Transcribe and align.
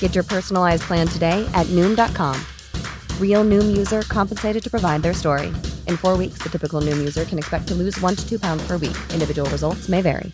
Get 0.00 0.14
your 0.14 0.24
personalized 0.24 0.82
plan 0.82 1.06
today 1.06 1.48
at 1.54 1.66
Noom.com. 1.68 2.36
Real 3.18 3.44
Noom 3.44 3.74
user 3.74 4.02
compensated 4.02 4.62
to 4.62 4.70
provide 4.70 5.00
their 5.00 5.14
story. 5.14 5.46
In 5.86 5.96
four 5.96 6.18
weeks, 6.18 6.42
the 6.42 6.50
typical 6.50 6.82
Noom 6.82 6.98
user 6.98 7.24
can 7.24 7.38
expect 7.38 7.68
to 7.68 7.74
lose 7.74 7.98
one 8.00 8.16
to 8.16 8.28
two 8.28 8.38
pounds 8.38 8.66
per 8.66 8.76
week. 8.76 8.96
Individual 9.14 9.48
results 9.50 9.88
may 9.88 10.02
vary. 10.02 10.32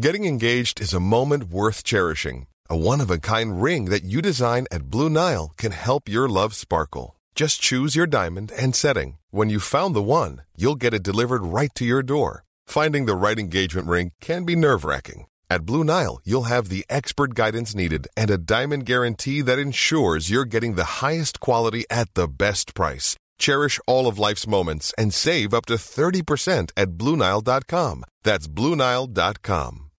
Getting 0.00 0.24
engaged 0.24 0.80
is 0.80 0.92
a 0.92 0.98
moment 0.98 1.44
worth 1.44 1.84
cherishing. 1.84 2.48
A 2.68 2.76
one 2.76 3.00
of 3.00 3.10
a 3.10 3.18
kind 3.18 3.62
ring 3.62 3.84
that 3.90 4.02
you 4.02 4.20
design 4.20 4.66
at 4.72 4.90
Blue 4.90 5.08
Nile 5.08 5.52
can 5.56 5.70
help 5.70 6.08
your 6.08 6.28
love 6.28 6.54
sparkle. 6.54 7.14
Just 7.36 7.60
choose 7.60 7.94
your 7.94 8.06
diamond 8.06 8.50
and 8.58 8.74
setting. 8.74 9.18
When 9.30 9.50
you 9.50 9.60
found 9.60 9.94
the 9.94 10.02
one, 10.02 10.42
you'll 10.56 10.74
get 10.74 10.94
it 10.94 11.04
delivered 11.04 11.44
right 11.44 11.72
to 11.74 11.84
your 11.84 12.02
door. 12.02 12.44
Finding 12.66 13.06
the 13.06 13.14
right 13.14 13.38
engagement 13.38 13.86
ring 13.86 14.10
can 14.20 14.44
be 14.44 14.56
nerve 14.56 14.84
wracking. 14.84 15.26
At 15.54 15.64
Blue 15.64 15.84
Nile, 15.84 16.18
you'll 16.24 16.50
have 16.54 16.68
the 16.68 16.84
expert 16.90 17.32
guidance 17.32 17.76
needed 17.76 18.08
and 18.16 18.28
a 18.28 18.36
diamond 18.54 18.86
guarantee 18.86 19.40
that 19.42 19.56
ensures 19.56 20.28
you're 20.28 20.50
getting 20.54 20.74
the 20.74 21.00
highest 21.00 21.38
quality 21.38 21.84
at 21.88 22.12
the 22.14 22.26
best 22.26 22.74
price. 22.74 23.14
Cherish 23.38 23.78
all 23.86 24.08
of 24.08 24.18
life's 24.18 24.48
moments 24.48 24.92
and 24.98 25.14
save 25.14 25.54
up 25.54 25.66
to 25.66 25.74
30% 25.74 26.72
at 26.76 26.98
BlueNile.com. 26.98 28.02
That's 28.24 28.48
BlueNile.com. 28.48 29.90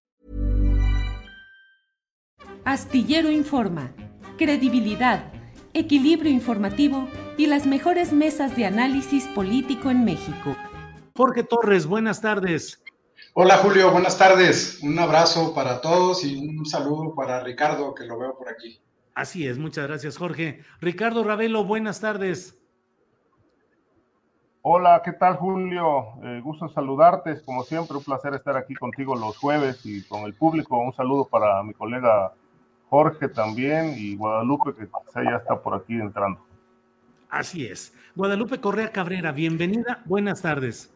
Astillero 2.66 3.30
Informa, 3.30 3.92
credibilidad, 4.36 5.32
equilibrio 5.72 6.30
informativo 6.30 7.08
y 7.38 7.46
las 7.46 7.64
mejores 7.64 8.12
mesas 8.12 8.54
de 8.56 8.66
análisis 8.66 9.24
político 9.28 9.90
en 9.90 10.04
México. 10.04 10.54
Jorge 11.16 11.44
Torres, 11.44 11.86
buenas 11.86 12.20
tardes. 12.20 12.82
Hola 13.38 13.58
Julio, 13.58 13.90
buenas 13.90 14.16
tardes. 14.16 14.80
Un 14.82 14.98
abrazo 14.98 15.52
para 15.52 15.82
todos 15.82 16.24
y 16.24 16.38
un 16.38 16.64
saludo 16.64 17.14
para 17.14 17.44
Ricardo, 17.44 17.94
que 17.94 18.06
lo 18.06 18.18
veo 18.18 18.34
por 18.34 18.48
aquí. 18.48 18.80
Así 19.14 19.46
es, 19.46 19.58
muchas 19.58 19.86
gracias 19.86 20.16
Jorge. 20.16 20.62
Ricardo 20.80 21.22
Ravelo, 21.22 21.62
buenas 21.62 22.00
tardes. 22.00 22.58
Hola, 24.62 25.02
¿qué 25.04 25.12
tal 25.12 25.36
Julio? 25.36 26.14
Eh, 26.24 26.40
gusto 26.42 26.66
saludarte, 26.70 27.42
como 27.44 27.62
siempre, 27.64 27.98
un 27.98 28.04
placer 28.04 28.32
estar 28.32 28.56
aquí 28.56 28.74
contigo 28.74 29.14
los 29.14 29.36
jueves 29.36 29.84
y 29.84 30.02
con 30.04 30.22
el 30.22 30.32
público. 30.32 30.78
Un 30.78 30.94
saludo 30.94 31.26
para 31.26 31.62
mi 31.62 31.74
colega 31.74 32.32
Jorge 32.88 33.28
también 33.28 33.96
y 33.98 34.16
Guadalupe, 34.16 34.74
que 34.74 34.88
ya 35.14 35.36
está 35.36 35.60
por 35.60 35.74
aquí 35.74 35.92
entrando. 35.92 36.40
Así 37.28 37.66
es. 37.66 37.92
Guadalupe 38.14 38.62
Correa 38.62 38.92
Cabrera, 38.92 39.30
bienvenida, 39.32 40.00
buenas 40.06 40.40
tardes. 40.40 40.95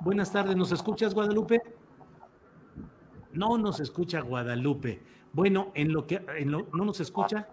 Buenas 0.00 0.32
tardes, 0.32 0.56
¿nos 0.56 0.72
escuchas 0.72 1.14
Guadalupe? 1.14 1.62
No 3.32 3.58
nos 3.58 3.80
escucha 3.80 4.20
Guadalupe. 4.20 5.02
Bueno, 5.32 5.72
en 5.74 5.92
lo 5.92 6.06
que 6.06 6.20
no 6.46 6.84
nos 6.84 7.00
escucha, 7.00 7.48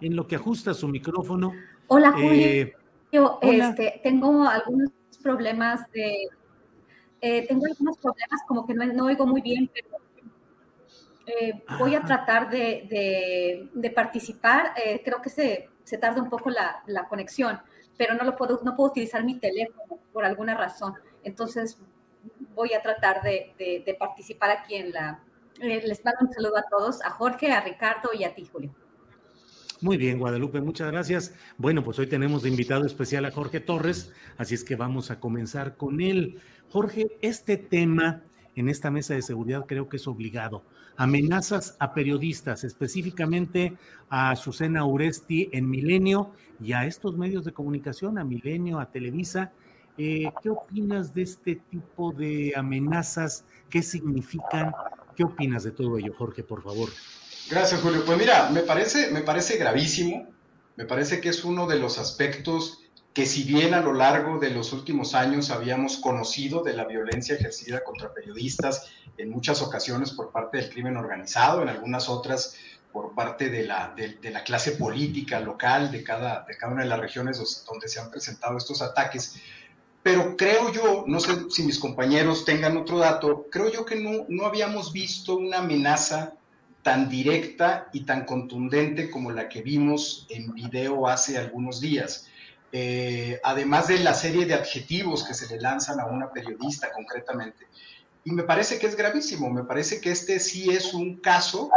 en 0.00 0.16
lo 0.16 0.26
que 0.26 0.36
ajusta 0.36 0.74
su 0.74 0.88
micrófono. 0.88 1.52
Hola, 1.86 2.12
Julio. 2.12 2.70
Yo 3.12 3.38
este, 3.42 4.00
tengo 4.02 4.44
algunos 4.44 4.90
problemas 5.22 5.90
de. 5.92 6.28
Eh, 7.20 7.46
tengo 7.46 7.66
algunos 7.66 7.98
problemas, 7.98 8.40
como 8.46 8.66
que 8.66 8.74
no, 8.74 9.04
oigo 9.04 9.26
muy 9.26 9.42
bien, 9.42 9.70
pero 9.72 9.88
eh, 11.26 11.62
voy 11.78 11.94
a 11.94 12.02
tratar 12.02 12.48
de, 12.50 13.68
de, 13.72 13.90
participar. 13.90 14.72
Eh, 14.76 15.02
creo 15.04 15.20
que 15.20 15.28
se, 15.28 15.68
se, 15.84 15.98
tarda 15.98 16.22
un 16.22 16.30
poco 16.30 16.50
la, 16.50 16.82
la, 16.86 17.08
conexión, 17.08 17.60
pero 17.98 18.14
no, 18.14 18.24
lo 18.24 18.36
puedo, 18.36 18.60
no 18.64 18.74
puedo 18.74 18.90
utilizar 18.90 19.22
mi 19.24 19.38
teléfono 19.38 19.98
por 20.12 20.24
alguna 20.24 20.54
razón. 20.54 20.94
Entonces, 21.24 21.78
voy 22.54 22.72
a 22.74 22.82
tratar 22.82 23.22
de, 23.22 23.96
participar 23.98 24.50
aquí 24.50 24.76
en 24.76 24.92
la. 24.92 25.22
les 25.60 26.04
mando 26.04 26.20
un 26.22 26.32
saludo 26.32 26.56
a 26.58 26.64
todos, 26.70 27.02
a 27.02 27.10
Jorge, 27.10 27.52
a 27.52 27.60
Ricardo 27.60 28.10
y 28.12 28.24
a 28.24 28.34
ti, 28.34 28.46
Julio. 28.50 28.74
Muy 29.82 29.96
bien, 29.96 30.18
Guadalupe, 30.18 30.60
muchas 30.60 30.90
gracias. 30.90 31.34
Bueno, 31.56 31.82
pues 31.82 31.98
hoy 31.98 32.06
tenemos 32.06 32.42
de 32.42 32.50
invitado 32.50 32.84
especial 32.84 33.24
a 33.24 33.30
Jorge 33.30 33.60
Torres, 33.60 34.12
así 34.36 34.54
es 34.54 34.62
que 34.62 34.76
vamos 34.76 35.10
a 35.10 35.20
comenzar 35.20 35.78
con 35.78 36.02
él. 36.02 36.38
Jorge, 36.68 37.06
este 37.22 37.56
tema 37.56 38.22
en 38.56 38.68
esta 38.68 38.90
mesa 38.90 39.14
de 39.14 39.22
seguridad 39.22 39.64
creo 39.66 39.88
que 39.88 39.96
es 39.96 40.06
obligado. 40.06 40.62
Amenazas 40.96 41.76
a 41.78 41.94
periodistas, 41.94 42.62
específicamente 42.62 43.72
a 44.10 44.36
Susana 44.36 44.84
Uresti 44.84 45.48
en 45.52 45.70
Milenio 45.70 46.32
y 46.62 46.74
a 46.74 46.84
estos 46.84 47.16
medios 47.16 47.46
de 47.46 47.52
comunicación, 47.52 48.18
a 48.18 48.24
Milenio, 48.24 48.80
a 48.80 48.90
Televisa. 48.90 49.52
Eh, 50.02 50.32
¿Qué 50.42 50.48
opinas 50.48 51.12
de 51.12 51.20
este 51.20 51.56
tipo 51.56 52.10
de 52.10 52.54
amenazas? 52.56 53.44
¿Qué 53.68 53.82
significan? 53.82 54.72
¿Qué 55.14 55.24
opinas 55.24 55.62
de 55.62 55.72
todo 55.72 55.98
ello, 55.98 56.14
Jorge, 56.16 56.42
por 56.42 56.62
favor? 56.62 56.88
Gracias, 57.50 57.82
Julio. 57.82 58.02
Pues 58.06 58.16
mira, 58.16 58.48
me 58.48 58.60
parece, 58.62 59.10
me 59.10 59.20
parece 59.20 59.58
gravísimo, 59.58 60.26
me 60.76 60.86
parece 60.86 61.20
que 61.20 61.28
es 61.28 61.44
uno 61.44 61.66
de 61.66 61.78
los 61.78 61.98
aspectos 61.98 62.78
que 63.12 63.26
si 63.26 63.44
bien 63.44 63.74
a 63.74 63.82
lo 63.82 63.92
largo 63.92 64.38
de 64.38 64.48
los 64.48 64.72
últimos 64.72 65.14
años 65.14 65.50
habíamos 65.50 65.98
conocido 65.98 66.62
de 66.62 66.72
la 66.72 66.86
violencia 66.86 67.34
ejercida 67.34 67.84
contra 67.84 68.14
periodistas 68.14 68.86
en 69.18 69.28
muchas 69.28 69.60
ocasiones 69.60 70.12
por 70.12 70.32
parte 70.32 70.56
del 70.56 70.70
crimen 70.70 70.96
organizado, 70.96 71.60
en 71.60 71.68
algunas 71.68 72.08
otras 72.08 72.56
por 72.90 73.14
parte 73.14 73.50
de 73.50 73.64
la, 73.64 73.94
de, 73.94 74.30
la 74.30 74.42
clase 74.44 74.72
política 74.72 75.40
local 75.40 75.92
de 75.92 76.02
cada, 76.02 76.44
de 76.48 76.56
cada 76.56 76.72
una 76.72 76.84
de 76.84 76.88
las 76.88 76.98
regiones 76.98 77.64
donde 77.68 77.86
se 77.86 78.00
han 78.00 78.10
presentado 78.10 78.56
estos 78.56 78.80
ataques. 78.80 79.36
Pero 80.02 80.36
creo 80.36 80.72
yo, 80.72 81.04
no 81.06 81.20
sé 81.20 81.50
si 81.50 81.62
mis 81.62 81.78
compañeros 81.78 82.44
tengan 82.44 82.76
otro 82.76 82.98
dato, 82.98 83.46
creo 83.50 83.70
yo 83.70 83.84
que 83.84 83.96
no, 83.96 84.24
no 84.28 84.46
habíamos 84.46 84.92
visto 84.92 85.36
una 85.36 85.58
amenaza 85.58 86.34
tan 86.82 87.08
directa 87.10 87.88
y 87.92 88.04
tan 88.04 88.24
contundente 88.24 89.10
como 89.10 89.30
la 89.30 89.48
que 89.48 89.60
vimos 89.60 90.26
en 90.30 90.54
video 90.54 91.06
hace 91.06 91.36
algunos 91.36 91.80
días. 91.80 92.26
Eh, 92.72 93.40
además 93.42 93.88
de 93.88 93.98
la 93.98 94.14
serie 94.14 94.46
de 94.46 94.54
adjetivos 94.54 95.24
que 95.24 95.34
se 95.34 95.48
le 95.48 95.60
lanzan 95.60 96.00
a 96.00 96.06
una 96.06 96.30
periodista 96.30 96.90
concretamente. 96.92 97.66
Y 98.24 98.32
me 98.32 98.44
parece 98.44 98.78
que 98.78 98.86
es 98.86 98.96
gravísimo, 98.96 99.50
me 99.50 99.64
parece 99.64 100.00
que 100.00 100.10
este 100.10 100.38
sí 100.38 100.70
es 100.70 100.94
un 100.94 101.16
caso, 101.16 101.70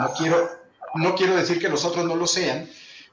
no 0.00 0.12
quiero, 0.14 0.48
no 0.94 1.14
quiero 1.14 1.36
decir 1.36 1.60
que 1.60 1.68
los 1.68 1.84
otros 1.84 2.04
no 2.04 2.16
lo 2.16 2.26
sean, 2.26 2.68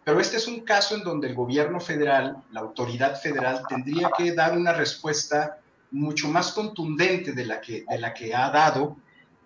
pero 0.08 0.22
este 0.22 0.38
es 0.38 0.48
un 0.48 0.62
caso 0.62 0.96
en 0.96 1.04
donde 1.04 1.28
el 1.28 1.36
gobierno 1.36 1.82
federal, 1.82 2.42
la 2.52 2.62
autoridad 2.62 3.20
federal, 3.20 3.64
tendría 3.68 4.10
que 4.18 4.32
dar 4.32 4.58
una 4.58 4.72
respuesta 4.72 5.58
mucho 5.92 6.30
más 6.30 6.54
contundente 6.54 7.34
de 7.34 7.44
la 7.44 7.60
que, 7.60 7.84
de 7.84 8.00
la 8.00 8.14
que 8.14 8.34
ha 8.34 8.50
dado 8.50 8.96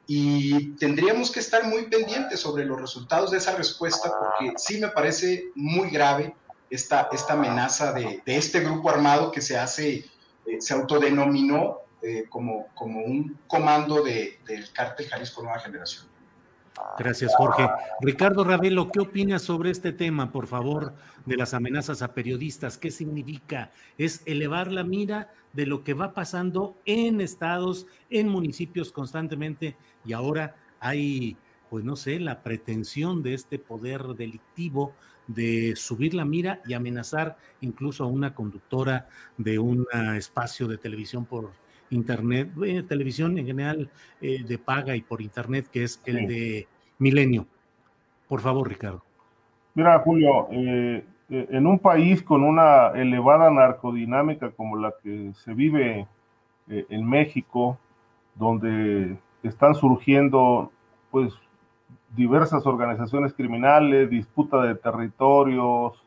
y 0.05 0.73
tendríamos 0.75 1.31
que 1.31 1.39
estar 1.39 1.63
muy 1.63 1.87
pendientes 1.87 2.39
sobre 2.41 2.63
los 2.63 2.79
resultados 2.79 3.31
de 3.31 3.39
esa 3.39 3.55
respuesta 3.55 4.11
porque 4.19 4.53
sí 4.57 4.79
me 4.79 4.89
parece 4.89 5.45
muy 5.55 5.89
grave 5.89 6.35
esta, 6.69 7.09
esta 7.11 7.33
amenaza 7.33 7.91
de, 7.91 8.21
este 8.27 8.59
grupo 8.59 8.91
armado 8.91 9.31
que 9.31 9.41
se 9.41 9.57
hace, 9.57 10.05
eh, 10.45 10.57
se 10.59 10.75
autodenominó 10.75 11.77
eh, 12.03 12.25
como, 12.29 12.67
como 12.75 13.01
un 13.01 13.39
comando 13.47 14.03
del 14.03 14.71
cártel 14.73 15.09
Jalisco 15.09 15.41
Nueva 15.41 15.57
Generación. 15.57 16.10
Gracias, 16.97 17.33
Jorge. 17.35 17.67
Ricardo 18.01 18.43
Ravelo, 18.43 18.91
¿qué 18.91 18.99
opinas 18.99 19.41
sobre 19.41 19.71
este 19.71 19.91
tema, 19.91 20.31
por 20.31 20.47
favor, 20.47 20.93
de 21.25 21.35
las 21.35 21.53
amenazas 21.53 22.01
a 22.01 22.13
periodistas? 22.13 22.77
¿Qué 22.77 22.91
significa? 22.91 23.71
¿Es 23.97 24.21
elevar 24.25 24.71
la 24.71 24.83
mira 24.83 25.33
de 25.53 25.65
lo 25.65 25.83
que 25.83 25.93
va 25.93 26.13
pasando 26.13 26.77
en 26.85 27.21
estados, 27.21 27.87
en 28.09 28.27
municipios 28.29 28.91
constantemente 28.91 29.75
y 30.05 30.13
ahora 30.13 30.55
hay, 30.79 31.37
pues 31.69 31.83
no 31.83 31.95
sé, 31.95 32.19
la 32.19 32.41
pretensión 32.41 33.21
de 33.21 33.33
este 33.33 33.59
poder 33.59 34.03
delictivo 34.15 34.93
de 35.27 35.75
subir 35.75 36.13
la 36.13 36.25
mira 36.25 36.61
y 36.65 36.73
amenazar 36.73 37.37
incluso 37.61 38.03
a 38.03 38.07
una 38.07 38.33
conductora 38.33 39.07
de 39.37 39.59
un 39.59 39.87
espacio 40.15 40.67
de 40.67 40.77
televisión 40.77 41.25
por 41.25 41.51
internet, 41.91 42.49
eh, 42.65 42.83
televisión 42.83 43.37
en 43.37 43.45
general 43.45 43.89
eh, 44.21 44.43
de 44.43 44.57
paga 44.57 44.95
y 44.95 45.01
por 45.01 45.21
internet, 45.21 45.67
que 45.71 45.83
es 45.83 46.01
el 46.05 46.27
de 46.27 46.67
Milenio. 46.97 47.45
Por 48.27 48.41
favor, 48.41 48.67
Ricardo. 48.67 49.03
Mira, 49.75 49.99
Julio, 49.99 50.47
eh, 50.51 51.05
en 51.29 51.67
un 51.67 51.79
país 51.79 52.23
con 52.23 52.43
una 52.43 52.89
elevada 52.89 53.49
narcodinámica 53.49 54.51
como 54.51 54.75
la 54.77 54.93
que 55.01 55.31
se 55.33 55.53
vive 55.53 56.07
en 56.67 57.07
México, 57.07 57.77
donde 58.35 59.17
están 59.43 59.75
surgiendo 59.75 60.71
pues 61.09 61.33
diversas 62.15 62.65
organizaciones 62.65 63.33
criminales, 63.33 64.09
disputa 64.09 64.61
de 64.63 64.75
territorios, 64.75 66.03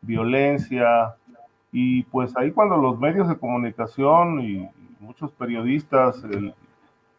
violencia, 0.00 1.14
y 1.78 2.04
pues 2.04 2.36
ahí 2.36 2.52
cuando 2.52 2.76
los 2.76 2.98
medios 2.98 3.28
de 3.28 3.36
comunicación 3.36 4.40
y 4.40 4.68
muchos 5.00 5.30
periodistas 5.32 6.22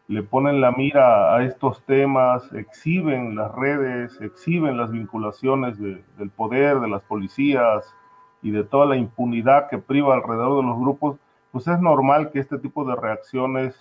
le 0.08 0.22
ponen 0.22 0.60
la 0.60 0.72
mira 0.72 1.34
a 1.34 1.44
estos 1.44 1.82
temas, 1.84 2.50
exhiben 2.52 3.36
las 3.36 3.54
redes, 3.54 4.18
exhiben 4.20 4.76
las 4.76 4.90
vinculaciones 4.90 5.78
del 5.78 6.30
poder, 6.34 6.80
de 6.80 6.88
las 6.88 7.02
policías 7.02 7.94
y 8.42 8.50
de 8.50 8.64
toda 8.64 8.86
la 8.86 8.96
impunidad 8.96 9.68
que 9.68 9.78
priva 9.78 10.14
alrededor 10.14 10.62
de 10.62 10.68
los 10.68 10.78
grupos, 10.78 11.18
pues 11.52 11.66
es 11.66 11.78
normal 11.80 12.30
que 12.30 12.40
este 12.40 12.58
tipo 12.58 12.84
de 12.84 12.96
reacciones 12.96 13.76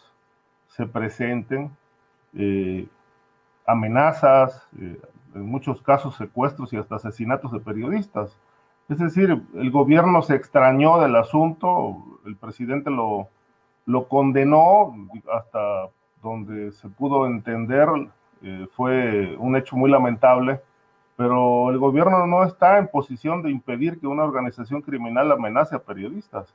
se 0.67 0.85
presenten. 0.85 1.71
Eh, 2.33 2.87
amenazas, 3.65 4.67
eh, 4.79 4.99
en 5.35 5.45
muchos 5.45 5.81
casos 5.81 6.15
secuestros 6.15 6.73
y 6.73 6.77
hasta 6.77 6.95
asesinatos 6.95 7.51
de 7.51 7.59
periodistas. 7.59 8.35
Es 8.89 8.97
decir, 8.97 9.43
el 9.53 9.71
gobierno 9.71 10.21
se 10.21 10.35
extrañó 10.35 10.99
del 10.99 11.15
asunto, 11.15 12.19
el 12.25 12.37
presidente 12.37 12.89
lo, 12.89 13.27
lo 13.87 14.07
condenó 14.07 14.93
hasta 15.33 15.89
donde 16.21 16.71
se 16.73 16.87
pudo 16.89 17.25
entender, 17.25 17.89
eh, 18.43 18.67
fue 18.75 19.35
un 19.37 19.55
hecho 19.55 19.75
muy 19.75 19.89
lamentable, 19.89 20.61
pero 21.15 21.71
el 21.71 21.79
gobierno 21.79 22.27
no 22.27 22.43
está 22.43 22.77
en 22.77 22.87
posición 22.87 23.41
de 23.41 23.49
impedir 23.49 23.99
que 23.99 24.05
una 24.05 24.23
organización 24.23 24.83
criminal 24.83 25.31
amenace 25.31 25.75
a 25.75 25.79
periodistas. 25.79 26.53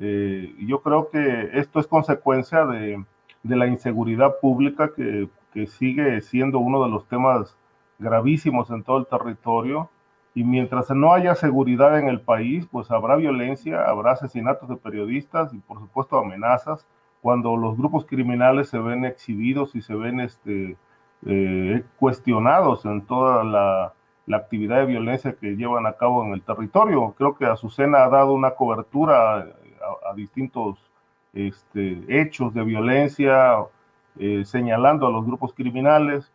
Eh, 0.00 0.52
yo 0.66 0.82
creo 0.82 1.08
que 1.10 1.50
esto 1.52 1.78
es 1.78 1.86
consecuencia 1.86 2.66
de, 2.66 3.04
de 3.44 3.56
la 3.56 3.68
inseguridad 3.68 4.40
pública 4.40 4.90
que 4.92 5.28
que 5.52 5.66
sigue 5.66 6.20
siendo 6.22 6.58
uno 6.58 6.82
de 6.84 6.90
los 6.90 7.06
temas 7.06 7.56
gravísimos 7.98 8.70
en 8.70 8.82
todo 8.82 8.98
el 8.98 9.06
territorio. 9.06 9.90
Y 10.34 10.44
mientras 10.44 10.90
no 10.90 11.12
haya 11.12 11.34
seguridad 11.34 11.98
en 11.98 12.08
el 12.08 12.20
país, 12.20 12.66
pues 12.70 12.90
habrá 12.90 13.16
violencia, 13.16 13.84
habrá 13.84 14.12
asesinatos 14.12 14.68
de 14.68 14.76
periodistas 14.76 15.52
y 15.52 15.58
por 15.58 15.78
supuesto 15.78 16.18
amenazas 16.18 16.86
cuando 17.22 17.56
los 17.56 17.76
grupos 17.76 18.04
criminales 18.04 18.68
se 18.68 18.78
ven 18.78 19.04
exhibidos 19.04 19.74
y 19.76 19.80
se 19.80 19.94
ven 19.94 20.20
este, 20.20 20.76
eh, 21.24 21.84
cuestionados 21.98 22.84
en 22.84 23.06
toda 23.06 23.44
la, 23.44 23.94
actividad 24.34 24.78
de 24.78 24.86
violencia 24.86 25.36
que 25.38 25.56
llevan 25.56 25.86
a 25.86 25.92
cabo 25.92 26.24
en 26.24 26.32
el 26.32 26.42
territorio. 26.42 27.14
Creo 27.18 27.36
que 27.36 27.44
Azucena 27.44 28.02
ha 28.02 28.08
dado 28.08 28.32
una 28.32 28.52
cobertura 28.52 29.40
a, 29.40 30.14
distintos 30.16 30.78
este, 31.34 32.02
hechos 32.08 32.54
de 32.54 32.64
violencia, 32.64 33.58
eh, 34.18 34.44
señalando 34.46 35.06
a 35.06 35.10
los 35.10 35.26
grupos 35.26 35.52
criminales. 35.52 36.32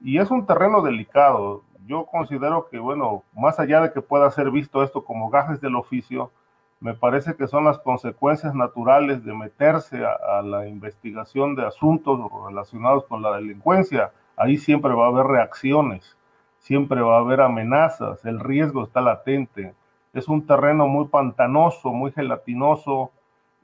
Y 0.00 0.18
es 0.18 0.30
un 0.30 0.46
terreno 0.46 0.80
delicado. 0.80 1.64
Yo 1.90 2.06
considero 2.06 2.68
que, 2.68 2.78
bueno, 2.78 3.24
más 3.34 3.58
allá 3.58 3.80
de 3.80 3.92
que 3.92 4.00
pueda 4.00 4.30
ser 4.30 4.52
visto 4.52 4.84
esto 4.84 5.04
como 5.04 5.28
gajes 5.28 5.60
del 5.60 5.74
oficio, 5.74 6.30
me 6.78 6.94
parece 6.94 7.34
que 7.34 7.48
son 7.48 7.64
las 7.64 7.80
consecuencias 7.80 8.54
naturales 8.54 9.24
de 9.24 9.34
meterse 9.34 10.04
a, 10.04 10.40
la 10.40 10.68
investigación 10.68 11.56
de 11.56 11.66
asuntos 11.66 12.20
relacionados 12.46 13.06
con 13.06 13.22
la 13.22 13.34
delincuencia. 13.34 14.12
Ahí 14.36 14.56
siempre 14.56 14.94
va 14.94 15.06
a 15.06 15.08
haber 15.08 15.26
reacciones, 15.26 16.16
siempre 16.60 17.00
va 17.00 17.16
a 17.16 17.20
haber 17.22 17.40
amenazas, 17.40 18.24
el 18.24 18.38
riesgo 18.38 18.84
está 18.84 19.00
latente. 19.00 19.74
Es 20.12 20.28
un 20.28 20.46
terreno 20.46 20.86
muy 20.86 21.08
pantanoso, 21.08 21.92
muy 21.92 22.12
gelatinoso, 22.12 23.10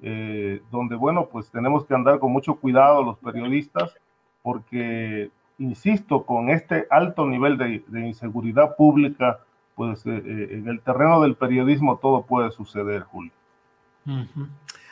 eh, 0.02 0.60
donde, 0.72 0.96
bueno, 0.96 1.26
pues 1.26 1.48
tenemos 1.52 1.86
que 1.86 1.94
andar 1.94 2.18
con 2.18 2.32
mucho 2.32 2.56
cuidado 2.56 3.04
los 3.04 3.18
periodistas, 3.18 3.94
porque, 4.42 5.30
insisto, 5.58 6.24
con 6.24 6.50
este 6.50 6.86
alto 6.90 7.26
nivel 7.26 7.56
de, 7.58 8.06
inseguridad 8.06 8.76
pública, 8.76 9.40
pues 9.74 10.06
eh, 10.06 10.22
eh, 10.24 10.48
en 10.52 10.68
el 10.68 10.80
terreno 10.80 11.20
del 11.20 11.34
periodismo 11.34 11.98
todo 11.98 12.22
puede 12.24 12.50
suceder, 12.50 13.02
Julio. 13.02 13.32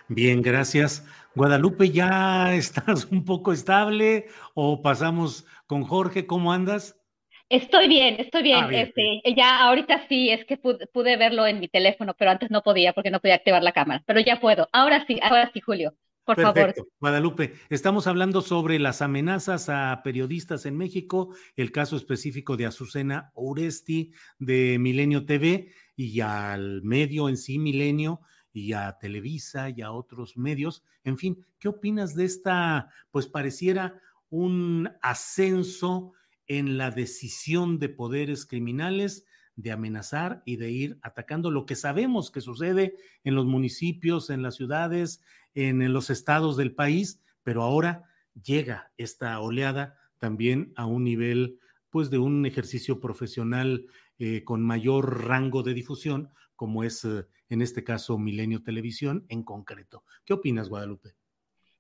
Bien, 0.09 0.43
gracias. 0.43 1.07
Guadalupe, 1.35 1.91
¿ya 1.91 2.55
estás 2.55 3.07
un 3.07 3.25
poco 3.25 3.53
estable 3.53 4.27
o 4.55 4.83
pasamos 4.83 5.47
con 5.67 5.85
Jorge? 5.85 6.27
¿Cómo 6.27 6.53
andas? 6.53 7.01
Estoy 7.49 7.89
bien, 7.89 8.17
estoy 8.19 8.43
bien. 8.43 8.65
Ah, 8.65 8.71
este, 8.73 9.23
ya 9.37 9.61
ahorita 9.61 10.07
sí, 10.09 10.31
es 10.31 10.45
que 10.47 10.57
pude, 10.57 11.17
verlo 11.17 11.47
en 11.47 11.61
mi 11.61 11.69
teléfono, 11.69 12.15
pero 12.15 12.31
antes 12.31 12.51
no 12.51 12.63
podía 12.63 12.93
porque 12.93 13.11
no 13.11 13.21
podía 13.21 13.35
activar 13.37 13.63
la 13.63 13.73
cámara. 13.73 14.03
Pero 14.07 14.21
ya 14.21 14.41
puedo. 14.41 14.69
Ahora 14.73 15.05
sí, 15.07 15.21
ahora 15.23 15.51
sí, 15.53 15.61
Julio. 15.61 15.95
Por 16.25 16.41
favor. 16.41 16.75
Guadalupe, 17.01 17.55
estamos 17.69 18.07
hablando 18.07 18.41
sobre 18.41 18.79
las 18.79 19.03
amenazas 19.03 19.69
a 19.69 20.01
periodistas 20.03 20.67
en 20.67 20.77
México, 20.77 21.35
el 21.57 21.71
caso 21.71 21.97
específico 21.97 22.57
de 22.57 22.67
Azucena 22.67 23.31
Oresti 23.35 24.13
de 24.39 24.79
Milenio 24.79 25.27
TV 25.27 25.73
y 25.97 26.21
al 26.21 26.83
medio 26.83 27.29
en 27.29 27.37
sí, 27.37 27.59
Milenio, 27.59 28.21
y 28.53 28.73
a 28.73 28.97
Televisa 28.99 29.69
y 29.69 29.83
a 29.83 29.91
otros 29.91 30.37
medios. 30.37 30.85
En 31.03 31.19
fin, 31.19 31.45
¿qué 31.59 31.69
opinas 31.69 32.15
de 32.15 32.25
esta, 32.25 32.89
pues 33.11 33.27
pareciera 33.27 34.01
un 34.31 34.91
ascenso? 35.03 36.13
en 36.47 36.77
la 36.77 36.91
decisión 36.91 37.79
de 37.79 37.89
poderes 37.89 38.47
criminales 38.47 39.27
de 39.57 39.71
amenazar 39.71 40.43
y 40.45 40.57
de 40.57 40.71
ir 40.71 40.99
atacando 41.03 41.51
lo 41.51 41.65
que 41.65 41.77
sabemos 41.77 42.31
que 42.31 42.41
sucede 42.41 42.97
en 43.23 43.35
los 43.35 43.47
municipios, 43.47 44.31
en 44.31 44.43
las 44.43 44.57
ciudades, 44.57 45.23
en 45.55 45.93
los 45.93 46.11
estados 46.11 46.57
del 46.57 46.75
país, 46.75 47.23
pero 47.43 47.63
ahora 47.63 48.05
llega 48.43 48.93
esta 48.97 49.39
oleada 49.41 49.97
también 50.19 50.73
a 50.77 50.87
un 50.87 51.05
nivel 51.05 51.59
pues 51.91 52.11
de 52.11 52.19
un 52.19 52.45
ejercicio 52.45 52.99
profesional 52.99 53.87
eh, 54.19 54.43
con 54.45 54.63
mayor 54.63 55.27
rango 55.27 55.63
de 55.63 55.75
difusión, 55.75 56.31
como 56.57 56.83
es 56.83 57.05
eh, 57.05 57.27
en 57.49 57.63
este 57.63 57.85
caso 57.85 58.19
Milenio 58.19 58.63
Televisión 58.63 59.27
en 59.29 59.45
concreto. 59.45 60.05
¿Qué 60.25 60.33
opinas, 60.33 60.69
Guadalupe? 60.69 61.15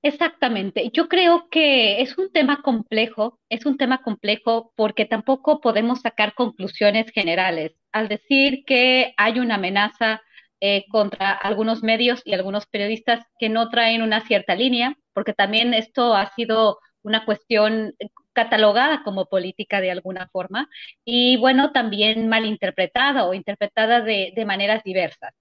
Exactamente. 0.03 0.91
Yo 0.93 1.09
creo 1.09 1.49
que 1.51 2.03
es 2.03 2.19
un 2.19 2.31
tema 2.31 2.61
complejo, 2.61 3.41
es 3.49 3.65
un 3.65 3.79
tema 3.79 4.03
complejo 4.03 4.73
porque 4.77 5.07
tampoco 5.07 5.63
podemos 5.63 6.03
sacar 6.03 6.35
conclusiones 6.35 7.11
generales. 7.11 7.73
Al 7.91 8.09
decir 8.09 8.65
que 8.67 9.15
hay 9.17 9.41
una 9.41 9.55
amenaza 9.55 10.21
eh, 10.61 10.85
contra 10.91 11.33
algunos 11.33 11.83
medios 11.83 12.23
y 12.25 12.35
algunos 12.35 12.67
periodistas 12.67 13.25
que 13.39 13.49
no 13.49 13.69
traen 13.69 14.03
una 14.03 14.21
cierta 14.27 14.55
línea, 14.55 14.97
porque 15.13 15.35
también 15.35 15.75
esto 15.75 16.15
ha 16.15 16.33
sido 16.35 16.79
una 17.03 17.25
cuestión 17.25 17.95
catalogada 18.33 19.03
como 19.05 19.27
política 19.27 19.81
de 19.81 19.91
alguna 19.91 20.29
forma 20.29 20.69
y 21.05 21.37
bueno, 21.37 21.73
también 21.73 22.29
malinterpretada 22.29 23.27
o 23.27 23.35
interpretada 23.35 24.01
de, 24.01 24.33
maneras 24.47 24.83
diversas. 24.85 25.33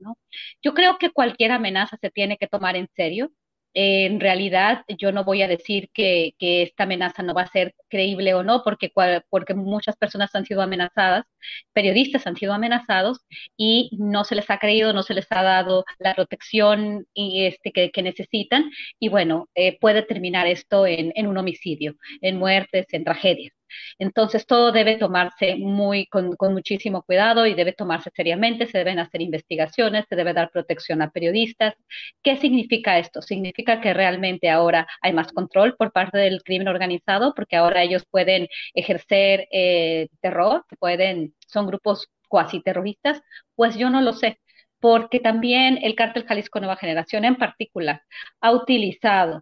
Yo 0.62 0.74
creo 0.74 0.98
que 0.98 1.12
cualquier 1.12 1.52
amenaza 1.52 1.98
se 2.00 2.12
tiene 2.12 2.38
que 2.38 2.48
tomar 2.48 2.76
en 2.76 2.88
serio 2.96 3.32
en 3.74 4.20
realidad 4.20 4.84
yo 4.98 5.12
no 5.12 5.24
voy 5.24 5.42
a 5.42 5.48
decir 5.48 5.90
que, 5.94 6.36
esta 6.40 6.84
amenaza 6.84 7.24
no 7.24 7.34
va 7.34 7.44
a 7.44 7.52
ser 7.52 7.76
creíble 7.90 8.34
o 8.34 8.44
no, 8.44 8.64
porque, 8.64 8.92
porque 9.30 9.54
muchas 9.54 9.96
personas 9.98 10.34
han 10.36 10.46
sido 10.46 10.62
amenazadas, 10.62 11.26
periodistas 11.74 12.28
han 12.28 12.36
sido 12.36 12.54
amenazados 12.54 13.20
y 13.58 13.90
no 13.98 14.24
se 14.24 14.36
les 14.36 14.50
ha 14.50 14.60
creído, 14.60 14.94
no 14.94 15.04
se 15.04 15.14
les 15.14 15.28
ha 15.32 15.44
dado 15.44 15.86
la 16.00 16.16
protección 16.16 17.08
y 17.14 17.46
este, 17.46 17.72
que, 17.72 18.04
necesitan. 18.04 18.70
Y 19.00 19.10
bueno, 19.10 19.50
eh, 19.56 19.78
puede 19.80 20.04
terminar 20.04 20.48
esto 20.48 20.86
en, 20.86 21.12
en 21.16 21.28
un 21.28 21.38
homicidio, 21.38 21.96
en 22.22 22.38
muertes, 22.38 22.88
en 22.92 23.04
tragedias. 23.04 23.54
Entonces, 24.00 24.46
todo 24.46 24.72
debe 24.72 24.98
tomarse 24.98 25.56
muy 25.58 26.08
con, 26.08 26.36
muchísimo 26.54 27.04
cuidado 27.04 27.46
y 27.46 27.54
debe 27.54 27.74
tomarse 27.74 28.12
seriamente, 28.16 28.68
se 28.68 28.78
deben 28.80 29.00
hacer 29.00 29.22
investigaciones, 29.22 30.06
se 30.10 30.16
debe 30.16 30.34
dar 30.34 30.52
protección 30.52 31.02
a 31.02 31.12
periodistas. 31.12 31.76
¿Qué 32.22 32.38
significa 32.38 33.00
esto? 33.00 33.22
Significa 33.22 33.82
que 33.82 33.94
realmente 33.94 34.50
ahora 34.50 34.88
hay 35.02 35.14
más 35.14 35.32
control 35.32 35.76
por 35.76 35.92
parte 35.92 36.18
del 36.18 36.44
crimen 36.44 36.68
organizado, 36.68 37.34
porque 37.36 37.56
ahora 37.56 37.84
ellos 37.84 38.06
pueden 38.10 38.48
ejercer 38.74 39.48
eh, 39.52 40.10
terror, 40.22 40.66
pueden, 40.80 41.36
son 41.48 41.68
grupos 41.68 42.10
cuasi 42.28 42.62
terroristas, 42.62 43.22
pues 43.56 43.76
yo 43.78 43.90
no 43.90 44.02
lo 44.02 44.14
sé 44.14 44.40
porque 44.80 45.22
también 45.22 45.80
el 45.82 45.96
cártel 45.96 46.26
Jalisco 46.26 46.60
Nueva 46.60 46.76
Generación 46.76 47.24
en 47.24 47.38
particular 47.38 48.02
ha 48.42 48.52
utilizado 48.52 49.42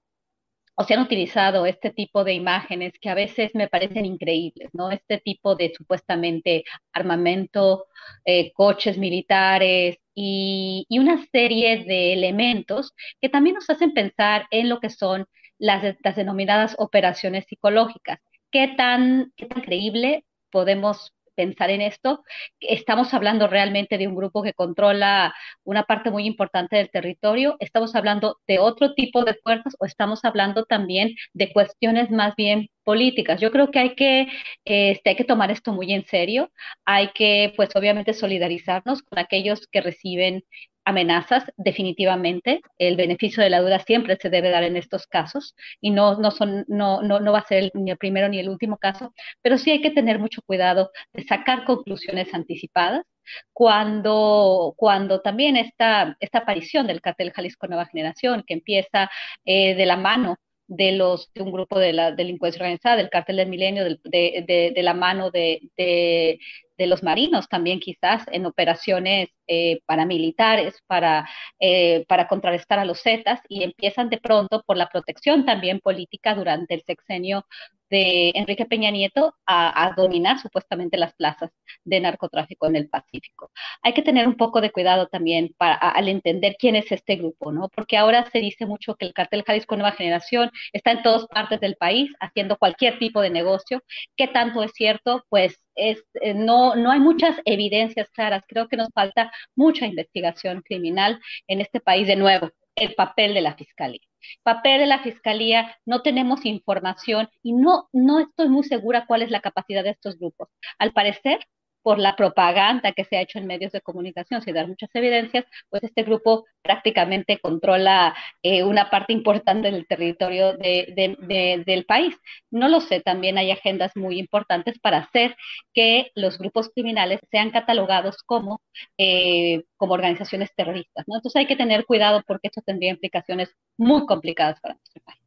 o 0.76 0.84
se 0.84 0.94
han 0.94 1.02
utilizado 1.02 1.66
este 1.66 1.92
tipo 1.92 2.24
de 2.24 2.34
imágenes 2.34 2.94
que 3.00 3.10
a 3.10 3.14
veces 3.14 3.52
me 3.54 3.68
parecen 3.68 4.06
increíbles, 4.06 4.70
¿no? 4.74 4.92
Este 4.92 5.20
tipo 5.20 5.56
de 5.56 5.74
supuestamente 5.76 6.64
armamento, 6.94 7.86
eh, 8.26 8.52
coches 8.54 8.98
militares 8.98 9.98
y, 10.16 10.86
una 10.90 11.26
serie 11.32 11.84
de 11.86 12.14
elementos 12.14 12.94
que 13.20 13.30
también 13.30 13.56
nos 13.56 13.70
hacen 13.70 13.94
pensar 13.94 14.48
en 14.52 14.70
lo 14.70 14.80
que 14.80 14.90
son 14.90 15.26
las, 15.58 15.84
denominadas 16.16 16.76
operaciones 16.80 17.46
psicológicas. 17.48 18.20
¿Qué 18.52 18.74
tan, 18.78 19.32
¿Qué 19.36 19.46
tan 19.46 19.62
creíble 19.62 20.26
podemos 20.52 21.14
pensar 21.36 21.70
en 21.70 21.82
esto. 21.82 22.24
Estamos 22.60 23.14
hablando 23.14 23.48
realmente 23.48 23.98
de 23.98 24.08
un 24.08 24.16
grupo 24.16 24.44
que 24.44 24.54
controla 24.54 25.34
una 25.64 25.84
parte 25.84 26.12
muy 26.12 26.26
importante 26.26 26.76
del 26.78 26.90
territorio, 26.90 27.56
estamos 27.60 27.96
hablando 27.96 28.38
de 28.48 28.60
otro 28.60 28.94
tipo 28.94 29.24
de 29.24 29.36
fuerzas 29.44 29.76
o 29.80 29.86
estamos 29.86 30.24
hablando 30.26 30.66
también 30.66 31.16
de 31.34 31.52
cuestiones 31.52 32.10
más 32.12 32.36
bien 32.36 32.70
políticas. 32.84 33.40
Yo 33.40 33.52
creo 33.52 33.72
que 33.72 33.80
hay 33.80 33.96
que, 33.96 34.28
este, 34.66 35.12
hay 35.12 35.16
que 35.16 35.24
tomar 35.24 35.52
esto 35.52 35.74
muy 35.74 35.94
en 35.94 36.06
serio, 36.06 36.52
hay 36.86 37.10
que, 37.14 37.54
pues 37.56 37.70
obviamente, 37.76 38.14
solidarizarnos 38.14 39.04
con 39.04 39.20
aquellos 39.20 39.68
que 39.68 39.82
reciben 39.82 40.44
amenazas, 40.86 41.46
definitivamente. 41.58 42.62
El 42.78 42.96
beneficio 42.96 43.44
de 43.44 43.50
la 43.50 43.62
duda 43.62 43.80
siempre 43.80 44.18
se 44.20 44.30
debe 44.30 44.50
dar 44.50 44.64
en 44.64 44.78
estos 44.78 45.08
casos 45.08 45.56
y 45.80 45.92
no, 45.92 46.18
no, 46.18 46.32
son, 46.32 46.66
no, 46.68 47.02
no, 47.02 47.20
no 47.20 47.32
va 47.32 47.40
a 47.40 47.48
ser 47.48 47.72
ni 47.74 47.92
el 47.92 47.98
primero 47.98 48.30
ni 48.30 48.40
el 48.40 48.50
último 48.50 48.78
caso, 48.78 49.14
pero 49.42 49.58
sí 49.58 49.72
hay 49.72 49.82
que 49.82 49.92
tener 49.92 50.20
mucho 50.20 50.42
cuidado 50.44 50.92
de 51.14 51.24
sacar 51.24 51.66
conclusiones 51.66 52.34
anticipadas 52.34 53.06
cuando, 53.54 54.74
cuando 54.78 55.22
también 55.22 55.58
esta, 55.58 56.18
esta 56.20 56.40
aparición 56.40 56.88
del 56.88 57.02
cartel 57.02 57.32
Jalisco 57.32 57.68
Nueva 57.68 57.86
Generación, 57.86 58.44
que 58.46 58.56
empieza 58.56 59.10
eh, 59.46 59.76
de 59.76 59.86
la 59.86 59.98
mano 59.98 60.38
de 60.68 60.94
los 60.94 61.32
de 61.34 61.44
un 61.44 61.52
grupo 61.52 61.80
de 61.80 61.92
la 61.92 62.12
delincuencia 62.14 62.60
organizada, 62.62 62.96
del 62.96 63.10
cartel 63.10 63.36
del 63.38 63.50
milenio, 63.50 63.84
de, 63.84 64.72
de, 64.74 64.84
la 64.84 64.94
mano 64.94 65.30
de 65.30 66.40
los 66.88 67.04
marinos 67.04 67.48
también 67.48 67.80
quizás 67.80 68.24
en 68.32 68.46
operaciones 68.46 69.30
eh, 69.48 69.82
paramilitares 69.86 70.82
para, 70.88 71.28
eh, 71.60 72.06
para 72.08 72.28
contrarrestar 72.28 72.80
a 72.80 72.86
los 72.86 73.02
Zetas 73.02 73.42
y 73.50 73.64
empiezan 73.64 74.10
de 74.10 74.20
pronto 74.20 74.64
por 74.66 74.78
la 74.78 74.88
protección 74.88 75.46
también 75.46 75.80
política 75.80 76.36
durante 76.36 76.74
el 76.76 76.84
sexenio 76.84 77.46
de 77.92 78.32
Enrique 78.36 78.66
Peña 78.66 78.90
Nieto 78.90 79.36
a, 79.46 79.94
dominar 79.98 80.40
supuestamente 80.40 80.98
las 80.98 81.14
plazas 81.14 81.52
de 81.84 82.00
narcotráfico 82.00 82.68
en 82.68 82.78
el 82.78 82.90
Pacífico. 82.90 83.52
Hay 83.84 83.94
que 83.94 84.02
tener 84.02 84.28
un 84.28 84.38
poco 84.38 84.62
de 84.62 84.72
cuidado 84.72 85.08
también 85.08 85.54
para, 85.58 85.76
al 85.76 86.08
entender 86.08 86.56
quién 86.58 86.76
es 86.78 86.90
este 86.92 87.18
grupo, 87.18 87.52
¿no? 87.52 87.68
Porque 87.68 87.98
ahora 87.98 88.30
se 88.32 88.40
dice 88.40 88.66
mucho 88.66 88.96
que 88.96 89.06
el 89.06 89.14
cartel 89.14 89.44
Jalisco 89.46 89.76
Nueva 89.76 89.92
Generación 89.92 90.52
está 90.72 90.92
en 90.92 91.04
todas 91.04 91.28
partes 91.28 91.60
del 91.60 91.76
país 91.76 92.10
haciendo 92.22 92.58
cualquier 92.58 92.98
tipo 92.98 93.20
de 93.22 93.30
negocio. 93.30 93.84
¿Qué 94.16 94.28
tanto 94.30 94.64
es 94.64 94.72
cierto? 94.74 95.26
Pues 95.28 95.60
eh, 95.76 95.96
no, 96.34 96.76
no 96.76 96.92
hay 96.92 97.00
muchas 97.00 97.38
evidencias 97.46 98.10
claras. 98.12 98.44
Creo 98.48 98.68
que 98.68 98.78
nos 98.78 98.90
falta 98.94 99.32
mucha 99.56 99.86
investigación 99.86 100.62
criminal 100.62 101.20
en 101.48 101.62
este 101.62 101.80
país 101.80 102.08
de 102.08 102.16
nuevo. 102.16 102.50
El 102.76 102.96
papel 102.96 103.34
de 103.34 103.42
la 103.42 103.56
fiscalía. 103.56 104.02
Papel 104.44 104.80
de 104.80 104.86
la 104.86 105.00
fiscalía, 105.00 105.76
no 105.86 106.02
tenemos 106.02 106.46
información 106.46 107.30
y 107.44 107.54
no, 107.54 107.90
no 107.92 108.20
estoy 108.20 108.50
muy 108.50 108.64
segura 108.64 109.06
cuál 109.08 109.24
es 109.24 109.32
la 109.32 109.42
capacidad 109.42 109.84
de 109.84 109.92
estos 109.92 110.18
grupos. 110.18 110.50
Al 110.80 110.94
parecer, 110.94 111.40
por 111.84 112.00
la 112.00 112.16
propaganda 112.16 112.92
que 112.92 113.04
se 113.06 113.18
ha 113.18 113.22
hecho 113.22 113.40
en 113.40 113.48
medios 113.48 113.72
de 113.72 113.82
comunicación, 113.82 114.42
sin 114.42 114.54
dar 114.54 114.68
muchas 114.68 114.90
evidencias, 114.94 115.46
pues 115.70 115.84
este 115.84 116.04
grupo 116.04 116.46
prácticamente 116.62 117.40
controla 117.40 118.16
eh, 118.44 118.64
una 118.64 118.90
parte 118.90 119.14
importante 119.14 119.72
del 119.72 119.88
territorio 119.88 120.54
del 120.54 121.86
país. 121.88 122.16
No 122.52 122.70
lo 122.70 122.82
sé, 122.82 123.02
también 123.02 123.38
hay 123.38 123.52
agendas 123.52 123.92
muy 123.96 124.20
importantes 124.20 124.80
para 124.80 125.00
hacer 125.00 125.36
que 125.74 126.12
los 126.16 126.38
grupos 126.38 126.70
criminales 126.74 127.20
sean 127.32 127.52
catalogados 127.52 128.18
como, 128.26 128.62
eh, 128.98 129.64
como 129.78 129.94
organizaciones 129.94 130.50
terroristas. 130.56 131.06
Entonces 131.08 131.36
hay 131.36 131.48
que 131.48 131.56
tener 131.56 131.86
cuidado 131.86 132.24
porque 132.28 132.48
esto 132.48 132.62
tendría 132.62 132.92
implicaciones 132.92 133.56
muy 133.78 134.06
complicadas 134.06 134.60
para 134.60 134.76
nuestro 134.76 135.02
país. 135.04 135.20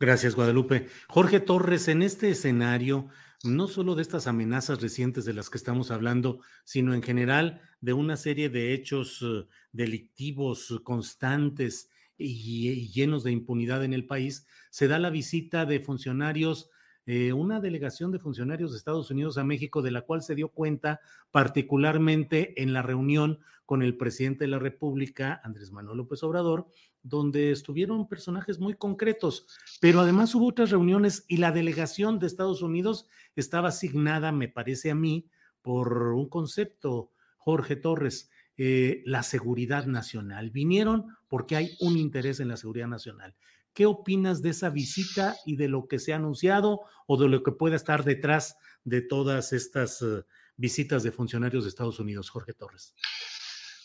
Gracias, 0.00 0.36
Guadalupe. 0.36 0.86
Jorge 1.08 1.40
Torres, 1.40 1.88
en 1.88 2.02
este 2.02 2.30
escenario, 2.30 3.08
no 3.44 3.68
solo 3.68 3.94
de 3.94 4.02
estas 4.02 4.26
amenazas 4.26 4.80
recientes 4.80 5.24
de 5.24 5.32
las 5.32 5.48
que 5.50 5.58
estamos 5.58 5.90
hablando, 5.90 6.40
sino 6.64 6.94
en 6.94 7.02
general 7.02 7.60
de 7.80 7.92
una 7.92 8.16
serie 8.16 8.48
de 8.48 8.74
hechos 8.74 9.22
eh, 9.22 9.46
delictivos 9.72 10.80
constantes 10.82 11.90
y, 12.16 12.88
llenos 12.88 13.22
de 13.22 13.30
impunidad 13.30 13.84
en 13.84 13.92
el 13.92 14.06
país, 14.06 14.46
se 14.70 14.88
da 14.88 14.98
la 14.98 15.10
visita 15.10 15.66
de 15.66 15.78
funcionarios, 15.78 16.70
eh, 17.06 17.32
una 17.32 17.60
delegación 17.60 18.10
de 18.10 18.18
funcionarios 18.18 18.72
de 18.72 18.78
Estados 18.78 19.10
Unidos 19.10 19.38
a 19.38 19.44
México, 19.44 19.82
de 19.82 19.92
la 19.92 20.02
cual 20.02 20.22
se 20.22 20.34
dio 20.34 20.48
cuenta 20.48 21.00
particularmente 21.30 22.60
en 22.60 22.72
la 22.72 22.82
reunión 22.82 23.38
con 23.64 23.82
el 23.82 23.96
presidente 23.96 24.44
de 24.44 24.50
la 24.50 24.58
República, 24.58 25.40
Andrés 25.44 25.70
Manuel 25.70 25.98
López 25.98 26.22
Obrador, 26.22 26.68
donde 27.02 27.50
estuvieron 27.52 28.08
personajes 28.08 28.58
muy 28.58 28.74
concretos, 28.74 29.46
pero 29.80 30.00
además 30.00 30.34
hubo 30.34 30.48
otras 30.48 30.70
reuniones 30.70 31.24
y 31.28 31.38
la 31.38 31.52
delegación 31.52 32.18
de 32.18 32.26
Estados 32.26 32.62
Unidos 32.62 33.06
estaba 33.36 33.68
asignada, 33.68 34.32
me 34.32 34.48
parece 34.48 34.90
a 34.90 34.94
mí, 34.94 35.28
por 35.62 36.12
un 36.12 36.28
concepto, 36.28 37.12
Jorge 37.36 37.76
Torres, 37.76 38.30
eh, 38.56 39.02
la 39.06 39.22
seguridad 39.22 39.86
nacional. 39.86 40.50
Vinieron 40.50 41.16
porque 41.28 41.56
hay 41.56 41.76
un 41.80 41.96
interés 41.96 42.40
en 42.40 42.48
la 42.48 42.56
seguridad 42.56 42.88
nacional. 42.88 43.36
¿Qué 43.72 43.86
opinas 43.86 44.42
de 44.42 44.50
esa 44.50 44.70
visita 44.70 45.36
y 45.46 45.56
de 45.56 45.68
lo 45.68 45.86
que 45.86 46.00
se 46.00 46.12
ha 46.12 46.16
anunciado 46.16 46.80
o 47.06 47.16
de 47.16 47.28
lo 47.28 47.42
que 47.44 47.52
pueda 47.52 47.76
estar 47.76 48.02
detrás 48.02 48.56
de 48.82 49.02
todas 49.02 49.52
estas 49.52 50.02
eh, 50.02 50.24
visitas 50.56 51.04
de 51.04 51.12
funcionarios 51.12 51.62
de 51.62 51.68
Estados 51.68 52.00
Unidos, 52.00 52.30
Jorge 52.30 52.54
Torres? 52.54 52.94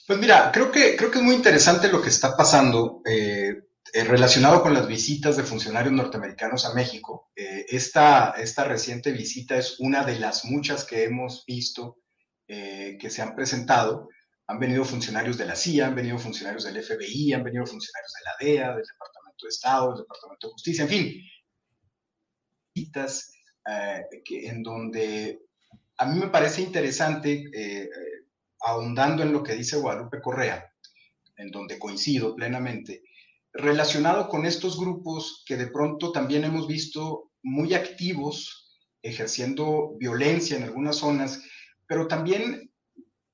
Pues 0.06 0.20
mira, 0.20 0.52
creo 0.52 0.70
que, 0.70 0.98
creo 0.98 1.10
que 1.10 1.20
es 1.20 1.24
muy 1.24 1.36
interesante 1.36 1.88
lo 1.88 2.02
que 2.02 2.10
está 2.10 2.36
pasando 2.36 3.02
eh, 3.06 3.64
eh, 3.94 4.04
relacionado 4.04 4.62
con 4.62 4.74
las 4.74 4.86
visitas 4.86 5.38
de 5.38 5.44
funcionarios 5.44 5.94
norteamericanos 5.94 6.66
a 6.66 6.74
México. 6.74 7.32
Eh, 7.38 7.66
esta, 7.70 8.32
esta, 8.32 8.66
reciente 8.66 9.14
visita 9.14 9.56
es 9.58 9.80
una 9.80 10.04
de 10.04 10.20
las 10.20 10.44
muchas 10.44 10.84
que 10.84 11.04
hemos 11.06 11.46
visto 11.46 12.00
que 12.46 13.10
se 13.10 13.22
han 13.24 13.36
presentado. 13.36 14.10
Han 14.46 14.60
venido 14.60 14.86
funcionarios 14.86 15.40
de 15.40 15.46
la 15.46 15.56
CIA, 15.56 15.88
han 15.88 15.96
venido 15.96 16.20
funcionarios 16.20 16.66
del 16.66 16.84
FBI, 16.84 17.34
han 17.34 17.44
venido 17.44 17.66
funcionarios 17.66 18.14
de 18.14 18.24
la 18.26 18.36
DEA, 18.40 18.76
del 18.76 18.86
Departamento 18.86 19.46
de 19.46 19.50
Estado, 19.50 19.90
del 19.90 20.02
Departamento 20.04 20.48
de 20.48 20.54
Justicia, 20.54 20.84
en 20.84 20.90
fin. 20.90 21.22
Visitas 22.76 23.32
en 23.66 24.62
donde 24.62 25.40
a 25.98 26.06
mí 26.06 26.20
me 26.20 26.28
parece 26.28 26.62
interesante 26.62 27.50
ahondando 28.64 29.24
en 29.24 29.34
lo 29.34 29.44
que 29.44 29.54
dice 29.54 29.78
Guadalupe 29.78 30.22
Correa, 30.22 30.72
en 31.38 31.52
donde 31.52 31.80
coincido 31.80 32.36
plenamente, 32.36 33.04
relacionado 33.54 34.28
con 34.30 34.46
estos 34.46 34.80
grupos 34.80 35.44
que 35.46 35.58
de 35.58 35.68
pronto 35.68 36.12
también 36.12 36.44
hemos 36.44 36.68
visto 36.68 37.32
muy 37.44 37.74
activos, 37.74 38.80
ejerciendo 39.02 39.96
violencia 39.98 40.58
en 40.58 40.64
algunas 40.64 40.98
zonas, 40.98 41.44
pero 41.86 42.08
también 42.08 42.72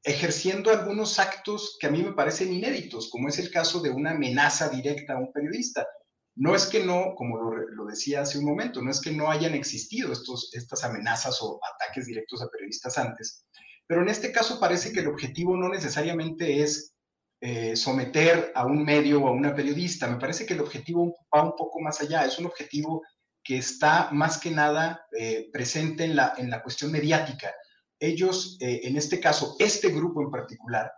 ejerciendo 0.04 0.72
algunos 0.72 1.20
actos 1.20 1.78
que 1.80 1.88
a 1.88 1.92
mí 1.92 2.02
me 2.02 2.14
parecen 2.14 2.52
inéditos, 2.52 3.10
como 3.10 3.28
es 3.28 3.38
el 3.38 3.52
caso 3.52 3.82
de 3.82 3.90
una 3.90 4.12
amenaza 4.12 4.70
directa 4.70 5.14
a 5.14 5.20
un 5.20 5.32
periodista. 5.32 5.88
No 6.36 6.56
es 6.56 6.66
que 6.66 6.84
no, 6.84 7.14
como 7.16 7.38
lo, 7.38 7.86
decía 7.86 8.22
hace 8.22 8.40
un 8.40 8.46
momento, 8.46 8.82
no 8.82 8.92
es 8.92 9.02
que 9.02 9.12
no 9.12 9.30
hayan 9.30 9.54
existido 9.54 10.14
estos, 10.14 10.52
estas 10.54 10.84
amenazas 10.84 11.38
o 11.42 11.60
ataques 11.76 12.06
directos 12.06 12.42
a 12.42 12.48
periodistas 12.48 12.98
antes, 12.98 13.46
pero 13.90 14.04
en 14.04 14.10
este 14.10 14.32
caso 14.32 14.60
parece 14.60 14.94
que 14.94 15.00
el 15.00 15.08
objetivo 15.08 15.58
no 15.58 15.68
necesariamente 15.68 16.62
es 16.62 16.94
eh, 17.42 17.76
someter 17.76 18.52
a 18.54 18.68
un 18.68 18.84
medio 18.84 19.20
o 19.20 19.28
a 19.28 19.32
una 19.32 19.56
periodista. 19.56 20.08
Me 20.08 20.20
parece 20.20 20.46
que 20.46 20.54
el 20.54 20.60
objetivo 20.60 21.16
va 21.36 21.44
un 21.44 21.56
poco 21.56 21.80
más 21.80 22.00
allá. 22.00 22.24
Es 22.24 22.38
un 22.38 22.46
objetivo 22.46 23.02
que 23.44 23.58
está 23.58 24.12
más 24.12 24.38
que 24.38 24.52
nada 24.52 25.08
eh, 25.18 25.50
presente 25.52 26.04
en 26.04 26.16
la, 26.16 26.36
en 26.38 26.52
la 26.52 26.62
cuestión 26.62 26.92
mediática. 26.92 27.52
Ellos, 28.00 28.58
eh, 28.60 28.82
en 28.84 28.96
este 28.96 29.20
caso, 29.20 29.56
este 29.58 29.90
grupo 29.90 30.22
en 30.22 30.30
particular, 30.30 30.92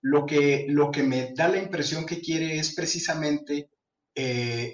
lo 0.00 0.24
que, 0.24 0.64
lo 0.70 0.90
que 0.90 1.02
me 1.02 1.34
da 1.34 1.48
la 1.48 1.58
impresión 1.58 2.06
que 2.06 2.22
quiere 2.22 2.58
es 2.58 2.74
precisamente 2.74 3.68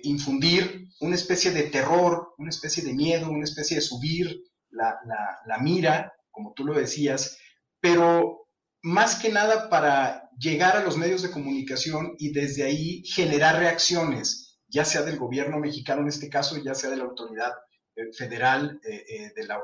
infundir 0.05 0.89
una 1.01 1.17
especie 1.17 1.51
de 1.51 1.65
terror, 1.65 2.33
una 2.39 2.49
especie 2.49 2.83
de 2.83 2.95
miedo, 2.95 3.29
una 3.29 3.45
especie 3.45 3.77
de 3.77 3.83
subir 3.83 4.43
la, 4.71 4.99
la, 5.05 5.39
la 5.45 5.59
mira, 5.59 6.15
como 6.31 6.55
tú 6.55 6.65
lo 6.65 6.73
decías, 6.73 7.37
pero 7.85 8.49
más 8.83 9.17
que 9.17 9.29
nada 9.29 9.69
para 9.69 10.31
llegar 10.39 10.75
a 10.75 10.83
los 10.83 10.97
medios 10.97 11.21
de 11.21 11.31
comunicación 11.31 12.15
y 12.19 12.33
desde 12.33 12.63
ahí 12.63 13.05
generar 13.05 13.59
reacciones, 13.59 14.59
ya 14.69 14.87
sea 14.87 15.03
del 15.03 15.19
gobierno 15.19 15.59
mexicano 15.59 16.01
en 16.01 16.09
este 16.09 16.31
caso, 16.31 16.57
ya 16.57 16.75
sea 16.75 16.89
de 16.89 16.97
la 16.97 17.05
autoridad 17.05 17.53
eh, 17.95 18.11
federal, 18.17 18.81
eh, 18.89 19.05
eh, 19.07 19.33
de, 19.37 19.47
la, 19.47 19.61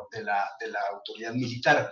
autoridad 0.93 1.33
militar. 1.33 1.91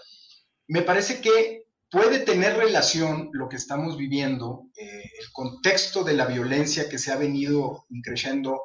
Me 0.67 0.83
parece 0.83 1.23
que 1.23 1.65
puede 1.91 2.19
tener 2.19 2.59
relación 2.59 3.31
lo 3.33 3.49
que 3.49 3.57
estamos 3.57 3.97
viviendo, 3.97 4.67
el 4.77 5.33
contexto 5.33 6.05
de 6.05 6.13
la 6.13 6.27
violencia 6.27 6.91
que 6.91 6.99
se 6.99 7.11
ha 7.11 7.17
venido 7.17 7.87
creciendo 8.05 8.61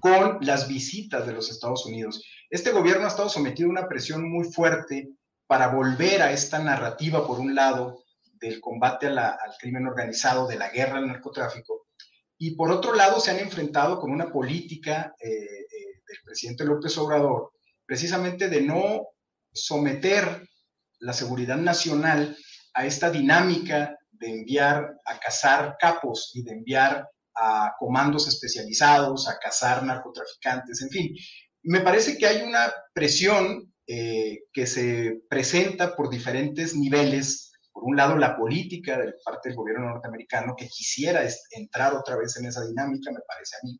con 0.00 0.38
las 0.40 0.68
visitas 0.68 1.26
de 1.26 1.34
los 1.34 1.50
Estados 1.50 1.84
Unidos. 1.84 2.24
Este 2.48 2.70
gobierno 2.70 3.04
ha 3.04 3.08
estado 3.08 3.28
sometido 3.28 3.68
a 3.68 3.72
una 3.72 3.88
presión 3.88 4.26
muy 4.26 4.50
fuerte 4.50 5.10
para 5.46 5.68
volver 5.68 6.22
a 6.22 6.32
esta 6.32 6.58
narrativa, 6.58 7.26
por 7.26 7.38
un 7.38 7.54
lado, 7.54 8.04
del 8.34 8.60
combate 8.60 9.06
al 9.06 9.56
crimen 9.58 9.86
organizado, 9.86 10.46
de 10.46 10.56
la 10.56 10.70
guerra 10.70 10.98
al 10.98 11.06
narcotráfico, 11.06 11.86
y 12.38 12.56
por 12.56 12.70
otro 12.70 12.94
lado 12.94 13.20
se 13.20 13.30
han 13.30 13.38
enfrentado 13.38 13.98
con 14.00 14.10
una 14.10 14.30
política 14.30 15.14
eh, 15.18 15.28
eh, 15.28 15.66
del 16.06 16.18
presidente 16.24 16.64
López 16.64 16.96
Obrador, 16.98 17.52
precisamente 17.86 18.48
de 18.48 18.60
no 18.60 19.08
someter 19.52 20.48
la 20.98 21.12
seguridad 21.12 21.56
nacional 21.56 22.36
a 22.74 22.86
esta 22.86 23.10
dinámica 23.10 23.96
de 24.10 24.30
enviar 24.30 24.96
a 25.04 25.18
cazar 25.18 25.76
capos 25.78 26.32
y 26.34 26.42
de 26.42 26.52
enviar 26.52 27.08
a 27.36 27.74
comandos 27.78 28.26
especializados, 28.28 29.28
a 29.28 29.38
cazar 29.38 29.82
narcotraficantes, 29.82 30.82
en 30.82 30.90
fin. 30.90 31.16
Me 31.62 31.80
parece 31.80 32.16
que 32.18 32.26
hay 32.26 32.42
una 32.42 32.72
presión 32.92 33.73
eh, 33.86 34.44
que 34.52 34.66
se 34.66 35.22
presenta 35.28 35.94
por 35.94 36.10
diferentes 36.10 36.74
niveles. 36.74 37.52
Por 37.72 37.84
un 37.84 37.96
lado, 37.96 38.16
la 38.16 38.36
política 38.36 38.98
de 38.98 39.14
parte 39.24 39.48
del 39.48 39.56
gobierno 39.56 39.86
norteamericano 39.86 40.54
que 40.56 40.68
quisiera 40.68 41.22
entrar 41.50 41.94
otra 41.94 42.16
vez 42.16 42.36
en 42.36 42.46
esa 42.46 42.64
dinámica, 42.64 43.10
me 43.10 43.20
parece 43.26 43.56
a 43.56 43.64
mí. 43.64 43.78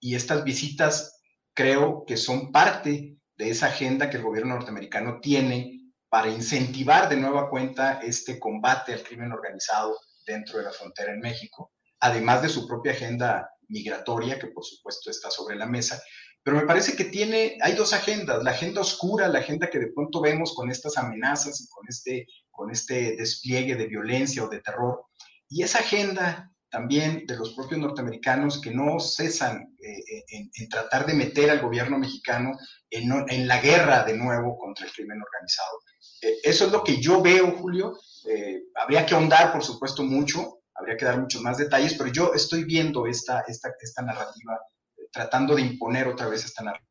Y 0.00 0.14
estas 0.14 0.44
visitas 0.44 1.20
creo 1.54 2.04
que 2.06 2.16
son 2.16 2.52
parte 2.52 3.16
de 3.36 3.50
esa 3.50 3.66
agenda 3.66 4.10
que 4.10 4.18
el 4.18 4.22
gobierno 4.22 4.54
norteamericano 4.54 5.20
tiene 5.20 5.80
para 6.10 6.28
incentivar 6.28 7.08
de 7.08 7.16
nueva 7.16 7.48
cuenta 7.48 8.00
este 8.02 8.38
combate 8.38 8.92
al 8.92 9.02
crimen 9.02 9.32
organizado 9.32 9.96
dentro 10.26 10.58
de 10.58 10.64
la 10.64 10.72
frontera 10.72 11.12
en 11.12 11.20
México, 11.20 11.72
además 12.00 12.42
de 12.42 12.48
su 12.48 12.66
propia 12.66 12.92
agenda 12.92 13.48
migratoria, 13.68 14.38
que 14.38 14.48
por 14.48 14.64
supuesto 14.64 15.10
está 15.10 15.30
sobre 15.30 15.56
la 15.56 15.66
mesa. 15.66 16.02
Pero 16.42 16.56
me 16.56 16.66
parece 16.66 16.96
que 16.96 17.04
tiene, 17.04 17.58
hay 17.60 17.74
dos 17.74 17.92
agendas, 17.92 18.42
la 18.42 18.52
agenda 18.52 18.80
oscura, 18.80 19.28
la 19.28 19.40
agenda 19.40 19.68
que 19.68 19.78
de 19.78 19.92
pronto 19.92 20.20
vemos 20.20 20.54
con 20.54 20.70
estas 20.70 20.96
amenazas 20.96 21.60
y 21.60 21.68
con 21.68 21.84
este, 21.88 22.26
con 22.50 22.70
este 22.70 23.16
despliegue 23.16 23.76
de 23.76 23.86
violencia 23.86 24.44
o 24.44 24.48
de 24.48 24.60
terror, 24.60 25.04
y 25.48 25.62
esa 25.62 25.80
agenda 25.80 26.50
también 26.70 27.26
de 27.26 27.36
los 27.36 27.54
propios 27.54 27.80
norteamericanos 27.80 28.60
que 28.60 28.70
no 28.70 29.00
cesan 29.00 29.74
eh, 29.82 30.24
en, 30.28 30.50
en, 30.54 30.68
tratar 30.68 31.04
de 31.04 31.14
meter 31.14 31.50
al 31.50 31.60
gobierno 31.60 31.98
mexicano 31.98 32.52
en, 32.88 33.10
en, 33.28 33.48
la 33.48 33.60
guerra 33.60 34.04
de 34.04 34.16
nuevo 34.16 34.56
contra 34.56 34.86
el 34.86 34.92
crimen 34.92 35.20
organizado. 35.20 35.80
Eh, 36.22 36.38
eso 36.44 36.66
es 36.66 36.72
lo 36.72 36.84
que 36.84 37.00
yo 37.00 37.20
veo, 37.20 37.50
Julio. 37.56 37.98
Eh, 38.28 38.64
habría 38.76 39.04
que 39.04 39.14
ahondar, 39.14 39.52
por 39.52 39.64
supuesto, 39.64 40.02
mucho, 40.02 40.60
habría 40.74 40.96
que 40.96 41.04
dar 41.04 41.18
muchos 41.18 41.42
más 41.42 41.58
detalles, 41.58 41.94
pero 41.94 42.10
yo 42.10 42.32
estoy 42.34 42.64
viendo 42.64 43.06
esta, 43.06 43.40
esta, 43.48 43.72
esta 43.80 44.02
narrativa, 44.02 44.54
eh, 44.54 44.79
tratando 45.12 45.54
de 45.56 45.62
imponer 45.62 46.08
otra 46.08 46.28
vez 46.28 46.44
esta 46.44 46.62
narrativa. 46.62 46.90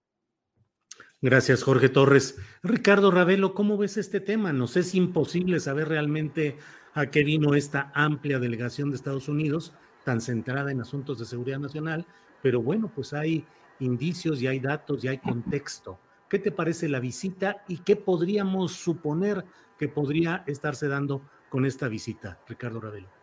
Gracias, 1.21 1.63
Jorge 1.63 1.89
Torres. 1.89 2.38
Ricardo 2.63 3.11
Ravelo, 3.11 3.53
¿cómo 3.53 3.77
ves 3.77 3.97
este 3.97 4.21
tema? 4.21 4.53
Nos 4.53 4.77
es 4.77 4.95
imposible 4.95 5.59
saber 5.59 5.89
realmente 5.89 6.57
a 6.93 7.07
qué 7.07 7.23
vino 7.23 7.55
esta 7.55 7.91
amplia 7.93 8.39
delegación 8.39 8.89
de 8.89 8.95
Estados 8.95 9.27
Unidos, 9.27 9.73
tan 10.05 10.21
centrada 10.21 10.71
en 10.71 10.79
asuntos 10.79 11.19
de 11.19 11.25
seguridad 11.25 11.59
nacional, 11.59 12.07
pero 12.41 12.61
bueno, 12.61 12.89
pues 12.93 13.13
hay 13.13 13.45
indicios 13.79 14.41
y 14.41 14.47
hay 14.47 14.59
datos 14.59 15.03
y 15.03 15.09
hay 15.09 15.17
contexto. 15.17 15.99
¿Qué 16.29 16.39
te 16.39 16.51
parece 16.51 16.88
la 16.88 17.01
visita 17.01 17.63
y 17.67 17.79
qué 17.79 17.97
podríamos 17.97 18.73
suponer 18.73 19.43
que 19.77 19.89
podría 19.89 20.43
estarse 20.47 20.88
dando 20.88 21.21
con 21.49 21.65
esta 21.65 21.88
visita, 21.88 22.39
Ricardo 22.47 22.79
Ravelo? 22.79 23.18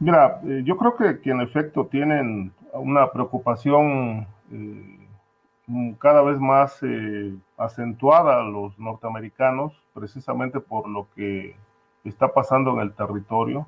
Mira, 0.00 0.40
eh, 0.44 0.62
yo 0.64 0.78
creo 0.78 0.96
que, 0.96 1.30
en 1.30 1.42
efecto 1.42 1.86
tienen 1.86 2.54
una 2.72 3.10
preocupación 3.12 4.26
eh, 4.50 4.98
cada 5.98 6.22
vez 6.22 6.40
más 6.40 6.78
eh, 6.82 7.34
acentuada 7.58 8.42
los 8.42 8.78
norteamericanos, 8.78 9.74
precisamente 9.92 10.58
por 10.58 10.88
lo 10.88 11.06
que 11.14 11.54
está 12.04 12.32
pasando 12.32 12.72
en 12.72 12.80
el 12.80 12.94
territorio, 12.94 13.66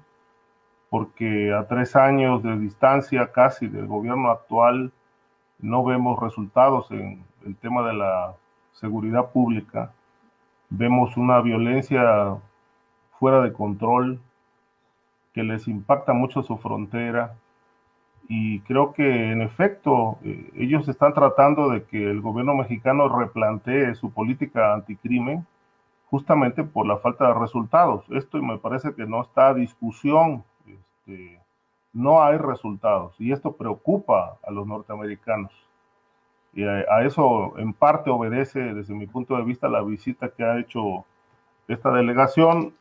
porque 0.88 1.52
a 1.52 1.68
tres 1.68 1.96
años 1.96 2.42
de 2.42 2.58
distancia 2.58 3.30
casi 3.30 3.66
del 3.66 3.86
gobierno 3.86 4.30
actual, 4.30 4.90
no 5.58 5.84
vemos 5.84 6.18
resultados 6.18 6.90
en 6.92 7.22
el 7.44 7.56
tema 7.56 7.86
de 7.86 7.92
la 7.92 8.34
seguridad 8.72 9.30
pública. 9.32 9.92
Vemos 10.70 11.18
una 11.18 11.42
violencia 11.42 12.36
fuera 13.18 13.42
de 13.42 13.52
control 13.52 14.18
que 15.32 15.42
les 15.42 15.68
impacta 15.68 16.12
mucho 16.12 16.42
su 16.42 16.58
frontera 16.58 17.34
y 18.28 18.60
creo 18.60 18.92
que 18.92 19.32
en 19.32 19.42
efecto 19.42 20.18
eh, 20.24 20.50
ellos 20.56 20.88
están 20.88 21.12
tratando 21.14 21.70
de 21.70 21.84
que 21.84 22.10
el 22.10 22.20
gobierno 22.20 22.54
mexicano 22.54 23.08
replantee 23.08 23.94
su 23.94 24.12
política 24.12 24.74
anticrimen 24.74 25.46
justamente 26.06 26.62
por 26.62 26.86
la 26.86 26.98
falta 26.98 27.28
de 27.28 27.34
resultados. 27.34 28.04
Esto 28.10 28.42
me 28.42 28.58
parece 28.58 28.94
que 28.94 29.06
no 29.06 29.22
está 29.22 29.48
a 29.48 29.54
discusión. 29.54 30.44
Este, 30.66 31.40
no 31.92 32.22
hay 32.22 32.38
resultados 32.38 33.14
y 33.18 33.32
esto 33.32 33.56
preocupa 33.56 34.38
a 34.42 34.50
los 34.50 34.66
norteamericanos. 34.66 35.52
Y 36.54 36.64
a, 36.64 37.02
eso 37.04 37.58
en 37.58 37.72
parte 37.72 38.10
obedece, 38.10 38.60
desde 38.74 38.94
mi 38.94 39.06
punto 39.06 39.36
de 39.36 39.44
vista, 39.44 39.68
la 39.68 39.82
visita 39.82 40.30
que 40.30 40.44
ha 40.44 40.58
hecho 40.58 41.04
esta 41.68 41.90
delegación, 41.90 42.74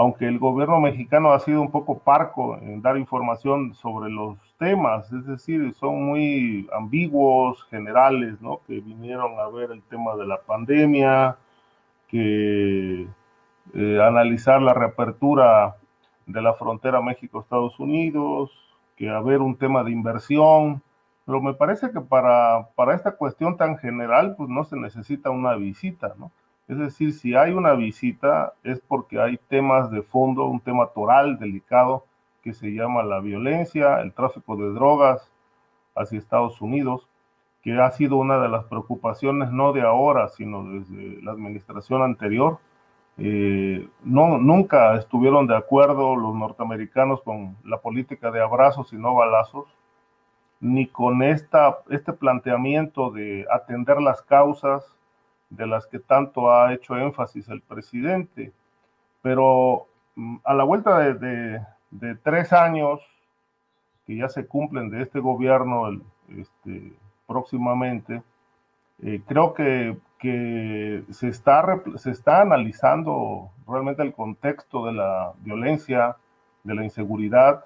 aunque 0.00 0.26
el 0.26 0.38
gobierno 0.38 0.80
mexicano 0.80 1.32
ha 1.32 1.40
sido 1.40 1.60
un 1.60 1.70
poco 1.70 1.98
parco 1.98 2.56
en 2.56 2.80
dar 2.80 2.96
información 2.96 3.74
sobre 3.74 4.10
los 4.10 4.38
temas, 4.58 5.12
es 5.12 5.26
decir, 5.26 5.74
son 5.74 6.02
muy 6.06 6.66
ambiguos, 6.72 7.62
generales, 7.64 8.40
¿no? 8.40 8.62
Que 8.66 8.80
vinieron 8.80 9.38
a 9.38 9.46
ver 9.48 9.72
el 9.72 9.82
tema 9.82 10.16
de 10.16 10.26
la 10.26 10.40
pandemia, 10.40 11.36
que 12.08 13.08
eh, 13.74 14.02
analizar 14.02 14.62
la 14.62 14.72
reapertura 14.72 15.76
de 16.24 16.40
la 16.40 16.54
frontera 16.54 17.02
México-Estados 17.02 17.78
Unidos, 17.78 18.50
que 18.96 19.10
haber 19.10 19.42
un 19.42 19.54
tema 19.54 19.84
de 19.84 19.90
inversión, 19.90 20.80
pero 21.26 21.42
me 21.42 21.52
parece 21.52 21.90
que 21.90 22.00
para, 22.00 22.68
para 22.74 22.94
esta 22.94 23.16
cuestión 23.16 23.58
tan 23.58 23.76
general, 23.76 24.34
pues 24.38 24.48
no 24.48 24.64
se 24.64 24.78
necesita 24.78 25.28
una 25.28 25.56
visita, 25.56 26.14
¿no? 26.16 26.32
Es 26.70 26.78
decir, 26.78 27.12
si 27.14 27.34
hay 27.34 27.52
una 27.52 27.72
visita 27.72 28.54
es 28.62 28.78
porque 28.78 29.20
hay 29.20 29.38
temas 29.48 29.90
de 29.90 30.02
fondo, 30.02 30.46
un 30.46 30.60
tema 30.60 30.86
toral 30.86 31.36
delicado 31.36 32.04
que 32.44 32.52
se 32.52 32.68
llama 32.68 33.02
la 33.02 33.18
violencia, 33.18 34.00
el 34.00 34.12
tráfico 34.12 34.54
de 34.54 34.72
drogas 34.72 35.32
hacia 35.96 36.20
Estados 36.20 36.60
Unidos, 36.60 37.08
que 37.60 37.76
ha 37.80 37.90
sido 37.90 38.18
una 38.18 38.38
de 38.38 38.48
las 38.48 38.66
preocupaciones 38.66 39.50
no 39.50 39.72
de 39.72 39.82
ahora, 39.82 40.28
sino 40.28 40.62
desde 40.62 41.20
la 41.22 41.32
administración 41.32 42.02
anterior, 42.02 42.60
eh, 43.18 43.88
no, 44.04 44.38
nunca 44.38 44.94
estuvieron 44.94 45.48
de 45.48 45.56
acuerdo 45.56 46.14
los 46.14 46.36
norteamericanos 46.36 47.20
con 47.22 47.56
la 47.64 47.78
política 47.80 48.30
de 48.30 48.42
abrazos 48.42 48.92
y 48.92 48.96
no 48.96 49.14
balazos, 49.14 49.66
ni 50.60 50.86
con 50.86 51.24
esta, 51.24 51.80
este 51.90 52.12
planteamiento 52.12 53.10
de 53.10 53.44
atender 53.50 54.00
las 54.00 54.22
causas 54.22 54.99
de 55.50 55.66
las 55.66 55.86
que 55.86 55.98
tanto 55.98 56.50
ha 56.50 56.72
hecho 56.72 56.96
énfasis 56.96 57.48
el 57.48 57.60
presidente. 57.60 58.52
Pero 59.22 59.86
mm, 60.16 60.36
a 60.44 60.54
la 60.54 60.64
vuelta 60.64 60.98
de, 60.98 61.60
tres 62.22 62.52
años 62.52 63.00
que 64.06 64.16
ya 64.16 64.28
se 64.28 64.46
cumplen 64.46 64.90
de 64.90 65.02
este 65.02 65.20
gobierno 65.20 65.90
este, 66.28 66.92
próximamente, 67.26 68.22
eh, 69.02 69.20
creo 69.26 69.54
que 69.54 69.96
que 70.20 71.02
se 71.10 71.28
está, 71.28 71.64
se 71.96 72.10
está 72.10 72.42
analizando 72.42 73.50
realmente 73.66 74.02
el 74.02 74.12
contexto 74.12 74.84
de 74.84 74.92
la 74.92 75.32
violencia, 75.38 76.16
de 76.62 76.74
la 76.74 76.84
inseguridad, 76.84 77.64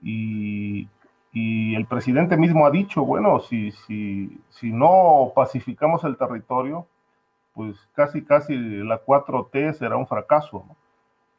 y, 0.00 0.88
y 1.32 1.74
el 1.74 1.86
presidente 1.86 2.36
mismo 2.36 2.64
ha 2.64 2.70
dicho, 2.70 3.04
bueno, 3.04 3.40
si, 3.40 3.72
si, 3.72 4.40
si 4.48 4.72
no 4.72 5.32
pacificamos 5.34 6.04
el 6.04 6.16
territorio, 6.16 6.86
pues 7.54 7.76
casi, 7.94 8.24
casi 8.24 8.56
la 8.56 9.04
4T 9.04 9.74
será 9.74 9.96
un 9.96 10.06
fracaso. 10.06 10.64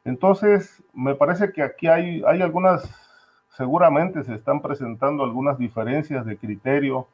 Entonces, 0.04 0.82
me 0.92 1.14
parece 1.14 1.52
que 1.52 1.62
aquí 1.62 1.86
hay, 1.86 2.22
hay 2.26 2.42
algunas, 2.42 2.84
seguramente 3.48 4.22
se 4.24 4.34
están 4.34 4.60
presentando 4.60 5.24
algunas 5.24 5.58
diferencias 5.58 6.26
de 6.26 6.36
criterio 6.36 7.08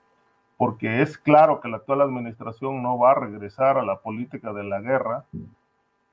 porque 0.57 1.01
es 1.01 1.17
claro 1.17 1.61
que 1.61 1.69
la 1.69 1.79
actual 1.79 2.03
administración 2.03 2.83
no 2.83 2.99
va 2.99 3.13
a 3.13 3.15
regresar 3.15 3.79
a 3.79 3.83
la 3.83 4.01
política 4.01 4.53
de 4.53 4.65
la 4.65 4.81
guerra, 4.81 5.25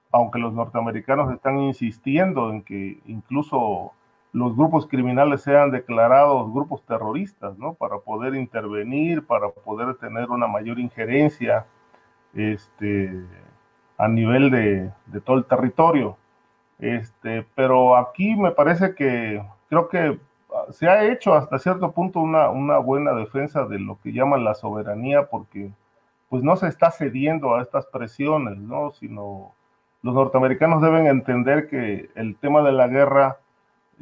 aunque 0.10 0.40
los 0.40 0.54
norteamericanos 0.54 1.34
están 1.34 1.60
insistiendo 1.60 2.52
en 2.52 2.62
que 2.62 3.02
incluso 3.08 3.92
los 4.32 4.56
grupos 4.56 4.88
criminales 4.88 5.42
sean 5.42 5.72
declarados 5.72 6.54
grupos 6.54 6.86
terroristas, 6.86 7.58
¿no? 7.58 7.74
Para 7.74 7.98
poder 7.98 8.36
intervenir, 8.36 9.26
para 9.26 9.50
poder 9.50 9.96
tener 9.96 10.30
una 10.30 10.48
mayor 10.48 10.80
injerencia 10.80 11.66
este, 12.38 13.26
a 13.98 14.08
nivel 14.08 14.50
de, 14.52 14.92
de 15.08 15.22
todo 15.22 15.38
el 15.38 15.46
territorio. 15.46 16.18
Este, 16.80 17.46
pero 17.56 17.98
aquí 17.98 18.36
me 18.36 18.52
parece 18.52 18.94
que 18.96 19.44
creo 19.68 19.90
que 19.90 20.20
se 20.70 20.88
ha 20.88 21.04
hecho 21.04 21.34
hasta 21.34 21.60
cierto 21.60 21.92
punto 21.92 22.20
una, 22.20 22.50
una 22.50 22.78
buena 22.78 23.14
defensa 23.14 23.66
de 23.66 23.80
lo 23.80 24.00
que 24.02 24.14
llaman 24.14 24.44
la 24.44 24.54
soberanía, 24.54 25.28
porque 25.28 25.72
pues 26.30 26.44
no 26.44 26.56
se 26.56 26.68
está 26.68 26.92
cediendo 26.92 27.56
a 27.56 27.62
estas 27.62 27.86
presiones, 27.88 28.58
¿no? 28.58 28.92
Sino 28.92 29.54
los 30.02 30.14
norteamericanos 30.14 30.82
deben 30.82 31.08
entender 31.08 31.68
que 31.68 32.10
el 32.16 32.36
tema 32.38 32.62
de 32.62 32.72
la 32.72 32.88
guerra 32.88 33.38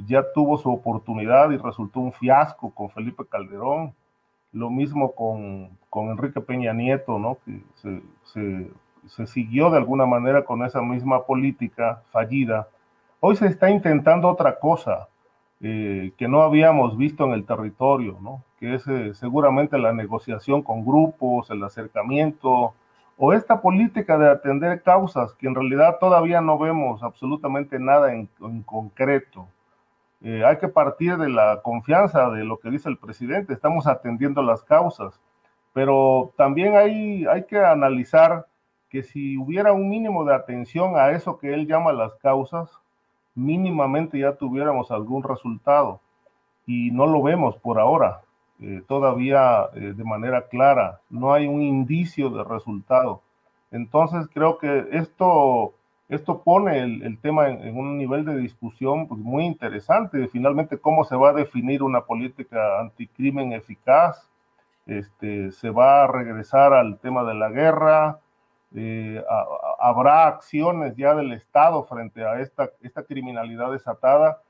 ya 0.07 0.23
tuvo 0.33 0.57
su 0.57 0.71
oportunidad 0.71 1.51
y 1.51 1.57
resultó 1.57 2.01
un 2.01 2.11
fiasco 2.11 2.73
con 2.73 2.89
Felipe 2.89 3.25
Calderón. 3.25 3.93
Lo 4.55 4.71
mismo 4.71 5.13
con, 5.13 5.69
con 5.91 6.09
Enrique 6.09 6.41
Peña 6.41 6.73
Nieto, 6.73 7.19
¿no? 7.19 7.37
Que 7.45 7.61
se, 7.75 8.71
se 9.07 9.27
siguió 9.27 9.69
de 9.69 9.77
alguna 9.77 10.07
manera 10.07 10.45
con 10.45 10.65
esa 10.65 10.81
misma 10.81 11.25
política 11.25 12.01
fallida, 12.11 12.67
hoy 13.19 13.35
se 13.35 13.47
está 13.47 13.69
intentando 13.69 14.27
otra 14.27 14.59
cosa 14.59 15.07
eh, 15.61 16.11
que 16.17 16.27
no 16.27 16.41
habíamos 16.41 16.97
visto 16.97 17.25
en 17.25 17.31
el 17.31 17.45
territorio, 17.45 18.17
¿no? 18.21 18.43
que 18.59 18.75
es 18.75 18.87
eh, 18.87 19.13
seguramente 19.13 19.77
la 19.77 19.93
negociación 19.93 20.61
con 20.61 20.85
grupos, 20.85 21.49
el 21.49 21.63
acercamiento, 21.63 22.73
o 23.17 23.33
esta 23.33 23.61
política 23.61 24.17
de 24.17 24.29
atender 24.29 24.81
causas 24.81 25.33
que 25.33 25.47
en 25.47 25.55
realidad 25.55 25.97
todavía 25.99 26.41
no 26.41 26.57
vemos 26.57 27.01
absolutamente 27.01 27.79
nada 27.79 28.13
en, 28.13 28.27
concreto. 28.63 29.47
Eh, 30.25 30.43
hay 30.43 30.57
que 30.57 30.67
partir 30.67 31.17
de 31.17 31.29
la 31.29 31.61
confianza 31.61 32.31
de 32.31 32.43
lo 32.43 32.57
que 32.57 32.71
dice 32.71 32.89
el 32.89 32.97
presidente, 32.97 33.53
estamos 33.53 33.85
atendiendo 33.85 34.41
las 34.41 34.63
causas, 34.63 35.21
pero 35.71 36.33
también 36.35 36.75
hay, 36.75 37.25
hay 37.27 37.45
que 37.45 37.59
analizar 37.59 38.47
que 38.89 39.03
si 39.03 39.37
hubiera 39.37 39.71
un 39.71 39.87
mínimo 39.87 40.25
de 40.25 40.33
atención 40.33 40.97
a 40.97 41.11
eso 41.11 41.37
que 41.37 41.53
él 41.53 41.67
llama 41.67 41.93
las 41.93 42.15
causas, 42.15 42.71
mínimamente 43.35 44.17
ya 44.17 44.33
tuviéramos 44.33 44.89
algún 44.89 45.21
resultado 45.21 46.01
y 46.65 46.89
no 46.89 47.05
lo 47.05 47.21
vemos 47.21 47.55
por 47.57 47.79
ahora. 47.79 48.21
Eh, 48.59 48.81
todavía 48.87 49.69
eh, 49.75 49.93
de 49.95 50.03
manera 50.03 50.47
clara, 50.47 51.01
no 51.09 51.33
hay 51.33 51.45
un 51.45 51.61
indicio 51.61 52.31
de 52.31 52.43
resultado. 52.43 53.21
Entonces 53.69 54.27
creo 54.33 54.57
que 54.57 54.87
esto, 54.91 55.75
esto 56.07 56.41
pone 56.43 56.79
el, 56.79 57.17
tema 57.19 57.49
en, 57.49 57.77
un 57.77 57.97
nivel 57.97 58.25
de 58.25 58.37
discusión 58.37 59.07
pues, 59.07 59.19
muy 59.19 59.45
interesante, 59.45 60.27
finalmente 60.27 60.77
cómo 60.77 61.03
se 61.03 61.15
va 61.15 61.29
a 61.29 61.33
definir 61.33 61.81
una 61.83 62.01
política 62.01 62.79
anticrimen 62.79 63.53
eficaz, 63.53 64.29
este, 64.85 65.51
se 65.51 65.69
va 65.71 66.03
a 66.03 66.07
regresar 66.07 66.73
al 66.73 66.99
tema 66.99 67.23
de 67.23 67.33
la 67.33 67.49
guerra, 67.49 68.19
eh, 68.75 69.23
habrá 69.79 70.27
acciones 70.27 70.95
ya 70.95 71.15
del 71.15 71.31
Estado 71.31 71.83
frente 71.85 72.25
a 72.25 72.39
esta, 72.39 72.69
esta 72.81 73.03
criminalidad 73.03 73.71
desatada 73.71 74.41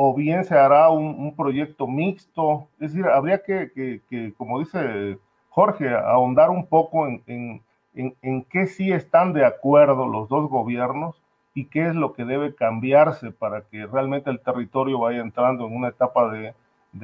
o 0.00 0.14
bien 0.14 0.44
se 0.44 0.56
hará 0.56 0.90
un, 0.90 1.34
proyecto 1.34 1.88
mixto. 1.88 2.68
Es 2.78 2.92
decir, 2.92 3.06
habría 3.06 3.42
que, 3.42 4.32
como 4.36 4.60
dice 4.60 5.18
Jorge, 5.48 5.88
ahondar 5.92 6.50
un 6.50 6.66
poco 6.66 7.08
en, 7.08 7.60
en, 7.98 8.44
qué 8.44 8.66
sí 8.66 8.92
están 8.92 9.32
de 9.32 9.44
acuerdo 9.44 10.06
los 10.06 10.28
dos 10.28 10.48
gobiernos 10.48 11.16
y 11.54 11.66
qué 11.66 11.88
es 11.88 11.94
lo 11.94 12.12
que 12.12 12.24
debe 12.24 12.54
cambiarse 12.54 13.32
para 13.32 13.62
que 13.62 13.86
realmente 13.86 14.30
el 14.30 14.40
territorio 14.40 15.00
vaya 15.00 15.20
entrando 15.20 15.66
en 15.66 15.74
una 15.74 15.88
etapa 15.88 16.30
de, 16.30 16.54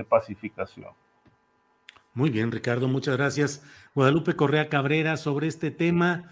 pacificación. 0.08 0.90
Muy 2.14 2.30
bien, 2.30 2.50
Ricardo, 2.50 2.88
muchas 2.88 3.16
gracias. 3.16 3.64
Guadalupe 3.94 4.34
Correa 4.34 4.68
Cabrera, 4.68 5.16
sobre 5.16 5.46
este 5.46 5.70
tema. 5.70 6.30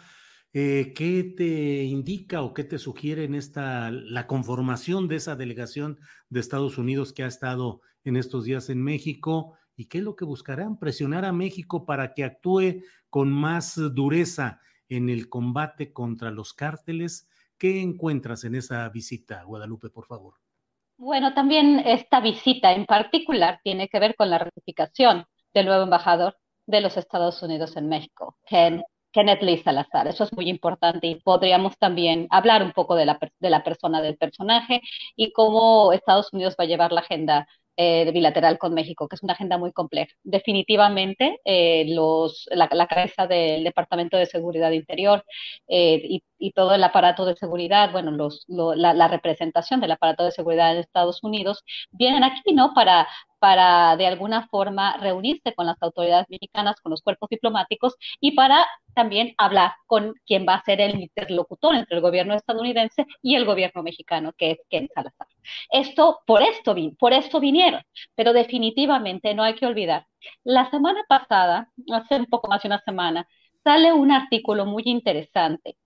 Eh, 0.52 0.92
¿Qué 0.96 1.34
te 1.36 1.84
indica 1.84 2.42
o 2.42 2.54
qué 2.54 2.64
te 2.64 2.78
sugiere 2.78 3.24
en 3.24 3.34
esta 3.34 3.90
la 3.90 4.26
conformación 4.26 5.06
de 5.06 5.16
esa 5.16 5.36
delegación 5.36 5.98
de 6.28 6.40
Estados 6.40 6.76
Unidos 6.76 7.12
que 7.12 7.24
ha 7.24 7.26
estado 7.26 7.82
en 8.04 8.16
estos 8.16 8.44
días 8.44 8.68
en 8.68 8.82
México? 8.82 9.54
¿Y 9.76 9.86
qué 9.86 9.98
es 9.98 10.04
lo 10.04 10.16
que 10.16 10.24
buscarán? 10.24 10.78
Presionar 10.78 11.24
a 11.24 11.32
México 11.32 11.86
para 11.86 12.14
que 12.14 12.24
actúe 12.24 12.82
con 13.12 13.30
más 13.30 13.78
dureza 13.94 14.58
en 14.88 15.10
el 15.10 15.28
combate 15.28 15.92
contra 15.92 16.30
los 16.30 16.54
cárteles. 16.54 17.28
¿Qué 17.58 17.82
encuentras 17.82 18.44
en 18.44 18.54
esa 18.54 18.88
visita, 18.88 19.42
Guadalupe, 19.42 19.90
por 19.90 20.06
favor? 20.06 20.36
Bueno, 20.96 21.34
también 21.34 21.82
esta 21.84 22.20
visita 22.22 22.72
en 22.72 22.86
particular 22.86 23.60
tiene 23.62 23.90
que 23.90 24.00
ver 24.00 24.16
con 24.16 24.30
la 24.30 24.38
ratificación 24.38 25.26
del 25.52 25.66
nuevo 25.66 25.82
embajador 25.82 26.38
de 26.66 26.80
los 26.80 26.96
Estados 26.96 27.42
Unidos 27.42 27.76
en 27.76 27.90
México, 27.90 28.38
Ken 28.46 28.82
Kenneth 29.12 29.42
Lee 29.42 29.62
Salazar. 29.62 30.08
Eso 30.08 30.24
es 30.24 30.32
muy 30.32 30.48
importante 30.48 31.06
y 31.06 31.16
podríamos 31.16 31.78
también 31.78 32.26
hablar 32.30 32.62
un 32.62 32.72
poco 32.72 32.94
de 32.94 33.06
la, 33.06 33.18
de 33.40 33.50
la 33.50 33.62
persona 33.64 34.00
del 34.02 34.16
personaje 34.16 34.80
y 35.16 35.32
cómo 35.32 35.92
Estados 35.92 36.32
Unidos 36.32 36.56
va 36.58 36.64
a 36.64 36.66
llevar 36.66 36.92
la 36.92 37.00
agenda 37.00 37.46
eh, 37.76 38.10
bilateral 38.12 38.58
con 38.58 38.74
México, 38.74 39.08
que 39.08 39.16
es 39.16 39.22
una 39.22 39.32
agenda 39.32 39.56
muy 39.56 39.72
compleja. 39.72 40.12
Definitivamente, 40.22 41.40
eh, 41.44 41.86
los, 41.88 42.46
la, 42.52 42.68
cabeza 42.68 43.26
del 43.26 43.64
Departamento 43.64 44.18
de 44.18 44.26
Seguridad 44.26 44.72
Interior 44.72 45.24
eh, 45.68 46.00
y, 46.04 46.22
y, 46.38 46.52
todo 46.52 46.74
el 46.74 46.84
aparato 46.84 47.24
de 47.24 47.34
seguridad, 47.34 47.90
bueno, 47.90 48.10
los, 48.10 48.44
la, 48.46 48.92
la, 48.92 49.08
representación 49.08 49.80
del 49.80 49.92
aparato 49.92 50.22
de 50.24 50.32
seguridad 50.32 50.72
en 50.72 50.80
Estados 50.80 51.24
Unidos, 51.24 51.64
vienen 51.92 52.24
aquí, 52.24 52.52
¿no? 52.52 52.74
Para, 52.74 53.08
para 53.42 53.96
de 53.96 54.06
alguna 54.06 54.46
forma 54.46 54.96
reunirse 54.98 55.52
con 55.52 55.66
las 55.66 55.76
autoridades 55.82 56.28
mexicanas, 56.28 56.80
con 56.80 56.90
los 56.90 57.02
cuerpos 57.02 57.28
diplomáticos 57.28 57.96
y 58.20 58.36
para 58.36 58.64
también 58.94 59.34
hablar 59.36 59.72
con 59.88 60.14
quien 60.24 60.46
va 60.48 60.54
a 60.54 60.62
ser 60.62 60.80
el 60.80 61.00
interlocutor 61.00 61.74
entre 61.74 61.96
el 61.96 62.02
gobierno 62.02 62.34
estadounidense 62.34 63.04
y 63.20 63.34
el 63.34 63.44
gobierno 63.44 63.82
mexicano, 63.82 64.32
que 64.38 64.52
es 64.52 64.58
Ken 64.70 64.88
Salazar. 64.94 65.26
Esto, 65.72 66.20
por 66.24 66.40
esto, 66.40 66.76
por 67.00 67.12
esto 67.12 67.40
vinieron, 67.40 67.82
pero 68.14 68.32
definitivamente 68.32 69.34
no 69.34 69.42
hay 69.42 69.56
que 69.56 69.66
olvidar. 69.66 70.06
La 70.44 70.70
semana 70.70 71.02
pasada, 71.08 71.68
hace 71.92 72.18
un 72.18 72.26
poco 72.26 72.46
más 72.46 72.62
de 72.62 72.68
una 72.68 72.80
semana, 72.84 73.26
sale 73.64 73.92
un 73.92 74.12
artículo 74.12 74.66
muy 74.66 74.84
interesante. 74.86 75.76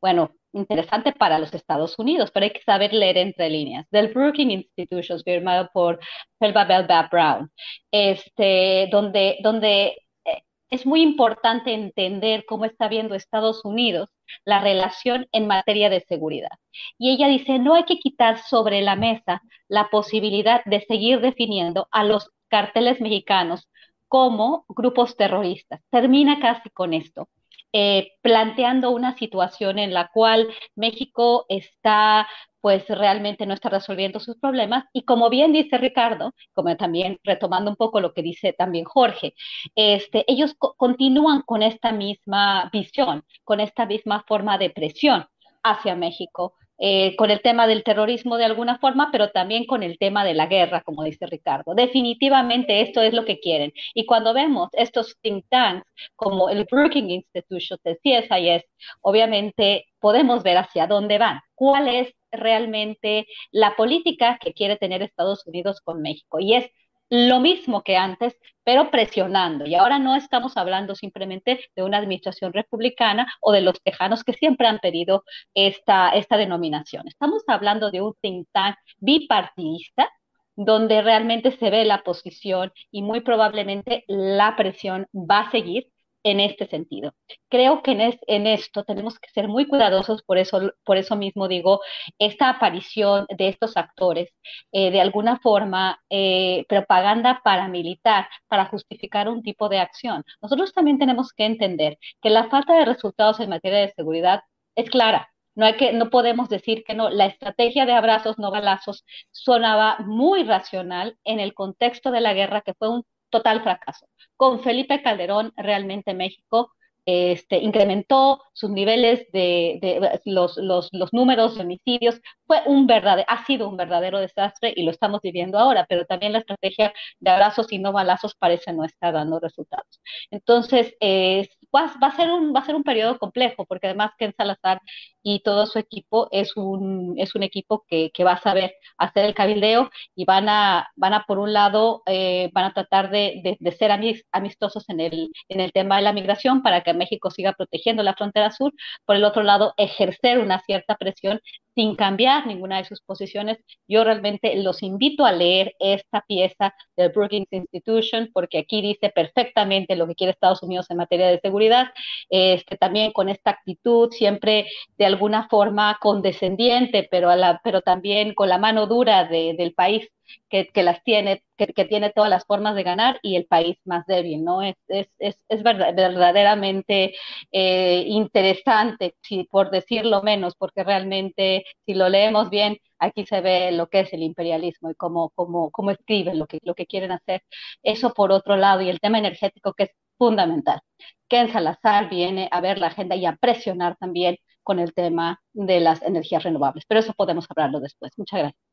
Bueno, 0.00 0.30
interesante 0.52 1.12
para 1.12 1.38
los 1.38 1.52
Estados 1.54 1.98
Unidos, 1.98 2.30
pero 2.32 2.44
hay 2.44 2.52
que 2.52 2.62
saber 2.62 2.92
leer 2.92 3.18
entre 3.18 3.50
líneas, 3.50 3.86
del 3.90 4.08
Brookings 4.08 4.66
Institutions, 4.76 5.22
firmado 5.24 5.70
por 5.72 6.00
Felba 6.38 6.64
Belba 6.64 7.08
Brown, 7.10 7.50
este, 7.90 8.88
donde, 8.90 9.38
donde 9.42 9.96
eh, 10.24 10.42
es 10.70 10.86
muy 10.86 11.02
importante 11.02 11.72
entender 11.72 12.44
cómo 12.46 12.64
está 12.64 12.88
viendo 12.88 13.14
Estados 13.14 13.64
Unidos 13.64 14.10
la 14.44 14.60
relación 14.60 15.26
en 15.32 15.46
materia 15.46 15.90
de 15.90 16.00
seguridad. 16.00 16.50
Y 16.98 17.10
ella 17.10 17.28
dice, 17.28 17.58
no 17.58 17.74
hay 17.74 17.84
que 17.84 17.98
quitar 17.98 18.38
sobre 18.38 18.82
la 18.82 18.96
mesa 18.96 19.42
la 19.68 19.88
posibilidad 19.90 20.62
de 20.64 20.80
seguir 20.86 21.20
definiendo 21.20 21.88
a 21.90 22.04
los 22.04 22.30
carteles 22.48 23.00
mexicanos 23.00 23.68
como 24.08 24.66
grupos 24.68 25.16
terroristas. 25.16 25.80
Termina 25.90 26.38
casi 26.38 26.68
con 26.70 26.92
esto. 26.92 27.28
Eh, 27.72 28.12
planteando 28.20 28.90
una 28.90 29.16
situación 29.16 29.78
en 29.78 29.94
la 29.94 30.08
cual 30.12 30.48
México 30.74 31.46
está 31.48 32.28
pues 32.62 32.88
realmente 32.88 33.44
no 33.44 33.54
está 33.54 33.68
resolviendo 33.68 34.20
sus 34.20 34.36
problemas. 34.36 34.84
Y 34.92 35.02
como 35.04 35.28
bien 35.28 35.52
dice 35.52 35.78
Ricardo, 35.78 36.32
como 36.54 36.74
también 36.76 37.18
retomando 37.24 37.70
un 37.70 37.76
poco 37.76 38.00
lo 38.00 38.14
que 38.14 38.22
dice 38.22 38.52
también 38.52 38.84
Jorge, 38.84 39.34
este, 39.74 40.24
ellos 40.28 40.54
continúan 40.56 41.42
con 41.42 41.62
esta 41.62 41.92
misma 41.92 42.70
visión, 42.72 43.24
con 43.44 43.58
esta 43.60 43.84
misma 43.84 44.24
forma 44.28 44.58
de 44.58 44.70
presión 44.70 45.26
hacia 45.64 45.96
México, 45.96 46.54
eh, 46.78 47.14
con 47.16 47.30
el 47.30 47.42
tema 47.42 47.66
del 47.66 47.84
terrorismo 47.84 48.36
de 48.36 48.44
alguna 48.44 48.78
forma, 48.78 49.10
pero 49.12 49.30
también 49.30 49.66
con 49.66 49.82
el 49.82 49.98
tema 49.98 50.24
de 50.24 50.34
la 50.34 50.46
guerra, 50.46 50.82
como 50.82 51.04
dice 51.04 51.26
Ricardo. 51.26 51.74
Definitivamente 51.74 52.80
esto 52.80 53.02
es 53.02 53.12
lo 53.14 53.24
que 53.24 53.40
quieren. 53.40 53.72
Y 53.94 54.06
cuando 54.06 54.34
vemos 54.34 54.68
estos 54.72 55.16
think 55.20 55.44
tanks 55.48 55.86
como 56.16 56.48
el 56.48 56.66
Brookings 56.70 57.10
Institution, 57.10 57.78
el 57.84 57.98
CSIS, 58.02 58.64
obviamente 59.00 59.86
podemos 60.00 60.42
ver 60.42 60.58
hacia 60.58 60.86
dónde 60.86 61.18
van, 61.18 61.40
cuál 61.54 61.88
es 61.88 62.12
realmente 62.32 63.26
la 63.50 63.76
política 63.76 64.38
que 64.40 64.52
quiere 64.52 64.76
tener 64.76 65.02
Estados 65.02 65.46
Unidos 65.46 65.80
con 65.82 66.02
México. 66.02 66.40
Y 66.40 66.54
es 66.54 66.66
lo 67.14 67.40
mismo 67.40 67.82
que 67.82 67.98
antes, 67.98 68.38
pero 68.64 68.90
presionando. 68.90 69.66
Y 69.66 69.74
ahora 69.74 69.98
no 69.98 70.16
estamos 70.16 70.56
hablando 70.56 70.94
simplemente 70.94 71.60
de 71.76 71.82
una 71.82 71.98
administración 71.98 72.54
republicana 72.54 73.30
o 73.42 73.52
de 73.52 73.60
los 73.60 73.82
tejanos 73.82 74.24
que 74.24 74.32
siempre 74.32 74.66
han 74.66 74.78
pedido 74.78 75.22
esta, 75.52 76.08
esta 76.10 76.38
denominación. 76.38 77.06
Estamos 77.06 77.42
hablando 77.48 77.90
de 77.90 78.00
un 78.00 78.14
think 78.22 78.48
tank 78.50 78.76
bipartidista 78.96 80.08
donde 80.56 81.02
realmente 81.02 81.50
se 81.50 81.68
ve 81.68 81.84
la 81.84 82.02
posición 82.02 82.72
y 82.90 83.02
muy 83.02 83.20
probablemente 83.20 84.04
la 84.06 84.56
presión 84.56 85.06
va 85.12 85.40
a 85.40 85.50
seguir 85.50 85.91
en 86.24 86.40
este 86.40 86.66
sentido. 86.66 87.14
Creo 87.48 87.82
que 87.82 87.92
en, 88.26 88.46
esto 88.46 88.84
tenemos 88.84 89.18
que 89.18 89.30
ser 89.30 89.48
muy 89.48 89.66
cuidadosos, 89.66 90.22
por 90.22 90.38
eso, 90.38 90.72
por 90.84 90.96
eso 90.96 91.16
mismo 91.16 91.48
digo, 91.48 91.80
esta 92.18 92.48
aparición 92.48 93.26
de 93.36 93.48
estos 93.48 93.76
actores, 93.76 94.30
eh, 94.72 94.90
de 94.90 95.00
alguna 95.00 95.38
forma, 95.40 96.00
eh, 96.10 96.64
propaganda 96.68 97.40
paramilitar 97.44 98.28
para 98.48 98.66
justificar 98.66 99.28
un 99.28 99.42
tipo 99.42 99.68
de 99.68 99.78
acción. 99.78 100.24
Nosotros 100.40 100.72
también 100.72 100.98
tenemos 100.98 101.32
que 101.32 101.44
entender 101.44 101.98
que 102.20 102.30
la 102.30 102.48
falta 102.48 102.74
de 102.74 102.84
resultados 102.84 103.40
en 103.40 103.50
materia 103.50 103.80
de 103.80 103.92
seguridad 103.94 104.42
es 104.76 104.90
clara. 104.90 105.28
No, 105.54 105.66
hay 105.66 105.76
que, 105.76 105.92
no 105.92 106.08
podemos 106.10 106.48
decir 106.48 106.82
que 106.84 106.94
no. 106.94 107.10
La 107.10 107.26
estrategia 107.26 107.84
de 107.84 107.92
abrazos, 107.92 108.38
no 108.38 108.50
balazos, 108.50 109.04
sonaba 109.30 109.98
muy 110.06 110.44
racional 110.44 111.18
en 111.24 111.40
el 111.40 111.52
contexto 111.54 112.10
de 112.10 112.20
la 112.22 112.32
guerra, 112.32 112.62
que 112.62 112.74
fue 112.74 112.88
un 112.88 113.04
total 113.32 113.62
fracaso. 113.62 114.06
Con 114.36 114.60
Felipe 114.60 115.02
Calderón, 115.02 115.52
realmente 115.56 116.14
México 116.14 116.70
este, 117.04 117.58
incrementó 117.58 118.40
sus 118.52 118.70
niveles 118.70 119.26
de, 119.32 120.20
los, 120.24 120.56
los, 120.58 120.90
números 121.12 121.56
de 121.56 121.62
homicidios, 121.62 122.20
fue 122.52 122.62
un 122.66 122.86
verdadero, 122.86 123.26
ha 123.30 123.46
sido 123.46 123.66
un 123.66 123.78
verdadero 123.78 124.20
desastre 124.20 124.74
y 124.76 124.82
lo 124.82 124.90
estamos 124.90 125.22
viviendo 125.22 125.58
ahora, 125.58 125.86
pero 125.88 126.04
también 126.04 126.32
la 126.32 126.40
estrategia 126.40 126.92
de 127.18 127.30
abrazos 127.30 127.72
y 127.72 127.78
no 127.78 127.92
balazos 127.92 128.34
parece 128.34 128.74
no 128.74 128.84
estar 128.84 129.14
dando 129.14 129.40
resultados. 129.40 130.02
Entonces, 130.30 130.94
eh, 131.00 131.48
va, 131.74 131.84
a 132.00 132.16
ser 132.16 132.30
un, 132.30 132.54
va 132.54 132.60
a 132.60 132.66
ser 132.66 132.74
un 132.74 132.82
periodo 132.82 133.18
complejo, 133.18 133.64
porque 133.64 133.86
además 133.86 134.12
Ken 134.18 134.34
Salazar 134.36 134.80
y 135.22 135.40
todo 135.40 135.66
su 135.66 135.78
equipo 135.78 136.28
es 136.30 136.56
un, 136.56 137.14
es 137.16 137.34
un 137.34 137.42
equipo 137.42 137.84
que, 137.88 138.10
que 138.12 138.24
va 138.24 138.32
a 138.32 138.40
saber 138.42 138.74
hacer 138.98 139.24
el 139.24 139.34
cabildeo 139.34 139.90
y 140.14 140.24
van 140.26 140.48
a, 140.48 140.90
van 140.96 141.14
a 141.14 141.24
por 141.24 141.38
un 141.38 141.52
lado, 141.54 142.02
eh, 142.06 142.50
van 142.52 142.66
a 142.66 142.74
tratar 142.74 143.10
de, 143.10 143.56
de, 143.58 143.72
ser 143.72 143.90
amistosos 144.32 144.88
en 144.90 145.00
el, 145.00 145.30
en 145.48 145.60
el 145.60 145.72
tema 145.72 145.96
de 145.96 146.02
la 146.02 146.12
migración 146.12 146.62
para 146.62 146.82
que 146.82 146.92
México 146.92 147.30
siga 147.30 147.54
protegiendo 147.54 148.02
la 148.02 148.14
frontera 148.14 148.50
sur, 148.50 148.72
por 149.06 149.16
el 149.16 149.24
otro 149.24 149.42
lado, 149.42 149.72
ejercer 149.78 150.38
una 150.38 150.60
cierta 150.60 150.96
presión 150.96 151.40
sin 151.74 151.96
cambiar 151.96 152.41
ninguna 152.46 152.78
de 152.78 152.84
sus 152.84 153.00
posiciones. 153.02 153.58
Yo 153.88 154.04
realmente 154.04 154.54
los 154.56 154.82
invito 154.82 155.24
a 155.24 155.32
leer 155.32 155.74
esta 155.78 156.24
pieza 156.26 156.74
del 156.96 157.10
Brookings 157.10 157.48
Institution 157.50 158.30
porque 158.32 158.58
aquí 158.58 158.82
dice 158.82 159.10
perfectamente 159.10 159.96
lo 159.96 160.06
que 160.06 160.14
quiere 160.14 160.32
Estados 160.32 160.62
Unidos 160.62 160.90
en 160.90 160.96
materia 160.96 161.28
de 161.28 161.40
seguridad, 161.40 161.88
este, 162.30 162.76
también 162.76 163.12
con 163.12 163.28
esta 163.28 163.50
actitud 163.50 164.10
siempre 164.10 164.66
de 164.98 165.06
alguna 165.06 165.48
forma 165.48 165.98
condescendiente, 166.00 167.08
pero, 167.10 167.30
pero 167.64 167.80
también 167.82 168.34
con 168.34 168.48
la 168.48 168.58
mano 168.58 168.86
dura 168.86 169.24
de, 169.24 169.54
del 169.56 169.74
país 169.74 170.08
que, 170.48 170.82
las 170.82 171.02
tiene, 171.04 171.42
que, 171.56 171.66
que, 171.68 171.84
tiene 171.84 172.10
todas 172.10 172.30
las 172.30 172.44
formas 172.44 172.74
de 172.74 172.82
ganar 172.82 173.18
y 173.22 173.36
el 173.36 173.46
país 173.46 173.76
más 173.84 174.06
débil, 174.06 174.44
¿no? 174.44 174.62
Es, 174.62 174.76
es, 174.88 175.08
es, 175.18 175.44
es 175.48 175.62
verdaderamente 175.62 177.14
eh, 177.52 178.04
interesante, 178.06 179.14
si, 179.22 179.44
por 179.44 179.70
decirlo 179.70 180.22
menos, 180.22 180.54
porque 180.56 180.84
realmente 180.84 181.64
si 181.86 181.94
lo 181.94 182.08
leemos 182.08 182.50
bien, 182.50 182.78
aquí 182.98 183.26
se 183.26 183.40
ve 183.40 183.72
lo 183.72 183.88
que 183.88 184.00
es 184.00 184.12
el 184.12 184.22
imperialismo 184.22 184.90
y 184.90 184.94
cómo, 184.94 185.30
cómo, 185.34 185.70
cómo 185.70 185.90
escriben 185.90 186.38
lo 186.38 186.46
que, 186.46 186.58
lo 186.62 186.74
que 186.74 186.86
quieren 186.86 187.12
hacer. 187.12 187.42
Eso 187.82 188.12
por 188.14 188.32
otro 188.32 188.56
lado, 188.56 188.82
y 188.82 188.88
el 188.88 189.00
tema 189.00 189.18
energético 189.18 189.74
que 189.74 189.84
es 189.84 189.90
fundamental. 190.18 190.80
Ken 191.28 191.50
Salazar 191.52 192.08
viene 192.10 192.48
a 192.52 192.60
ver 192.60 192.78
la 192.78 192.88
agenda 192.88 193.16
y 193.16 193.26
a 193.26 193.36
presionar 193.36 193.96
también 193.96 194.36
con 194.62 194.78
el 194.78 194.94
tema 194.94 195.40
de 195.52 195.80
las 195.80 196.02
energías 196.02 196.42
renovables. 196.44 196.84
Pero 196.86 197.00
eso 197.00 197.12
podemos 197.14 197.46
hablarlo 197.50 197.80
después. 197.80 198.12
Muchas 198.16 198.38
gracias. 198.40 198.71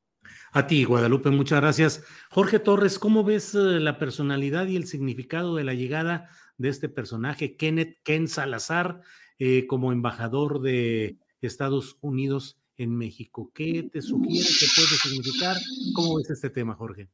A 0.51 0.67
ti, 0.67 0.83
Guadalupe, 0.83 1.29
muchas 1.29 1.61
gracias. 1.61 2.03
Jorge 2.29 2.59
Torres, 2.59 2.99
¿cómo 2.99 3.23
ves 3.23 3.53
eh, 3.55 3.79
la 3.79 3.97
personalidad 3.97 4.67
y 4.67 4.75
el 4.75 4.87
significado 4.87 5.55
de 5.55 5.63
la 5.63 5.73
llegada 5.73 6.29
de 6.57 6.69
este 6.69 6.89
personaje, 6.89 7.55
Kenneth 7.55 7.99
Ken 8.03 8.27
Salazar, 8.27 9.01
eh, 9.37 9.67
como 9.67 9.91
embajador 9.91 10.61
de 10.61 11.17
Estados 11.41 11.97
Unidos 12.01 12.59
en 12.77 12.95
México? 12.95 13.51
¿Qué 13.53 13.89
te 13.91 14.01
sugiere 14.01 14.47
que 14.47 14.65
puede 14.75 14.97
significar? 15.01 15.55
¿Cómo 15.93 16.17
ves 16.17 16.29
este 16.29 16.49
tema, 16.49 16.75
Jorge? 16.75 17.09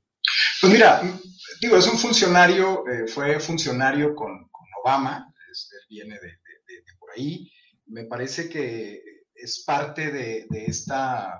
Pues 0.61 0.71
mira, 0.71 1.01
digo, 1.61 1.77
es 1.77 1.87
un 1.87 1.97
funcionario, 1.97 2.87
eh, 2.87 3.07
fue 3.07 3.39
funcionario 3.39 4.15
con, 4.15 4.49
Obama, 4.83 5.33
es, 5.51 5.69
él 5.73 5.85
viene 5.89 6.15
de, 6.15 6.39
por 6.99 7.11
ahí. 7.11 7.51
Me 7.87 8.05
parece 8.05 8.49
que 8.49 9.01
es 9.35 9.63
parte 9.65 10.11
de, 10.11 10.47
esta 10.65 11.39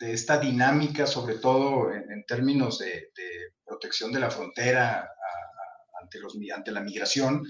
de 0.00 0.14
esta 0.14 0.38
dinámica, 0.38 1.06
sobre 1.06 1.34
todo 1.34 1.92
en, 1.92 2.24
términos 2.26 2.78
de, 2.78 3.10
protección 3.64 4.10
de 4.10 4.18
la 4.20 4.30
frontera 4.30 5.08
ante, 6.02 6.18
los, 6.18 6.36
ante 6.54 6.72
la 6.72 6.80
migración, 6.80 7.44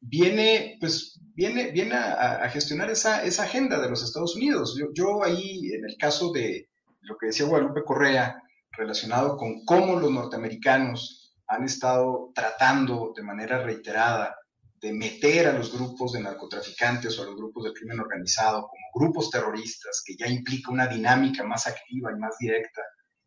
viene, 0.00 0.76
pues, 0.80 1.18
viene, 1.34 1.70
viene 1.70 1.94
a, 1.94 2.44
a, 2.44 2.50
gestionar 2.50 2.90
esa, 2.90 3.24
esa 3.24 3.44
agenda 3.44 3.80
de 3.80 3.88
los 3.88 4.02
Estados 4.02 4.36
Unidos. 4.36 4.76
Yo, 4.78 4.88
yo 4.92 5.24
ahí, 5.24 5.72
en 5.72 5.88
el 5.88 5.96
caso 5.96 6.32
de 6.32 6.68
lo 7.02 7.16
que 7.16 7.28
decía 7.28 7.46
Guadalupe 7.46 7.84
Correa, 7.84 8.42
relacionado 8.72 9.36
con 9.36 9.64
cómo 9.64 9.98
los 9.98 10.10
norteamericanos 10.10 11.36
han 11.46 11.64
estado 11.64 12.32
tratando 12.34 13.12
de 13.14 13.22
manera 13.22 13.62
reiterada 13.62 14.36
de 14.84 14.92
meter 14.92 15.46
a 15.46 15.54
los 15.54 15.72
grupos 15.72 16.12
de 16.12 16.20
narcotraficantes 16.20 17.18
o 17.18 17.22
a 17.22 17.24
los 17.24 17.36
grupos 17.36 17.64
del 17.64 17.72
crimen 17.72 18.00
organizado 18.00 18.68
como 18.68 18.90
grupos 18.94 19.30
terroristas, 19.30 20.02
que 20.04 20.14
ya 20.14 20.28
implica 20.28 20.70
una 20.70 20.86
dinámica 20.86 21.42
más 21.42 21.66
activa 21.66 22.12
y 22.12 22.20
más 22.20 22.36
directa 22.38 22.82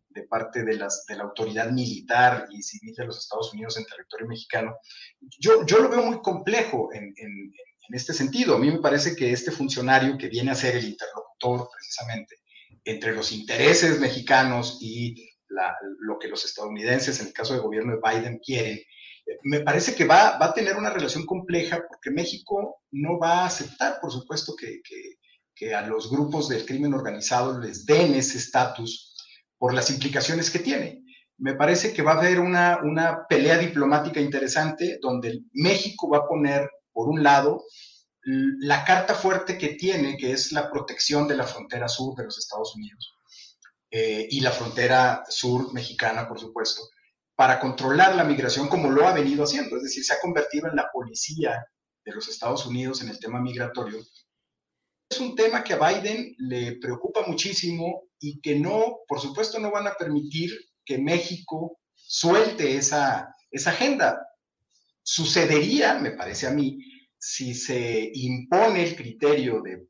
de 0.09 0.23
parte 0.27 0.63
de, 0.63 0.77
las, 0.77 1.03
de 1.07 1.15
la 1.15 1.23
autoridad 1.23 1.71
militar 1.71 2.45
y 2.51 2.61
civil 2.61 2.93
de 2.95 3.05
los 3.05 3.17
Estados 3.17 3.51
Unidos 3.53 3.75
en 3.75 3.85
territorio 3.85 4.27
mexicano, 4.27 4.75
yo, 5.39 5.65
yo 5.65 5.79
lo 5.79 5.89
veo 5.89 6.03
muy 6.03 6.21
complejo 6.21 6.89
en, 6.93 7.05
en, 7.17 7.51
en 7.89 7.95
este 7.95 8.13
sentido. 8.13 8.55
A 8.55 8.59
mí 8.59 8.69
me 8.69 8.79
parece 8.79 9.15
que 9.15 9.31
este 9.31 9.49
funcionario 9.49 10.15
que 10.15 10.27
viene 10.29 10.51
a 10.51 10.55
ser 10.55 10.75
el 10.75 10.85
interlocutor 10.85 11.69
precisamente 11.73 12.35
entre 12.83 13.15
los 13.15 13.31
intereses 13.31 13.99
mexicanos 13.99 14.77
y 14.79 15.27
la, 15.49 15.75
lo 16.01 16.19
que 16.19 16.27
los 16.27 16.45
estadounidenses, 16.45 17.19
en 17.19 17.27
el 17.27 17.33
caso 17.33 17.53
del 17.53 17.63
gobierno 17.63 17.93
de 17.93 18.01
Biden, 18.03 18.39
quieren, 18.45 18.79
me 19.43 19.59
parece 19.61 19.95
que 19.95 20.05
va, 20.05 20.43
a 20.43 20.53
tener 20.53 20.77
una 20.77 20.89
relación 20.89 21.25
compleja 21.25 21.83
porque 21.87 22.11
México 22.11 22.81
no 22.91 23.19
va 23.19 23.41
a 23.41 23.45
aceptar, 23.47 23.99
por 24.01 24.11
supuesto, 24.11 24.55
que, 24.55 25.73
a 25.73 25.81
los 25.81 26.11
grupos 26.11 26.49
del 26.49 26.65
crimen 26.65 26.93
organizado 26.93 27.59
les 27.59 27.85
den 27.85 28.13
ese 28.13 28.37
estatus 28.37 29.15
por 29.57 29.73
las 29.73 29.89
implicaciones 29.89 30.51
que 30.51 30.59
tiene. 30.59 31.03
Me 31.39 31.55
parece 31.55 31.93
que 31.93 32.03
va 32.03 32.13
a 32.13 32.19
haber 32.19 32.39
una, 32.39 32.79
una 32.83 33.25
pelea 33.27 33.57
diplomática 33.57 34.19
interesante 34.19 34.99
donde 35.01 35.39
México 35.53 36.09
va 36.09 36.19
a 36.19 36.27
poner, 36.27 36.69
por 36.93 37.09
un 37.09 37.23
lado, 37.23 37.63
la 38.21 38.85
carta 38.85 39.15
fuerte 39.15 39.57
que 39.57 39.69
tiene, 39.69 40.15
que 40.17 40.31
es 40.31 40.51
la 40.51 40.69
protección 40.69 41.27
de 41.27 41.37
la 41.37 41.45
frontera 41.45 41.87
sur 41.87 42.15
de 42.15 42.25
los 42.25 42.37
Estados 42.37 42.75
Unidos 42.75 43.13
eh, 43.89 44.27
y 44.29 44.41
la 44.41 44.51
frontera 44.51 45.23
sur 45.27 45.73
mexicana, 45.73 46.27
por 46.27 46.39
supuesto 46.39 46.81
para 47.37 47.59
controlar 47.59 48.15
la 48.15 48.23
migración 48.23 48.67
como 48.67 48.89
lo 48.89 49.07
ha 49.07 49.13
venido 49.13 49.43
haciendo, 49.43 49.77
es 49.77 49.83
decir, 49.83 50.03
se 50.03 50.13
ha 50.13 50.19
convertido 50.19 50.67
en 50.67 50.75
la 50.75 50.89
policía 50.91 51.63
de 52.03 52.11
los 52.11 52.27
Estados 52.27 52.65
Unidos 52.65 53.03
en 53.03 53.09
el 53.09 53.19
tema 53.19 53.39
migratorio. 53.39 53.99
Es 55.07 55.19
un 55.19 55.35
tema 55.35 55.63
que 55.63 55.73
a 55.73 55.77
Biden 55.77 56.33
le 56.39 56.77
preocupa 56.77 57.27
muchísimo 57.27 58.09
y 58.19 58.41
que 58.41 58.59
no, 58.59 59.01
por 59.07 59.21
supuesto, 59.21 59.59
no 59.59 59.69
van 59.69 59.85
a 59.85 59.93
permitir 59.93 60.51
que 60.83 60.97
México 60.97 61.77
suelte 61.93 62.75
esa, 62.75 63.31
esa 63.51 63.69
agenda. 63.69 64.19
Sucedería, 65.03 65.99
me 65.99 66.11
parece 66.11 66.47
a 66.47 66.51
mí, 66.51 66.79
si 67.19 67.53
se 67.53 68.09
impone 68.15 68.83
el 68.83 68.95
criterio 68.95 69.61
de 69.61 69.87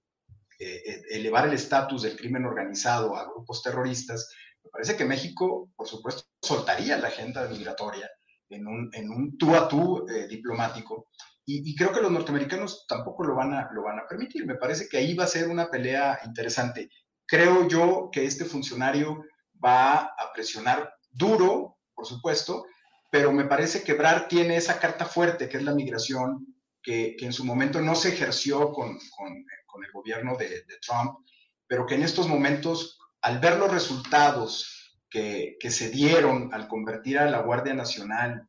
elevar 1.12 1.48
el 1.48 1.54
estatus 1.54 2.02
del 2.02 2.18
crimen 2.18 2.44
organizado 2.44 3.16
a 3.16 3.24
grupos 3.24 3.64
terroristas, 3.64 4.30
me 4.68 4.72
parece 4.72 4.98
que 4.98 5.06
México, 5.06 5.70
por 5.78 5.88
supuesto, 5.88 6.24
soltaría 6.42 6.98
la 6.98 7.08
agenda 7.08 7.48
migratoria 7.48 8.10
en 8.50 8.68
un, 8.68 8.90
en 8.94 9.10
un 9.10 9.38
tú 9.38 9.56
a 9.56 9.68
tú 9.70 10.06
eh, 10.10 10.28
diplomático. 10.28 11.08
Y, 11.46 11.70
y, 11.70 11.76
creo 11.76 11.94
que 11.94 12.02
los 12.02 12.12
norteamericanos 12.12 12.86
tampoco 12.86 13.24
lo 13.24 13.34
van, 13.34 13.54
a, 13.54 13.70
lo 13.72 13.84
van 13.84 14.00
a 14.00 14.08
permitir. 14.08 14.46
Me 14.46 14.56
parece 14.56 14.90
que 14.90 14.98
ahí 14.98 15.14
va 15.14 15.24
a 15.24 15.28
ser 15.28 15.48
una 15.48 15.70
pelea 15.70 16.20
interesante. 16.26 16.90
Creo 17.26 17.66
yo 17.70 18.10
que 18.12 18.26
este 18.26 18.44
funcionario 18.44 19.24
va 19.64 20.00
a 20.00 20.34
presionar 20.34 20.94
duro, 21.10 21.78
por 21.96 22.06
supuesto, 22.06 22.66
pero 23.10 23.32
me 23.32 23.46
parece 23.46 23.84
que 23.84 23.94
Brar 23.94 24.28
tiene 24.28 24.58
esa 24.58 24.80
carta 24.80 25.06
fuerte, 25.06 25.48
que 25.48 25.58
es 25.58 25.64
la 25.64 25.74
migración, 25.74 26.46
que, 26.84 27.16
que 27.18 27.26
en 27.26 27.34
su 27.34 27.46
momento 27.46 27.82
no 27.82 27.96
se 27.96 28.10
ejerció 28.10 28.74
con, 28.74 29.00
con, 29.16 29.46
con 29.66 29.86
el 29.86 29.92
gobierno 29.94 30.36
de, 30.36 30.50
de 30.50 30.78
Trump, 30.86 31.20
pero 31.68 31.86
que 31.86 31.96
en 31.96 32.04
estos 32.04 32.28
momentos 32.28 32.98
al 33.22 33.40
ver 33.40 33.58
los 33.58 33.72
resultados 33.72 34.96
que, 35.10 35.58
que, 35.60 35.72
se 35.72 35.90
dieron 35.90 36.54
al 36.54 36.68
convertir 36.68 37.20
a 37.20 37.30
la 37.30 37.42
Guardia 37.42 37.74
Nacional 37.74 38.48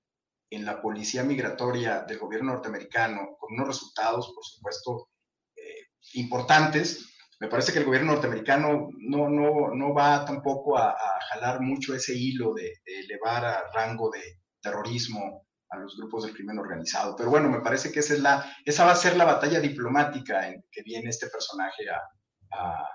en 0.51 0.65
la 0.65 0.81
policía 0.81 1.23
migratoria 1.25 2.03
del 2.03 2.19
gobierno 2.19 2.53
norteamericano, 2.53 3.37
con 3.39 3.55
unos 3.55 3.69
resultados, 3.69 4.33
por 4.35 4.45
supuesto, 4.45 5.09
eh, 5.57 5.89
importantes, 6.15 7.09
me 7.41 7.49
parece 7.49 7.73
que 7.73 7.79
el 7.79 7.85
gobierno 7.85 8.13
norteamericano 8.13 8.89
no, 8.99 9.29
no, 9.29 9.75
no 9.75 9.95
va 9.95 10.25
tampoco 10.25 10.77
a, 10.77 10.97
jalar 11.31 11.61
mucho 11.61 11.95
ese 11.95 12.15
hilo 12.15 12.55
de, 12.55 12.73
de 12.87 13.01
elevar 13.01 13.45
a 13.45 13.71
rango 13.75 14.11
de 14.11 14.41
terrorismo 14.63 15.47
a 15.71 15.77
los 15.77 15.97
grupos 15.97 16.25
del 16.25 16.35
crimen 16.35 16.59
organizado. 16.59 17.15
Pero 17.15 17.31
bueno, 17.31 17.51
me 17.51 17.61
parece 17.61 17.93
que 17.93 18.01
esa, 18.01 18.15
es 18.15 18.21
la, 18.21 18.57
esa 18.65 18.87
va 18.87 18.93
a 18.93 18.97
ser 18.97 19.17
la 19.17 19.25
batalla 19.25 19.61
diplomática 19.61 20.49
en 20.49 20.65
que 20.71 20.83
viene 20.83 21.11
este 21.11 21.29
personaje 21.29 21.89
a, 21.91 22.01
a, 22.53 22.87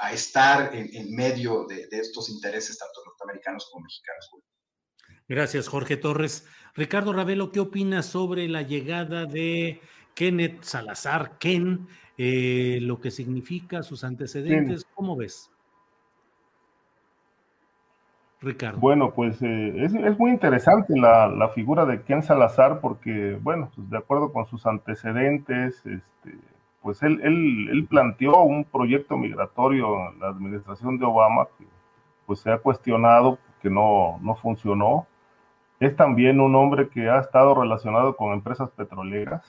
a 0.00 0.12
estar 0.12 0.74
en, 0.74 0.88
en 0.94 1.14
medio 1.14 1.66
de, 1.66 1.86
de, 1.88 1.98
estos 1.98 2.30
intereses, 2.30 2.78
tanto 2.78 3.00
norteamericanos 3.04 3.68
como 3.70 3.84
mexicanos. 3.84 4.30
Gracias, 5.28 5.68
Jorge 5.68 5.96
Torres. 5.96 6.46
Ricardo 6.74 7.12
Ravelo, 7.12 7.52
¿qué 7.52 7.60
opinas 7.60 8.06
sobre 8.06 8.48
la 8.48 8.62
llegada 8.62 9.26
de 9.26 9.80
Kenneth 10.14 10.62
Salazar, 10.62 11.38
Ken, 11.38 11.88
eh, 12.18 12.78
lo 12.82 13.00
que 13.00 13.10
significa, 13.10 13.82
sus 13.82 14.04
antecedentes? 14.04 14.84
¿Cómo 14.94 15.16
ves? 15.16 15.50
Ricardo. 18.40 18.78
Bueno, 18.78 19.14
pues 19.14 19.40
eh, 19.40 19.84
es, 19.84 19.94
es, 19.94 20.18
muy 20.18 20.30
interesante 20.30 20.94
la, 20.98 21.28
la, 21.28 21.48
figura 21.48 21.86
de 21.86 22.02
Ken 22.02 22.22
Salazar 22.22 22.80
porque, 22.80 23.38
bueno, 23.40 23.70
pues 23.74 23.88
de 23.88 23.96
acuerdo 23.96 24.32
con 24.32 24.44
sus 24.46 24.66
antecedentes, 24.66 25.76
este, 25.86 26.38
pues 26.84 27.02
él, 27.02 27.18
él, 27.22 27.86
planteó 27.88 28.42
un 28.42 28.62
proyecto 28.62 29.16
migratorio 29.16 30.10
en 30.10 30.20
la 30.20 30.28
administración 30.28 30.98
de 30.98 31.06
Obama 31.06 31.48
pues 32.26 32.40
se 32.40 32.52
ha 32.52 32.58
cuestionado 32.58 33.38
que 33.62 33.70
no, 33.70 34.18
no 34.20 34.34
funcionó. 34.34 35.06
Es 35.80 35.96
también 35.96 36.42
un 36.42 36.54
hombre 36.54 36.90
que 36.90 37.08
ha 37.08 37.20
estado 37.20 37.54
relacionado 37.54 38.16
con 38.16 38.34
empresas 38.34 38.68
petroleras. 38.72 39.42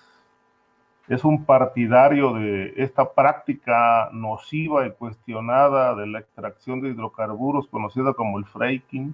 Es 1.10 1.26
un 1.26 1.44
partidario 1.44 2.36
de 2.36 2.74
esta 2.78 3.14
práctica 3.14 4.10
nociva 4.14 4.88
y 4.88 4.92
cuestionada 4.92 5.94
de 5.94 6.08
la 6.08 6.20
extracción 6.20 6.80
de 6.80 6.92
hidrocarburos 6.92 7.68
conocida 7.68 8.14
como 8.14 8.38
el 8.38 8.46
fracking 8.46 9.14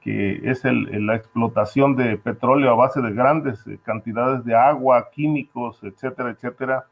que 0.00 0.40
es 0.48 0.62
la 0.64 1.16
explotación 1.16 1.96
de 1.96 2.16
petróleo 2.16 2.70
a 2.70 2.76
base 2.76 3.02
de 3.02 3.12
grandes 3.12 3.66
eh, 3.66 3.76
cantidades 3.82 4.44
de 4.44 4.54
agua, 4.54 5.10
químicos, 5.10 5.82
etcétera, 5.82 6.30
etcétera. 6.30 6.86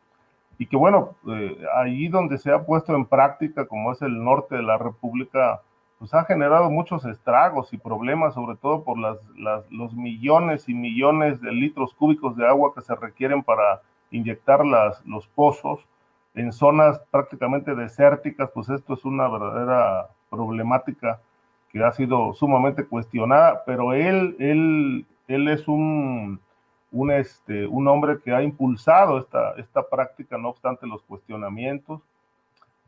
Y 0.58 0.66
que 0.66 0.76
bueno, 0.76 1.16
eh, 1.28 1.58
ahí 1.74 2.08
donde 2.08 2.38
se 2.38 2.52
ha 2.52 2.64
puesto 2.64 2.94
en 2.94 3.06
práctica, 3.06 3.66
como 3.66 3.92
es 3.92 4.02
el 4.02 4.22
norte 4.22 4.56
de 4.56 4.62
la 4.62 4.78
República, 4.78 5.60
pues 5.98 6.14
ha 6.14 6.24
generado 6.24 6.70
muchos 6.70 7.04
estragos 7.04 7.72
y 7.72 7.78
problemas, 7.78 8.34
sobre 8.34 8.56
todo 8.56 8.84
por 8.84 8.98
las, 8.98 9.18
los 9.70 9.94
millones 9.94 10.68
y 10.68 10.74
millones 10.74 11.40
de 11.40 11.52
litros 11.52 11.94
cúbicos 11.94 12.36
de 12.36 12.46
agua 12.46 12.72
que 12.74 12.82
se 12.82 12.94
requieren 12.94 13.42
para 13.42 13.80
inyectar 14.10 14.64
las, 14.64 15.04
los 15.06 15.26
pozos. 15.28 15.80
En 16.34 16.52
zonas 16.52 17.00
prácticamente 17.10 17.74
desérticas, 17.74 18.50
pues 18.52 18.68
esto 18.68 18.94
es 18.94 19.04
una 19.04 19.28
verdadera 19.28 20.08
problemática 20.30 21.20
que 21.70 21.82
ha 21.82 21.92
sido 21.92 22.32
sumamente 22.34 22.84
cuestionada, 22.84 23.62
pero 23.64 23.92
él, 23.92 24.36
él, 24.38 25.06
él 25.26 25.48
es 25.48 25.66
un, 25.68 26.40
un, 26.94 27.10
este, 27.10 27.66
un 27.66 27.88
hombre 27.88 28.20
que 28.24 28.32
ha 28.32 28.40
impulsado 28.42 29.18
esta, 29.18 29.54
esta 29.58 29.82
práctica, 29.88 30.38
no 30.38 30.50
obstante 30.50 30.86
los 30.86 31.02
cuestionamientos. 31.02 32.00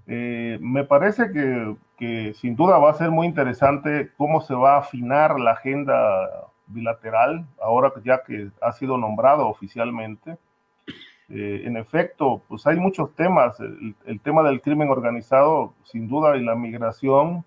Eh, 0.06 0.58
me 0.60 0.84
parece 0.84 1.32
que, 1.32 1.76
que, 1.96 2.32
sin 2.34 2.54
duda 2.54 2.78
va 2.78 2.92
a 2.92 2.94
ser 2.94 3.10
muy 3.10 3.26
interesante 3.26 4.12
cómo 4.16 4.40
se 4.40 4.54
va 4.54 4.76
a 4.76 4.78
afinar 4.78 5.40
la 5.40 5.50
agenda 5.52 6.30
bilateral, 6.68 7.44
ahora 7.60 7.92
ya 8.04 8.22
que 8.22 8.48
ha 8.62 8.70
sido 8.72 8.96
nombrado 8.96 9.48
oficialmente. 9.48 10.38
Eh, 11.28 11.62
en 11.64 11.76
efecto, 11.76 12.42
pues 12.46 12.64
hay 12.68 12.76
muchos 12.76 13.12
temas, 13.16 13.58
el, 13.58 14.20
tema 14.20 14.44
del 14.44 14.60
crimen 14.60 14.88
organizado, 14.88 15.74
sin 15.82 16.06
duda, 16.06 16.36
y 16.36 16.44
la 16.44 16.54
migración, 16.54 17.44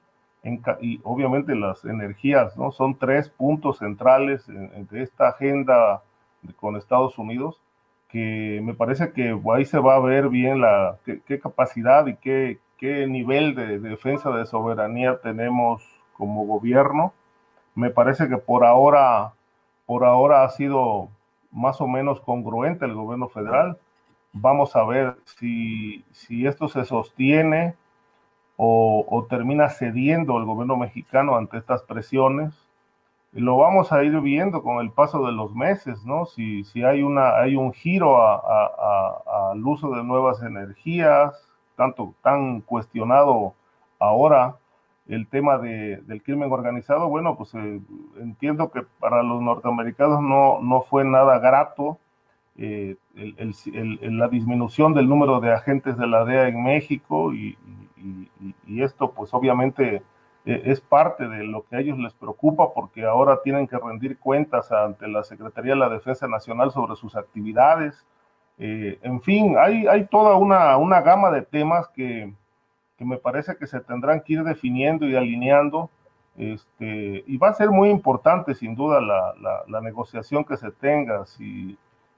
y 0.81 0.99
obviamente 1.03 1.55
las 1.55 1.85
energías, 1.85 2.57
¿no? 2.57 2.71
Son 2.71 2.97
tres 2.97 3.29
puntos 3.29 3.77
centrales 3.77 4.45
de 4.47 5.03
esta 5.03 5.29
agenda 5.29 6.01
con 6.58 6.75
Estados 6.75 7.17
Unidos 7.17 7.62
que 8.10 8.60
me 8.63 8.73
parece 8.73 9.13
que 9.13 9.39
ahí 9.54 9.65
se 9.65 9.80
va 9.80 9.95
a 9.95 9.99
ver 9.99 10.30
bien 10.30 10.62
la, 10.62 10.97
qué, 11.06 11.39
capacidad 11.39 12.08
y 12.08 12.15
qué, 12.15 12.60
qué 12.78 13.06
nivel 13.08 13.56
de, 13.56 13.80
defensa 13.80 14.32
de 14.32 14.47
soberanía 14.47 15.19
tenemos 15.21 15.84
como 16.13 16.45
gobierno. 16.45 17.13
Me 17.75 17.91
parece 17.91 18.28
que 18.28 18.38
por 18.38 18.65
ahora, 18.65 19.34
por 19.86 20.04
ahora 20.04 20.43
ha 20.43 20.49
sido 20.49 21.10
más 21.52 21.80
o 21.82 21.88
menos 21.88 22.19
congruente 22.19 22.86
el 22.86 22.95
gobierno 22.95 23.30
federal. 23.30 23.78
Vamos 24.34 24.75
a 24.75 24.84
ver 24.84 25.15
si, 25.25 26.04
si 26.12 26.47
esto 26.47 26.67
se 26.67 26.86
sostiene 26.86 27.75
o, 28.58 29.25
termina 29.30 29.69
cediendo 29.69 30.38
el 30.38 30.45
gobierno 30.45 30.75
mexicano 30.78 31.38
ante 31.38 31.58
estas 31.58 31.84
presiones. 31.84 32.54
Lo 33.31 33.57
vamos 33.57 33.91
a 33.91 34.03
ir 34.03 34.19
viendo 34.21 34.63
con 34.63 34.79
el 34.79 34.91
paso 34.91 35.25
de 35.25 35.31
los 35.31 35.53
meses, 35.53 36.03
¿no? 36.03 36.25
Si, 36.25 36.63
si 36.63 36.83
hay, 36.83 37.03
una, 37.03 37.37
hay 37.37 37.55
un 37.55 37.73
giro 37.73 38.17
al 38.19 39.63
uso 39.63 39.91
de 39.91 40.03
nuevas 40.03 40.41
energías, 40.41 41.47
tanto 41.75 42.15
tan 42.23 42.61
cuestionado 42.61 43.53
ahora 43.99 44.55
el 45.07 45.27
tema 45.27 45.57
de, 45.57 45.97
del 45.97 46.21
crimen 46.21 46.51
organizado, 46.51 47.07
bueno, 47.09 47.35
pues 47.35 47.53
eh, 47.55 47.81
entiendo 48.19 48.71
que 48.71 48.83
para 48.99 49.23
los 49.23 49.41
norteamericanos 49.41 50.21
no, 50.21 50.59
no 50.61 50.81
fue 50.81 51.03
nada 51.03 51.39
grato 51.39 51.97
eh, 52.57 52.97
la 53.15 54.27
disminución 54.27 54.93
del 54.93 55.07
número 55.07 55.39
de 55.39 55.53
agentes 55.53 55.97
de 55.97 56.07
la 56.07 56.25
DEA 56.25 56.49
en 56.49 56.61
México 56.61 57.33
y, 57.33 57.57
y, 58.67 58.81
esto 58.81 59.11
pues 59.11 59.33
obviamente 59.33 60.01
e, 60.45 60.62
es 60.65 60.82
parte 60.82 61.28
de 61.28 61.43
lo 61.43 61.65
que 61.65 61.75
a 61.75 61.80
ellos 61.80 61.97
les 61.97 62.13
preocupa 62.13 62.73
porque 62.73 63.06
ahora 63.06 63.41
tienen 63.43 63.67
que 63.67 63.78
rendir 63.78 64.17
cuentas 64.19 64.71
ante 64.71 65.08
la 65.08 65.23
Secretaría 65.23 65.73
de 65.73 65.80
la 65.80 65.89
Defensa 65.89 66.28
Nacional 66.28 66.71
sobre 66.71 66.95
sus 66.95 67.15
actividades. 67.15 68.06
Eh, 68.58 68.99
en 69.04 69.21
fin, 69.21 69.56
hay, 69.58 69.88
hay 69.88 70.06
toda 70.08 70.36
una, 70.36 70.78
una 70.78 71.02
gama 71.02 71.32
de 71.32 71.41
temas 71.41 71.88
que, 71.89 72.34
que, 72.97 73.06
me 73.06 73.17
parece 73.17 73.56
que 73.58 73.67
se 73.67 73.80
tendrán 73.80 74.21
que 74.21 74.34
ir 74.34 74.43
definiendo 74.43 75.08
y 75.08 75.15
alineando. 75.15 75.89
Este, 76.38 77.23
y 77.28 77.38
va 77.38 77.49
a 77.49 77.54
ser 77.54 77.69
muy 77.69 77.89
importante, 77.89 78.54
sin 78.56 78.75
duda, 78.75 79.02
la, 79.02 79.34
la, 79.67 79.82
negociación 79.82 80.45
que 80.45 80.56
se 80.56 80.71
tenga, 80.71 81.25
si, 81.25 81.78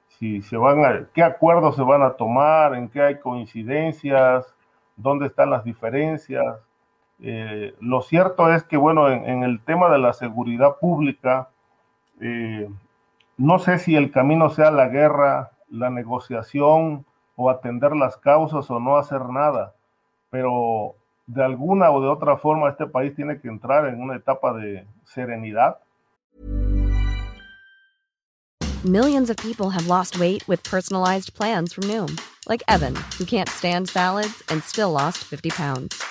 si 0.10 0.44
se 0.44 0.58
van 0.58 0.86
a, 0.86 1.08
qué 1.14 1.24
acuerdos 1.24 1.76
se 1.76 1.82
van 1.82 2.04
a 2.04 2.12
tomar, 2.12 2.76
en 2.76 2.88
qué 2.88 3.02
hay 3.02 3.20
coincidencias, 3.20 4.46
dónde 4.96 5.28
están 5.28 5.50
las 5.50 5.64
diferencias. 5.64 6.56
Eh, 7.22 7.76
lo 7.80 8.02
cierto 8.02 8.52
es 8.52 8.64
que, 8.64 8.78
bueno, 8.78 9.10
en, 9.10 9.44
el 9.44 9.60
tema 9.62 9.90
de 9.90 10.00
la 10.00 10.14
seguridad 10.14 10.78
pública, 10.80 11.50
eh, 12.20 12.70
no 13.38 13.60
sé 13.60 13.80
si 13.80 13.96
el 13.96 14.12
camino 14.12 14.50
sea 14.50 14.72
la 14.72 14.88
guerra, 14.88 15.52
la 15.70 15.90
negociación 15.90 17.06
o 17.36 17.50
atender 17.50 17.96
las 17.96 18.18
causas 18.18 18.70
o 18.70 18.80
no 18.80 18.98
hacer 18.98 19.22
nada, 19.30 19.74
pero 20.30 20.96
de 21.28 21.44
alguna 21.44 21.92
o 21.92 22.02
de 22.02 22.08
otra 22.08 22.38
forma 22.38 22.70
este 22.70 22.88
país 22.88 23.16
tiene 23.16 23.40
que 23.40 23.48
entrar 23.48 23.88
en 23.88 24.02
una 24.02 24.16
etapa 24.16 24.54
de 24.54 24.86
serenidad. 25.06 25.78
Millions 28.84 29.30
of 29.30 29.38
people 29.38 29.70
have 29.70 29.88
lost 29.88 30.20
weight 30.20 30.44
with 30.48 30.64
personalized 30.64 31.36
plans 31.36 31.74
from 31.74 31.88
Noom. 31.88 32.18
like 32.48 32.64
Evan, 32.68 32.96
who 33.18 33.26
can't 33.26 33.50
stand 33.50 33.90
salads 33.90 34.44
and 34.50 34.64
still 34.64 34.92
lost 34.92 35.20
50 35.20 35.50
pounds. 35.52 36.11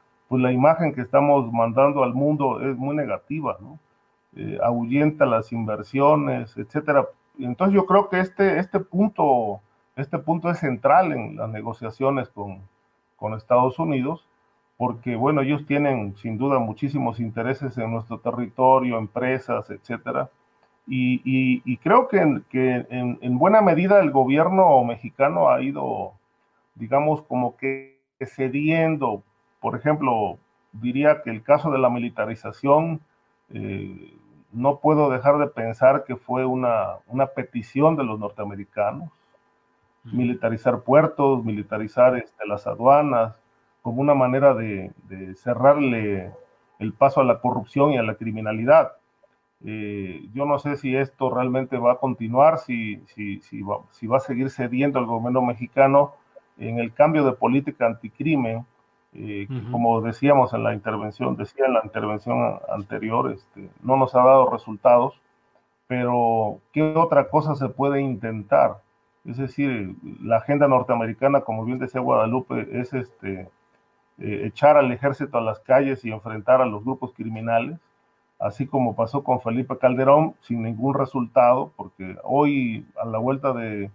pues 0.31 0.41
la 0.41 0.53
imagen 0.53 0.93
que 0.93 1.01
estamos 1.01 1.51
mandando 1.51 2.03
al 2.03 2.13
mundo 2.13 2.61
es 2.61 2.77
muy 2.77 2.95
negativa, 2.95 3.57
¿no? 3.59 3.79
Eh, 4.37 4.57
ahuyenta 4.63 5.25
las 5.25 5.51
inversiones, 5.51 6.55
etcétera. 6.55 7.05
Entonces 7.37 7.75
yo 7.75 7.85
creo 7.85 8.07
que 8.07 8.21
este, 8.21 8.57
este, 8.57 8.79
punto, 8.79 9.59
este 9.97 10.17
punto 10.19 10.49
es 10.49 10.59
central 10.59 11.11
en 11.11 11.35
las 11.35 11.49
negociaciones 11.49 12.29
con, 12.29 12.61
con 13.17 13.33
Estados 13.33 13.77
Unidos, 13.77 14.25
porque 14.77 15.17
bueno, 15.17 15.41
ellos 15.41 15.65
tienen 15.65 16.15
sin 16.15 16.37
duda 16.37 16.59
muchísimos 16.59 17.19
intereses 17.19 17.77
en 17.77 17.91
nuestro 17.91 18.19
territorio, 18.19 18.97
empresas, 18.99 19.69
etcétera. 19.69 20.29
Y, 20.87 21.21
y, 21.25 21.75
creo 21.79 22.07
que, 22.07 22.41
que 22.49 22.87
en, 22.89 23.19
en, 23.21 23.37
buena 23.37 23.59
medida 23.59 23.99
el 23.99 24.11
gobierno 24.11 24.81
mexicano 24.85 25.49
ha 25.49 25.61
ido, 25.61 26.13
digamos, 26.75 27.21
como 27.23 27.57
que 27.57 27.99
cediendo 28.25 29.25
por 29.61 29.77
ejemplo, 29.77 30.39
diría 30.73 31.21
que 31.21 31.29
el 31.29 31.43
caso 31.43 31.71
de 31.71 31.77
la 31.77 31.89
militarización, 31.89 32.99
eh, 33.53 34.13
no 34.51 34.79
puedo 34.79 35.09
dejar 35.09 35.37
de 35.37 35.47
pensar 35.47 36.03
que 36.03 36.17
fue 36.17 36.45
una, 36.45 36.97
una 37.07 37.27
petición 37.27 37.95
de 37.95 38.03
los 38.03 38.19
norteamericanos, 38.19 39.09
militarizar 40.03 40.81
puertos, 40.81 41.45
militarizar 41.45 42.17
este, 42.17 42.45
las 42.47 42.67
aduanas, 42.67 43.35
como 43.81 44.01
una 44.01 44.13
manera 44.13 44.53
de, 44.53 44.91
cerrarle 45.35 46.31
el 46.79 46.93
paso 46.93 47.21
a 47.21 47.23
la 47.23 47.39
corrupción 47.39 47.91
y 47.91 47.97
a 47.97 48.03
la 48.03 48.15
criminalidad. 48.15 48.93
Eh, 49.63 50.27
yo 50.33 50.45
no 50.45 50.57
sé 50.57 50.75
si 50.77 50.95
esto 50.95 51.29
realmente 51.29 51.77
va 51.77 51.93
a 51.93 51.97
continuar, 51.97 52.57
si, 52.57 52.97
si, 53.07 53.39
si, 53.41 53.61
va, 53.61 53.77
si 53.91 54.07
va 54.07 54.17
a 54.17 54.21
seguir 54.21 54.49
cediendo 54.49 54.99
el 54.99 55.05
gobierno 55.05 55.43
mexicano 55.43 56.15
en 56.57 56.79
el 56.79 56.93
cambio 56.93 57.23
de 57.23 57.33
política 57.33 57.85
anticrimen, 57.85 58.65
eh, 59.13 59.47
como 59.71 60.01
decíamos 60.01 60.53
en 60.53 60.63
la 60.63 60.73
intervención, 60.73 61.35
decía 61.35 61.65
en 61.65 61.73
la 61.73 61.81
intervención 61.83 62.59
anterior, 62.69 63.31
este, 63.31 63.69
no 63.83 63.97
nos 63.97 64.15
ha 64.15 64.19
dado 64.19 64.49
resultados, 64.49 65.19
pero 65.87 66.59
¿qué 66.71 66.81
otra 66.81 67.29
cosa 67.29 67.55
se 67.55 67.67
puede 67.67 68.01
intentar? 68.01 68.81
Es 69.25 69.37
decir, 69.37 69.95
la 70.21 70.37
agenda 70.37 70.67
norteamericana, 70.67 71.41
como 71.41 71.65
bien 71.65 71.77
decía 71.77 71.99
Guadalupe, 71.99 72.67
es 72.79 72.93
este, 72.93 73.49
eh, 74.17 74.45
echar 74.45 74.77
al 74.77 74.91
ejército 74.91 75.37
a 75.37 75.41
las 75.41 75.59
calles 75.59 76.05
y 76.05 76.11
enfrentar 76.11 76.61
a 76.61 76.65
los 76.65 76.83
grupos 76.83 77.13
criminales, 77.13 77.79
así 78.39 78.65
como 78.65 78.95
pasó 78.95 79.23
con 79.23 79.41
Felipe 79.41 79.77
Calderón, 79.77 80.35
sin 80.39 80.63
ningún 80.63 80.93
resultado, 80.93 81.71
porque 81.75 82.17
hoy 82.23 82.85
a 83.01 83.05
la 83.05 83.17
vuelta 83.19 83.51
de, 83.51 83.91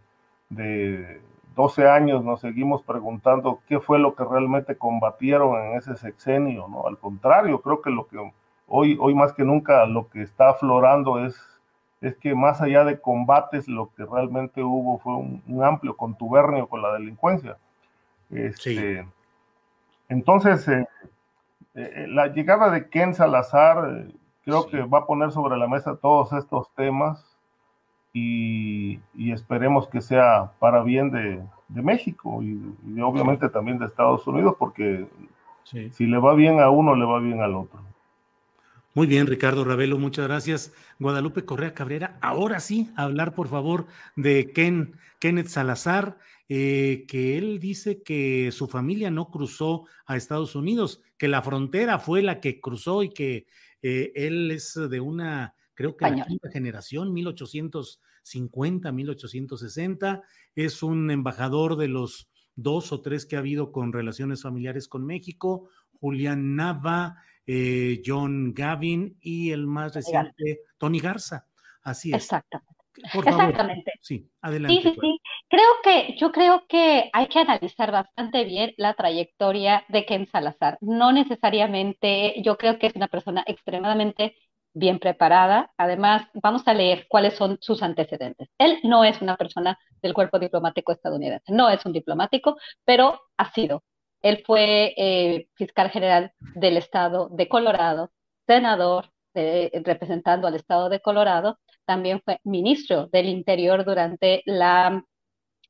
de 0.50 1.20
12 1.56 1.88
años 1.88 2.22
nos 2.22 2.40
seguimos 2.42 2.82
preguntando 2.82 3.60
qué 3.66 3.80
fue 3.80 3.98
lo 3.98 4.14
que 4.14 4.24
realmente 4.24 4.76
combatieron 4.76 5.56
en 5.56 5.78
ese 5.78 5.96
sexenio, 5.96 6.68
¿no? 6.68 6.86
Al 6.86 6.98
contrario, 6.98 7.62
creo 7.62 7.80
que 7.80 7.90
lo 7.90 8.06
que 8.06 8.18
hoy, 8.68 8.98
hoy 9.00 9.14
más 9.14 9.32
que 9.32 9.42
nunca 9.42 9.86
lo 9.86 10.10
que 10.10 10.20
está 10.20 10.50
aflorando 10.50 11.24
es, 11.24 11.34
es 12.02 12.14
que 12.18 12.34
más 12.34 12.60
allá 12.60 12.84
de 12.84 13.00
combates, 13.00 13.68
lo 13.68 13.90
que 13.94 14.04
realmente 14.04 14.62
hubo 14.62 14.98
fue 14.98 15.14
un, 15.14 15.64
amplio 15.64 15.96
contubernio 15.96 16.68
con 16.68 16.82
la 16.82 16.92
delincuencia. 16.92 17.56
Este, 18.30 19.06
Entonces, 20.10 20.68
eh, 20.68 20.86
eh, 21.74 22.06
la 22.08 22.26
llegada 22.26 22.70
de 22.70 22.90
Ken 22.90 23.14
Salazar 23.14 23.90
eh, 23.90 24.14
creo 24.44 24.66
que 24.66 24.82
va 24.82 24.98
a 24.98 25.06
poner 25.06 25.32
sobre 25.32 25.56
la 25.56 25.68
mesa 25.68 25.96
todos 25.96 26.34
estos 26.34 26.70
temas 26.74 27.35
y, 28.18 29.30
esperemos 29.30 29.88
que 29.88 30.00
sea 30.00 30.52
para 30.58 30.82
bien 30.82 31.10
de, 31.10 31.42
México 31.68 32.42
y, 32.42 32.58
obviamente 33.00 33.48
también 33.50 33.78
de 33.78 33.86
Estados 33.86 34.26
Unidos, 34.26 34.54
porque 34.58 35.06
si 35.64 36.06
le 36.06 36.18
va 36.18 36.34
bien 36.34 36.60
a 36.60 36.70
uno, 36.70 36.94
le 36.94 37.04
va 37.04 37.20
bien 37.20 37.42
al 37.42 37.54
otro. 37.54 37.80
Muy 38.94 39.06
bien, 39.06 39.26
Ricardo 39.26 39.64
Ravelo, 39.64 39.98
muchas 39.98 40.26
gracias. 40.26 40.72
Guadalupe 40.98 41.44
Correa 41.44 41.74
Cabrera, 41.74 42.16
ahora 42.22 42.60
sí, 42.60 42.90
hablar 42.96 43.34
por 43.34 43.48
favor 43.48 43.86
de 44.14 44.50
Ken, 44.52 44.96
Kenneth 45.18 45.48
Salazar, 45.48 46.16
eh, 46.48 47.04
que 47.06 47.36
él 47.36 47.58
dice 47.58 48.02
que 48.02 48.50
su 48.52 48.68
familia 48.68 49.10
no 49.10 49.28
cruzó 49.28 49.84
a 50.06 50.16
Estados 50.16 50.54
Unidos, 50.54 51.02
que 51.18 51.28
la 51.28 51.42
frontera 51.42 51.98
fue 51.98 52.22
la 52.22 52.40
que 52.40 52.60
cruzó 52.60 53.02
y 53.02 53.10
que 53.10 53.46
eh, 53.82 54.12
él 54.14 54.50
es 54.50 54.78
de 54.88 55.00
una 55.00 55.55
creo 55.76 55.96
que 55.96 56.10
la 56.10 56.26
quinta 56.26 56.50
generación, 56.50 57.12
1850, 57.12 58.90
1860, 58.90 60.22
es 60.56 60.82
un 60.82 61.10
embajador 61.12 61.76
de 61.76 61.86
los 61.86 62.28
dos 62.56 62.90
o 62.90 63.02
tres 63.02 63.26
que 63.26 63.36
ha 63.36 63.40
habido 63.40 63.70
con 63.70 63.92
relaciones 63.92 64.42
familiares 64.42 64.88
con 64.88 65.06
México, 65.06 65.68
Julián 66.00 66.56
Nava, 66.56 67.22
eh, 67.46 68.02
John 68.04 68.54
Gavin 68.54 69.16
y 69.20 69.52
el 69.52 69.66
más 69.66 69.94
reciente, 69.94 70.62
Tony 70.78 70.98
Garza. 70.98 71.46
Así 71.82 72.10
es. 72.10 72.16
Exactamente. 72.16 72.76
Exactamente. 73.14 73.92
Sí, 74.00 74.26
adelante. 74.40 74.82
Sí, 74.82 74.88
sí, 74.88 74.98
sí. 75.00 75.20
Creo 75.48 75.68
que, 75.84 76.16
yo 76.18 76.32
creo 76.32 76.64
que 76.66 77.10
hay 77.12 77.26
que 77.28 77.38
analizar 77.40 77.92
bastante 77.92 78.44
bien 78.44 78.72
la 78.78 78.94
trayectoria 78.94 79.84
de 79.88 80.06
Ken 80.06 80.26
Salazar. 80.26 80.78
No 80.80 81.12
necesariamente, 81.12 82.40
yo 82.42 82.56
creo 82.56 82.78
que 82.78 82.86
es 82.86 82.96
una 82.96 83.08
persona 83.08 83.44
extremadamente 83.46 84.34
bien 84.76 84.98
preparada. 84.98 85.72
Además, 85.76 86.28
vamos 86.34 86.62
a 86.66 86.74
leer 86.74 87.06
cuáles 87.08 87.34
son 87.34 87.58
sus 87.60 87.82
antecedentes. 87.82 88.48
Él 88.58 88.78
no 88.84 89.04
es 89.04 89.20
una 89.22 89.36
persona 89.36 89.78
del 90.02 90.14
cuerpo 90.14 90.38
diplomático 90.38 90.92
estadounidense, 90.92 91.52
no 91.52 91.68
es 91.70 91.84
un 91.86 91.92
diplomático, 91.92 92.56
pero 92.84 93.20
ha 93.36 93.52
sido. 93.52 93.82
Él 94.22 94.42
fue 94.46 94.94
eh, 94.96 95.48
fiscal 95.54 95.90
general 95.90 96.32
del 96.54 96.76
estado 96.76 97.28
de 97.30 97.48
Colorado, 97.48 98.10
senador 98.46 99.10
representando 99.84 100.46
al 100.46 100.54
estado 100.54 100.88
de 100.88 101.00
Colorado, 101.00 101.58
también 101.84 102.20
fue 102.24 102.40
ministro 102.44 103.06
del 103.06 103.26
Interior 103.26 103.84
durante 103.84 104.42
la 104.46 105.04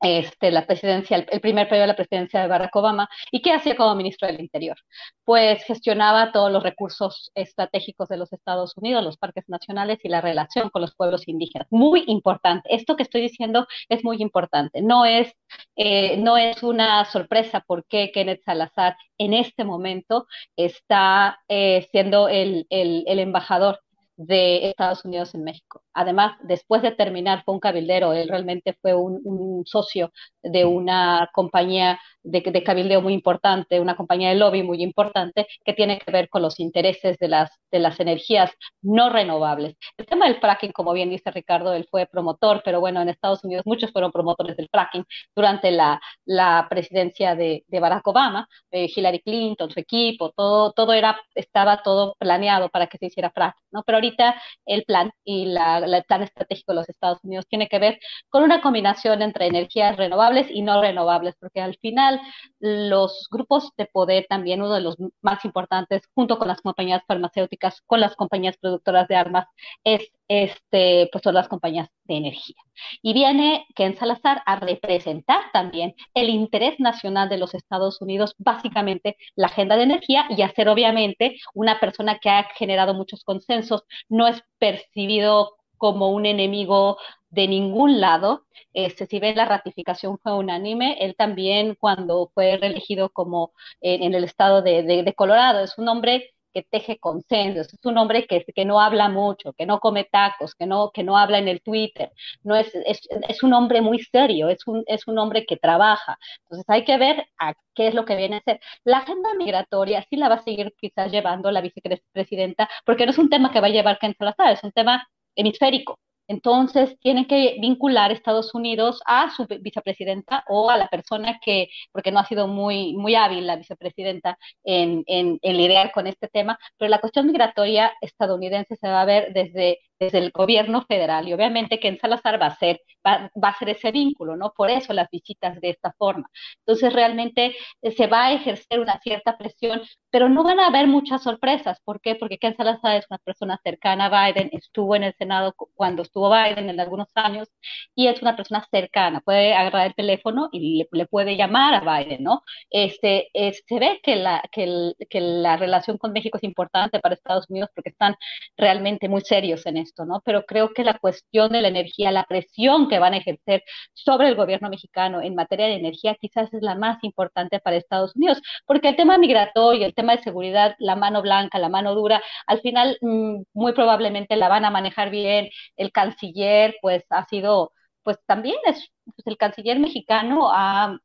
este, 0.01 0.51
la 0.51 0.67
presidencia, 0.67 1.17
el, 1.17 1.41
primer 1.41 1.69
periodo 1.69 1.83
de 1.83 1.87
la 1.89 1.97
presidencia 1.97 2.41
de 2.41 2.49
Barack 2.49 2.75
Obama. 2.77 3.09
¿Y 3.31 3.43
qué 3.43 3.53
hacía 3.53 3.77
como 3.77 3.95
ministro 3.95 4.29
del 4.29 4.41
Interior? 4.41 4.77
Pues 5.25 5.65
gestionaba 5.65 6.33
todos 6.33 6.53
los 6.53 6.63
recursos 6.63 7.31
estratégicos 7.35 8.09
de 8.09 8.17
los 8.17 8.33
Estados 8.33 8.77
Unidos, 8.77 9.05
los 9.05 9.19
parques 9.19 9.45
nacionales 9.49 9.99
y 10.03 10.09
la 10.09 10.21
relación 10.21 10.71
con 10.71 10.83
los 10.83 10.95
pueblos 10.95 11.27
indígenas. 11.29 11.69
Muy 11.71 12.05
importante. 12.07 12.75
Esto 12.75 12.97
que 12.97 13.03
estoy 13.05 13.23
diciendo 13.23 13.67
es 13.89 14.05
muy 14.05 14.23
importante. 14.23 14.83
No 14.83 15.05
es, 15.05 15.33
eh, 15.77 16.17
no 16.19 16.37
es 16.37 16.63
una 16.63 17.05
sorpresa 17.07 17.65
porque 17.67 18.11
Kenneth 18.13 18.43
Salazar 18.45 18.97
en 19.19 19.35
este 19.35 19.65
momento 19.65 20.27
está 20.57 21.41
eh, 21.49 21.87
siendo 21.91 22.29
el, 22.29 22.67
el 22.71 23.19
embajador 23.19 23.81
de 24.17 24.69
Estados 24.71 25.05
Unidos 25.05 25.35
en 25.35 25.45
México. 25.45 25.83
Además, 25.93 26.39
después 26.43 26.83
de 26.83 26.93
terminar, 26.93 27.45
fue 27.45 27.55
un 27.55 27.61
cabildero, 27.61 28.13
él 28.13 28.29
realmente 28.29 28.77
fue 28.81 28.95
un, 28.95 29.63
socio 29.67 30.13
de 30.43 30.65
una 30.65 31.31
compañía 31.33 31.99
de, 32.27 32.41
de, 32.41 32.63
cabildeo 32.63 33.01
muy 33.01 33.15
importante, 33.15 33.81
una 33.81 33.97
compañía 33.97 34.31
de 34.31 34.35
lobby 34.35 34.63
muy 34.63 34.83
importante 34.83 35.47
que 35.65 35.73
tiene 35.73 35.99
que 35.99 36.11
ver 36.11 36.29
con 36.29 36.43
los 36.43 36.59
intereses 36.61 37.17
de 37.19 37.29
las, 37.29 37.51
de 37.71 37.79
las 37.79 37.99
energías 38.01 38.51
no 38.83 39.11
renovables. 39.11 39.77
El 39.97 40.07
tema 40.07 40.27
del 40.27 40.41
fracking, 40.41 40.73
como 40.73 40.93
bien 40.93 41.11
dice 41.11 41.31
Ricardo, 41.31 41.73
él 41.73 41.87
fue 41.91 42.07
promotor, 42.07 42.63
pero 42.65 42.81
bueno, 42.81 43.01
en 43.01 43.09
Estados 43.09 43.45
Unidos 43.45 43.65
muchos 43.67 43.93
fueron 43.93 44.11
promotores 44.11 44.57
del 44.57 44.69
fracking 44.71 45.05
durante 45.35 45.71
la, 45.71 46.01
la 46.25 46.67
presidencia 46.69 47.35
de, 47.37 47.65
de 47.69 47.81
Barack 47.81 48.07
Obama, 48.07 48.49
eh, 48.71 48.91
Hillary 48.95 49.21
Clinton, 49.21 49.71
su 49.71 49.79
equipo, 49.81 50.33
todo, 50.33 50.73
todo 50.73 50.93
era, 50.93 51.21
estaba 51.35 51.83
todo 51.83 52.17
planeado 52.19 52.69
para 52.71 52.89
que 52.89 52.99
se 52.99 53.07
hiciera 53.07 53.31
fracking, 53.31 53.63
¿no? 53.71 53.83
Pero 53.85 53.99
ahorita 53.99 54.35
el 54.65 54.85
plan 54.85 55.13
y 55.25 55.47
la, 55.47 55.79
el 55.79 56.05
plan 56.05 56.23
estratégico 56.23 56.73
de 56.73 56.77
los 56.77 56.89
Estados 56.89 57.19
Unidos 57.23 57.47
tiene 57.49 57.69
que 57.69 57.79
ver 57.79 57.99
con 58.29 58.43
una 58.43 58.61
combinación 58.61 59.23
entre 59.23 59.47
energías 59.47 59.97
renovables 59.97 60.49
y 60.51 60.63
no 60.63 60.81
renovables, 60.83 61.35
porque 61.39 61.61
al 61.61 61.77
final 61.77 62.16
los 62.59 63.29
grupos 63.31 63.71
de 63.77 63.87
poder, 63.87 64.27
también 64.29 64.63
uno 64.63 64.75
de 64.75 64.81
los 64.81 64.97
más 65.23 65.45
importantes, 65.45 66.03
junto 66.15 66.39
con 66.39 66.49
las 66.49 66.61
compañías 66.61 67.03
farmacéuticas, 67.07 67.83
con 67.87 68.01
las 68.01 68.17
compañías 68.17 68.57
productoras 68.59 69.09
de 69.09 69.17
armas, 69.17 69.47
es 69.85 70.11
este, 70.29 71.09
pues 71.13 71.23
son 71.23 71.35
las 71.35 71.49
compañías 71.49 71.89
de 72.05 72.17
energía. 72.17 72.57
Y 73.03 73.13
viene 73.13 73.67
Ken 73.75 73.97
Salazar 73.97 74.43
a 74.47 74.57
representar 74.57 75.41
también 75.53 75.95
el 76.15 76.29
interés 76.29 76.79
nacional 76.81 77.29
de 77.29 77.39
los 77.39 77.55
Estados 77.55 78.01
Unidos, 78.01 78.35
básicamente 78.39 79.17
la 79.37 79.47
agenda 79.49 79.77
de 79.77 79.85
energía 79.85 80.27
y 80.31 80.43
hacer 80.43 80.69
obviamente 80.69 81.37
una 81.55 81.81
persona 81.81 82.19
que 82.19 82.31
ha 82.31 82.45
generado 82.57 82.95
muchos 82.95 83.25
consensos, 83.25 83.85
no 84.09 84.27
es 84.27 84.43
percibido 84.59 85.57
como 85.79 86.11
un 86.11 86.27
enemigo 86.27 86.99
de 87.31 87.49
ningún 87.49 88.01
lado. 88.01 88.47
Este, 88.73 89.07
si 89.07 89.19
ven 89.21 89.37
la 89.37 89.47
ratificación 89.47 90.19
fue 90.23 90.35
unánime, 90.35 90.99
él 91.01 91.15
también 91.17 91.77
cuando 91.79 92.31
fue 92.35 92.57
reelegido 92.59 93.11
como 93.11 93.53
en, 93.81 94.15
el 94.15 94.25
estado 94.25 94.63
de, 94.63 94.83
de 94.83 95.15
Colorado, 95.15 95.61
es 95.65 95.79
un 95.79 95.89
hombre 95.89 96.37
que 96.57 96.63
teje 96.63 96.99
consensos, 96.99 97.75
es 97.75 97.85
un 97.85 97.99
hombre 97.99 98.27
que, 98.27 98.43
que 98.55 98.65
no 98.65 98.81
habla 98.81 99.11
mucho, 99.11 99.53
que 99.53 99.67
no 99.67 99.79
come 99.79 100.05
tacos, 100.05 100.55
que 100.55 100.65
no, 100.65 100.91
que 100.91 101.03
no 101.05 101.19
habla 101.19 101.39
en 101.39 101.49
el 101.49 101.61
Twitter, 101.61 102.11
no 102.43 102.57
es, 102.57 102.75
es, 102.75 103.01
es 103.29 103.43
un 103.43 103.53
hombre 103.53 103.83
muy 103.83 103.99
serio, 104.01 104.49
es 104.49 104.67
un, 104.67 104.83
es 104.87 105.07
un 105.07 105.19
hombre 105.19 105.45
que 105.45 105.59
trabaja. 105.59 106.19
Entonces 106.45 106.65
hay 106.69 106.85
que 106.87 106.97
ver 106.97 107.27
a 107.39 107.53
qué 107.75 107.89
es 107.89 107.95
lo 107.95 108.07
que 108.07 108.17
viene 108.17 108.37
a 108.37 108.41
ser. 108.43 108.61
La 108.85 108.99
agenda 108.99 109.35
migratoria 109.35 110.07
sí 110.09 110.17
la 110.17 110.31
va 110.31 110.37
a 110.37 110.43
seguir 110.45 110.73
quizás 110.81 111.13
llevando 111.13 111.51
la 111.51 111.61
vicepresidenta, 111.61 112.71
porque 112.87 113.05
no 113.05 113.13
es 113.13 113.19
un 113.19 113.29
tema 113.29 113.53
que 113.53 113.61
va 113.61 113.67
a 113.67 113.71
llevar 113.71 113.99
Ken 113.99 114.15
Salazar, 114.19 114.53
es 114.53 114.65
un 114.65 114.73
tema 114.73 115.07
hemisférico. 115.35 115.99
Entonces, 116.29 116.99
tienen 117.01 117.27
que 117.27 117.57
vincular 117.61 118.11
Estados 118.13 118.55
Unidos 118.55 119.01
a 119.07 119.31
su 119.31 119.47
vicepresidenta 119.61 120.45
o 120.49 120.71
a 120.71 120.77
la 120.77 120.89
persona 120.89 121.39
que, 121.45 121.69
porque 121.93 122.13
no 122.13 122.19
ha 122.19 122.27
sido 122.27 122.49
muy, 122.49 122.95
muy 122.95 123.15
hábil 123.15 123.47
la 123.47 123.57
vicepresidenta 123.57 124.39
en, 124.65 125.05
en, 125.07 125.39
lidiar 125.43 125.93
con 125.93 126.07
este 126.07 126.29
tema, 126.29 126.59
pero 126.79 126.89
la 126.91 127.01
cuestión 127.01 127.27
migratoria 127.27 127.93
estadounidense 128.01 128.77
se 128.77 128.89
va 128.89 129.03
a 129.03 129.05
ver 129.05 129.33
desde 129.33 129.81
desde 129.99 130.19
el 130.19 130.31
gobierno 130.31 130.85
federal 130.87 131.29
y 131.29 131.33
obviamente 131.33 131.81
que 131.81 131.89
en 131.89 131.99
Salazar 131.99 132.41
va 132.41 132.47
a 132.47 132.57
ser 132.57 132.81
va, 133.07 133.49
a 133.49 133.59
ser 133.59 133.71
ese 133.71 133.91
vínculo, 133.93 134.37
¿no? 134.37 134.53
Por 134.57 134.71
eso 134.71 134.93
las 134.93 135.09
visitas 135.11 135.61
de 135.61 135.71
esta 135.71 135.93
forma. 135.97 136.29
Entonces 136.61 136.93
realmente 136.93 137.55
eh, 137.83 137.93
se 137.93 138.07
va 138.07 138.27
a 138.27 138.33
ejercer 138.33 138.81
una 138.81 139.01
cierta 139.01 139.37
presión, 139.39 139.83
pero 140.11 140.29
no 140.29 140.43
van 140.43 140.61
a 140.61 140.67
haber 140.67 140.87
muchas 140.89 141.23
sorpresas. 141.23 141.81
¿Por 141.85 142.01
qué? 142.01 142.15
Porque 142.17 142.39
Ken 142.39 142.57
Salazar 142.57 142.97
es 142.97 143.07
una 143.11 143.19
persona 143.19 143.61
cercana 143.63 144.07
a 144.07 144.33
Biden, 144.33 144.51
estuvo 144.53 144.97
en 144.97 145.05
el 145.05 145.15
Senado 145.15 145.55
cuando 145.75 146.03
estuvo 146.03 146.31
Biden 146.31 146.71
en 146.71 146.81
algunos 146.81 147.09
años 147.15 147.49
y 147.95 148.09
es 148.09 148.21
una 148.23 148.37
persona 148.37 148.67
cercana, 148.71 149.21
puede 149.21 149.55
agarrar 149.55 149.87
el 149.89 149.95
teléfono 149.95 150.49
y 150.53 150.87
le, 150.91 151.07
puede 151.07 151.37
llamar 151.37 151.75
a 151.75 151.99
Biden, 151.99 152.23
¿no? 152.25 152.43
Este, 152.71 153.31
se 153.35 153.79
ve 153.79 154.01
que 154.03 154.17
la, 154.17 154.43
que, 154.53 154.93
que 155.09 155.21
la 155.21 155.57
relación 155.57 155.99
con 155.99 156.13
México 156.13 156.39
es 156.39 156.45
importante 156.45 157.01
para 157.01 157.15
Estados 157.15 157.49
Unidos 157.49 157.71
porque 157.75 157.91
están 157.91 158.17
realmente 158.57 159.09
muy 159.09 159.21
serios 159.23 159.67
en 159.67 159.77
¿no? 160.05 160.21
Pero 160.25 160.45
creo 160.45 160.73
que 160.75 160.85
la 160.85 160.99
cuestión 160.99 161.53
de 161.53 161.63
la 161.63 161.69
energía, 161.69 162.11
la 162.11 162.25
presión 162.25 162.89
que 162.89 162.99
van 162.99 163.15
a 163.15 163.19
ejercer 163.19 163.63
sobre 163.95 164.29
el 164.29 164.35
gobierno 164.37 164.69
mexicano 164.71 165.21
en 165.23 165.35
materia 165.35 165.67
de 165.67 165.75
energía 165.75 166.17
quizás 166.21 166.53
es 166.55 166.63
la 166.63 166.75
más 166.75 167.03
importante 167.05 167.61
para 167.61 167.77
Estados 167.77 168.15
Unidos, 168.17 168.41
porque 168.67 168.89
el 168.89 168.97
tema 168.97 169.19
migratorio, 169.19 169.87
el 169.87 169.95
tema 169.95 170.17
de 170.17 170.23
seguridad, 170.23 170.75
la 170.79 170.97
mano 170.97 171.23
blanca, 171.23 171.59
la 171.59 171.69
mano 171.69 171.95
dura, 171.95 172.23
al 172.47 172.61
final 172.61 172.99
mm, 173.01 173.43
muy 173.55 173.73
probablemente 173.73 174.37
la 174.37 174.49
van 174.49 174.65
a 174.65 174.71
manejar 174.71 175.11
bien. 175.11 175.49
El 175.77 175.93
canciller, 175.93 176.77
pues, 176.83 177.05
ha 177.11 177.25
sido 177.27 177.73
pues 178.07 178.19
también 178.27 178.57
es 178.67 178.89
pues, 179.15 179.27
el 179.27 179.37
canciller 179.37 179.79
mexicano 179.79 180.51
ha, 180.53 180.99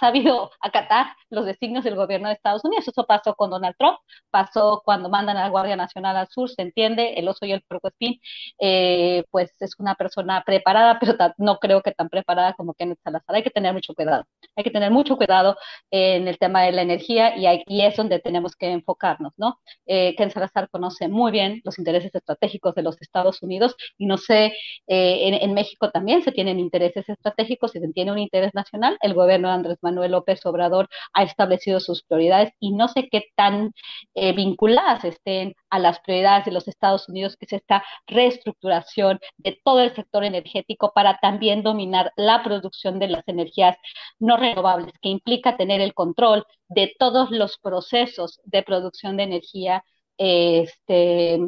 sabido 0.00 0.50
acatar 0.60 1.06
los 1.30 1.46
designios 1.46 1.84
del 1.84 1.94
gobierno 1.94 2.28
de 2.28 2.34
Estados 2.34 2.64
Unidos. 2.64 2.88
Eso 2.88 3.06
pasó 3.06 3.34
con 3.34 3.50
Donald 3.50 3.76
Trump, 3.78 3.98
pasó 4.30 4.82
cuando 4.84 5.08
mandan 5.08 5.36
a 5.36 5.44
la 5.44 5.48
Guardia 5.48 5.76
Nacional 5.76 6.16
al 6.16 6.28
sur, 6.28 6.48
se 6.50 6.62
entiende, 6.62 7.14
el 7.14 7.28
oso 7.28 7.46
y 7.46 7.52
el 7.52 7.62
porcoespín, 7.62 8.20
eh, 8.60 9.24
pues 9.30 9.54
es 9.60 9.74
una 9.78 9.94
persona 9.94 10.42
preparada, 10.44 10.98
pero 11.00 11.14
no 11.38 11.58
creo 11.58 11.82
que 11.82 11.92
tan 11.92 12.08
preparada 12.08 12.54
como 12.54 12.74
Kenneth 12.74 12.98
Salazar. 13.04 13.36
Hay 13.36 13.42
que 13.42 13.50
tener 13.50 13.72
mucho 13.72 13.94
cuidado, 13.94 14.24
hay 14.56 14.64
que 14.64 14.70
tener 14.70 14.90
mucho 14.90 15.16
cuidado 15.16 15.56
en 15.90 16.28
el 16.28 16.38
tema 16.38 16.62
de 16.62 16.72
la 16.72 16.82
energía 16.82 17.36
y, 17.36 17.62
y 17.66 17.82
es 17.82 17.96
donde 17.96 18.18
tenemos 18.20 18.56
que 18.56 18.70
enfocarnos, 18.70 19.32
¿no? 19.36 19.60
Eh, 19.86 20.14
Ken 20.16 20.30
Salazar 20.30 20.68
conoce 20.70 21.08
muy 21.08 21.30
bien 21.32 21.60
los 21.64 21.78
intereses 21.78 22.14
estratégicos 22.14 22.74
de 22.74 22.82
los 22.82 23.00
Estados 23.00 23.42
Unidos 23.42 23.76
y 23.96 24.06
no 24.06 24.18
sé, 24.18 24.46
eh, 24.86 25.28
en, 25.28 25.34
en 25.34 25.54
México 25.54 25.90
también 25.90 26.22
se 26.22 26.32
tienen 26.32 26.58
intereses 26.58 27.08
estratégicos 27.08 27.27
estratégicos 27.28 27.74
y 27.76 27.80
se 27.80 27.88
tiene 27.92 28.12
un 28.12 28.18
interés 28.18 28.54
nacional, 28.54 28.98
el 29.00 29.14
gobierno 29.14 29.48
de 29.48 29.54
Andrés 29.54 29.78
Manuel 29.82 30.12
López 30.12 30.44
Obrador 30.46 30.88
ha 31.12 31.22
establecido 31.22 31.80
sus 31.80 32.02
prioridades 32.02 32.52
y 32.60 32.72
no 32.72 32.88
sé 32.88 33.08
qué 33.10 33.24
tan 33.36 33.72
eh, 34.14 34.32
vinculadas 34.34 35.04
estén 35.04 35.54
a 35.70 35.78
las 35.78 36.00
prioridades 36.00 36.44
de 36.44 36.52
los 36.52 36.68
Estados 36.68 37.08
Unidos, 37.08 37.36
que 37.36 37.46
es 37.46 37.52
esta 37.52 37.84
reestructuración 38.06 39.20
de 39.38 39.60
todo 39.64 39.80
el 39.80 39.94
sector 39.94 40.24
energético 40.24 40.92
para 40.94 41.18
también 41.18 41.62
dominar 41.62 42.12
la 42.16 42.42
producción 42.42 42.98
de 42.98 43.08
las 43.08 43.26
energías 43.28 43.76
no 44.18 44.36
renovables, 44.36 44.92
que 45.00 45.08
implica 45.08 45.56
tener 45.56 45.80
el 45.80 45.94
control 45.94 46.44
de 46.68 46.94
todos 46.98 47.30
los 47.30 47.58
procesos 47.58 48.40
de 48.44 48.62
producción 48.62 49.16
de 49.16 49.22
energía 49.24 49.84
este, 50.18 51.38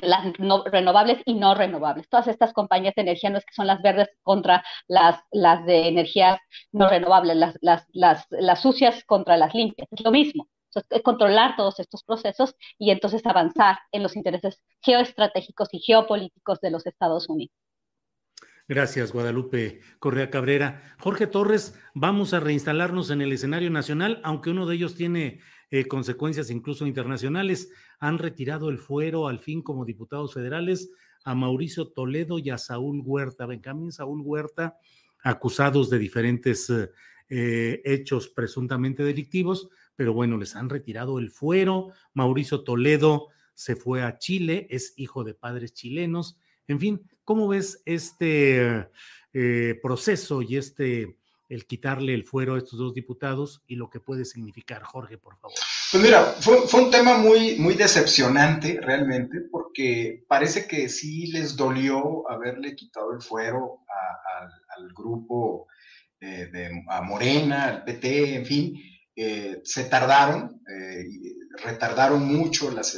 las 0.00 0.32
renovables 0.70 1.22
y 1.26 1.34
no 1.34 1.54
renovables. 1.54 2.08
Todas 2.08 2.28
estas 2.28 2.52
compañías 2.52 2.94
de 2.94 3.02
energía 3.02 3.30
no 3.30 3.38
es 3.38 3.44
que 3.44 3.54
son 3.54 3.66
las 3.66 3.82
verdes 3.82 4.08
contra 4.22 4.64
las, 4.88 5.20
las 5.30 5.64
de 5.66 5.88
energías 5.88 6.38
no 6.72 6.88
renovables, 6.88 7.36
las, 7.36 7.56
las, 7.60 7.86
las, 7.92 8.26
las 8.30 8.62
sucias 8.62 9.04
contra 9.04 9.36
las 9.36 9.54
limpias. 9.54 9.88
Es 9.90 10.00
lo 10.04 10.10
mismo. 10.10 10.48
es 10.90 11.02
controlar 11.02 11.56
todos 11.56 11.78
estos 11.80 12.02
procesos 12.04 12.54
y 12.78 12.90
entonces 12.90 13.24
avanzar 13.26 13.78
en 13.92 14.02
los 14.02 14.16
intereses 14.16 14.62
geoestratégicos 14.80 15.68
y 15.72 15.80
geopolíticos 15.80 16.60
de 16.60 16.70
los 16.70 16.86
Estados 16.86 17.28
Unidos. 17.28 17.54
Gracias, 18.68 19.12
Guadalupe 19.12 19.80
Correa 19.98 20.30
Cabrera. 20.30 20.94
Jorge 20.98 21.26
Torres, 21.26 21.78
vamos 21.94 22.32
a 22.32 22.40
reinstalarnos 22.40 23.10
en 23.10 23.20
el 23.20 23.32
escenario 23.32 23.70
nacional, 23.70 24.20
aunque 24.24 24.50
uno 24.50 24.66
de 24.66 24.76
ellos 24.76 24.94
tiene 24.94 25.40
eh, 25.72 25.88
consecuencias 25.88 26.50
incluso 26.50 26.86
internacionales. 26.86 27.70
Han 27.98 28.18
retirado 28.18 28.68
el 28.68 28.76
fuero 28.76 29.26
al 29.26 29.38
fin 29.38 29.62
como 29.62 29.86
diputados 29.86 30.34
federales 30.34 30.90
a 31.24 31.34
Mauricio 31.34 31.88
Toledo 31.88 32.38
y 32.38 32.50
a 32.50 32.58
Saúl 32.58 33.00
Huerta. 33.02 33.46
Benjamín 33.46 33.90
Saúl 33.90 34.20
Huerta, 34.20 34.76
acusados 35.24 35.88
de 35.88 35.98
diferentes 35.98 36.68
eh, 36.68 36.90
eh, 37.30 37.80
hechos 37.86 38.28
presuntamente 38.28 39.02
delictivos, 39.02 39.70
pero 39.96 40.12
bueno, 40.12 40.36
les 40.36 40.56
han 40.56 40.68
retirado 40.68 41.18
el 41.18 41.30
fuero. 41.30 41.88
Mauricio 42.12 42.64
Toledo 42.64 43.28
se 43.54 43.74
fue 43.74 44.02
a 44.02 44.18
Chile, 44.18 44.66
es 44.68 44.92
hijo 44.98 45.24
de 45.24 45.32
padres 45.32 45.72
chilenos. 45.72 46.36
En 46.68 46.80
fin, 46.80 47.08
¿cómo 47.24 47.48
ves 47.48 47.82
este 47.86 48.90
proceso 49.80 50.42
y 50.42 50.58
este 50.58 51.16
el 51.52 51.66
quitarle 51.66 52.14
el 52.14 52.24
fuero 52.24 52.54
a 52.54 52.58
estos 52.58 52.78
dos 52.78 52.94
diputados 52.94 53.62
y 53.66 53.76
lo 53.76 53.90
que 53.90 54.00
puede 54.00 54.24
significar. 54.24 54.82
Jorge, 54.82 55.18
por 55.18 55.38
favor. 55.38 55.54
Pues 55.90 56.02
mira, 56.02 56.22
fue, 56.40 56.64
un 56.80 56.90
tema 56.90 57.18
muy, 57.18 57.56
muy 57.56 57.74
decepcionante 57.74 58.80
realmente, 58.80 59.42
porque 59.50 60.24
parece 60.26 60.66
que 60.66 60.88
sí 60.88 61.26
les 61.26 61.54
dolió 61.54 62.28
haberle 62.30 62.74
quitado 62.74 63.12
el 63.12 63.20
fuero 63.20 63.80
al 64.78 64.88
grupo 64.94 65.66
eh, 66.20 66.48
de 66.50 66.84
a 66.88 67.02
Morena, 67.02 67.64
al 67.64 67.84
PT, 67.84 68.36
en 68.36 68.46
fin. 68.46 68.82
Eh, 69.14 69.60
se 69.62 69.84
tardaron, 69.84 70.62
eh, 70.66 71.04
retardaron 71.62 72.24
mucho 72.24 72.70
las, 72.70 72.96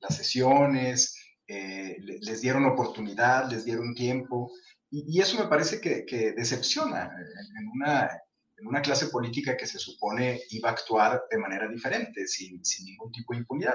las 0.00 0.16
sesiones, 0.16 1.14
les 1.46 2.40
dieron 2.40 2.64
oportunidad, 2.64 3.50
les 3.50 3.66
dieron 3.66 3.94
tiempo. 3.94 4.50
Y, 4.90 5.20
eso 5.20 5.38
me 5.38 5.48
parece 5.48 5.80
que, 5.80 6.32
decepciona 6.36 7.10
en 7.58 7.68
una, 7.68 8.10
en 8.56 8.66
una, 8.66 8.80
clase 8.80 9.08
política 9.08 9.56
que 9.56 9.66
se 9.66 9.78
supone 9.78 10.40
iba 10.50 10.68
a 10.68 10.72
actuar 10.72 11.22
de 11.30 11.38
manera 11.38 11.68
diferente, 11.68 12.26
sin, 12.26 12.64
sin 12.64 12.86
ningún 12.86 13.10
tipo 13.12 13.32
de 13.32 13.40
impunidad. 13.40 13.74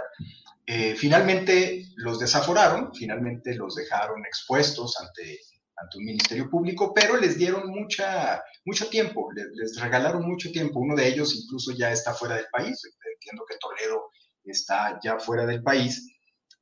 Eh, 0.65 0.95
finalmente 0.95 1.85
los 1.97 2.19
desaforaron, 2.19 2.93
finalmente 2.95 3.55
los 3.55 3.75
dejaron 3.75 4.25
expuestos 4.25 4.97
ante, 4.99 5.39
ante 5.75 5.97
un 5.97 6.05
ministerio 6.05 6.49
público, 6.49 6.93
pero 6.93 7.17
les 7.17 7.37
dieron 7.37 7.69
mucha, 7.69 8.41
mucho 8.65 8.87
tiempo, 8.87 9.31
les, 9.33 9.47
les 9.53 9.79
regalaron 9.81 10.25
mucho 10.25 10.51
tiempo. 10.51 10.79
Uno 10.79 10.95
de 10.95 11.07
ellos 11.07 11.35
incluso 11.35 11.73
ya 11.73 11.91
está 11.91 12.13
fuera 12.13 12.35
del 12.35 12.47
país, 12.51 12.81
entiendo 13.21 13.45
que 13.47 13.57
Toledo 13.57 14.11
está 14.45 14.99
ya 15.03 15.19
fuera 15.19 15.45
del 15.45 15.61
país. 15.61 16.07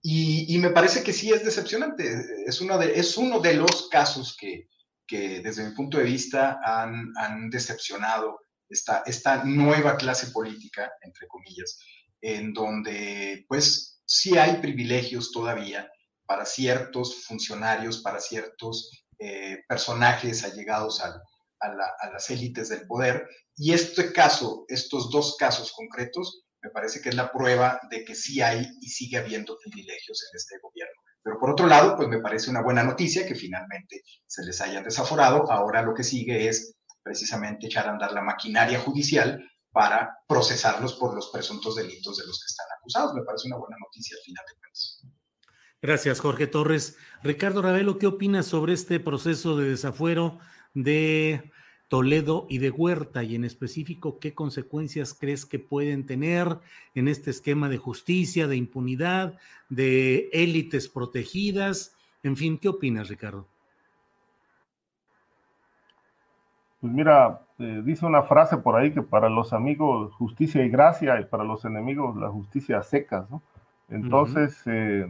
Y, 0.01 0.57
me 0.59 0.69
parece 0.69 1.03
que 1.03 1.13
sí 1.13 1.31
es 1.31 1.43
decepcionante. 1.43 2.05
Es 2.45 2.61
uno 2.61 2.77
de, 2.77 2.97
es 2.97 3.17
uno 3.17 3.39
de 3.39 3.55
los 3.55 3.89
casos 3.89 4.35
que, 4.39 4.69
que 5.05 5.41
desde 5.41 5.67
mi 5.67 5.75
punto 5.75 5.97
de 5.97 6.05
vista 6.05 6.59
han, 6.63 7.11
han 7.17 7.49
decepcionado 7.49 8.39
esta, 8.69 9.03
esta 9.05 9.43
nueva 9.43 9.97
clase 9.97 10.27
política, 10.27 10.91
entre 11.01 11.27
comillas, 11.27 11.79
en 12.21 12.53
donde 12.53 13.45
pues 13.47 14.01
sí 14.05 14.37
hay 14.37 14.57
privilegios 14.57 15.31
todavía 15.31 15.91
para 16.25 16.45
ciertos 16.45 17.25
funcionarios, 17.25 17.99
para 17.99 18.19
ciertos 18.19 18.91
eh, 19.17 19.63
personajes 19.67 20.43
allegados 20.43 21.01
a, 21.01 21.21
a 21.59 22.09
las 22.11 22.29
élites 22.29 22.69
del 22.69 22.87
poder. 22.87 23.27
Y 23.57 23.73
este 23.73 24.13
caso, 24.13 24.63
estos 24.69 25.09
dos 25.09 25.35
casos 25.37 25.73
concretos, 25.73 26.45
me 26.61 26.69
parece 26.69 27.01
que 27.01 27.09
es 27.09 27.15
la 27.15 27.31
prueba 27.31 27.79
de 27.89 28.03
que 28.03 28.15
sí 28.15 28.41
hay 28.41 28.67
y 28.81 28.87
sigue 28.89 29.17
habiendo 29.17 29.57
privilegios 29.57 30.27
en 30.31 30.37
este 30.37 30.55
gobierno. 30.61 31.01
Pero 31.21 31.39
por 31.39 31.51
otro 31.51 31.67
lado, 31.67 31.95
pues 31.95 32.07
me 32.07 32.19
parece 32.19 32.49
una 32.49 32.61
buena 32.61 32.83
noticia 32.83 33.25
que 33.25 33.35
finalmente 33.35 34.03
se 34.25 34.43
les 34.45 34.59
hayan 34.61 34.83
desaforado. 34.83 35.51
Ahora 35.51 35.81
lo 35.81 35.93
que 35.93 36.03
sigue 36.03 36.47
es 36.47 36.75
precisamente 37.03 37.67
echar 37.67 37.87
a 37.87 37.91
andar 37.91 38.11
la 38.13 38.21
maquinaria 38.21 38.79
judicial 38.79 39.43
para 39.71 40.17
procesarlos 40.27 40.93
por 40.95 41.13
los 41.13 41.29
presuntos 41.29 41.75
delitos 41.75 42.17
de 42.17 42.25
los 42.25 42.39
que 42.39 42.47
están 42.47 42.67
acusados. 42.79 43.13
Me 43.13 43.23
parece 43.23 43.47
una 43.47 43.57
buena 43.57 43.77
noticia 43.79 44.17
al 44.17 44.23
final 44.23 44.45
de 44.47 44.59
cuentas. 44.59 45.05
Gracias, 45.81 46.19
Jorge 46.19 46.47
Torres. 46.47 46.97
Ricardo 47.23 47.61
Ravelo, 47.61 47.97
¿qué 47.99 48.07
opinas 48.07 48.47
sobre 48.47 48.73
este 48.73 48.99
proceso 48.99 49.55
de 49.55 49.69
desafuero 49.69 50.39
de 50.73 51.51
Toledo 51.89 52.45
y 52.49 52.59
de 52.59 52.69
Huerta 52.69 53.23
y 53.23 53.35
en 53.35 53.43
específico 53.43 54.19
qué 54.19 54.33
consecuencias 54.33 55.13
crees 55.13 55.45
que 55.45 55.59
pueden 55.59 56.05
tener 56.05 56.59
en 56.95 57.07
este 57.07 57.31
esquema 57.31 57.67
de 57.67 57.77
justicia, 57.77 58.47
de 58.47 58.55
impunidad, 58.55 59.37
de 59.69 60.29
élites 60.31 60.87
protegidas. 60.87 61.97
En 62.23 62.37
fin, 62.37 62.59
¿qué 62.59 62.69
opinas, 62.69 63.09
Ricardo? 63.09 63.47
Pues 66.79 66.93
mira, 66.93 67.41
eh, 67.57 67.81
dice 67.83 68.05
una 68.05 68.21
frase 68.21 68.57
por 68.57 68.75
ahí 68.75 68.93
que 68.93 69.01
para 69.01 69.27
los 69.27 69.51
amigos 69.51 70.13
justicia 70.13 70.63
y 70.63 70.69
gracia 70.69 71.19
y 71.19 71.25
para 71.25 71.43
los 71.43 71.65
enemigos 71.65 72.15
la 72.15 72.29
justicia 72.29 72.81
secas, 72.83 73.29
¿no? 73.29 73.41
Entonces, 73.89 74.61
eh, 74.67 75.07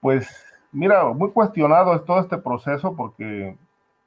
pues 0.00 0.28
mira, 0.72 1.04
muy 1.12 1.30
cuestionado 1.30 1.94
es 1.94 2.04
todo 2.04 2.20
este 2.20 2.38
proceso 2.38 2.96
porque 2.96 3.56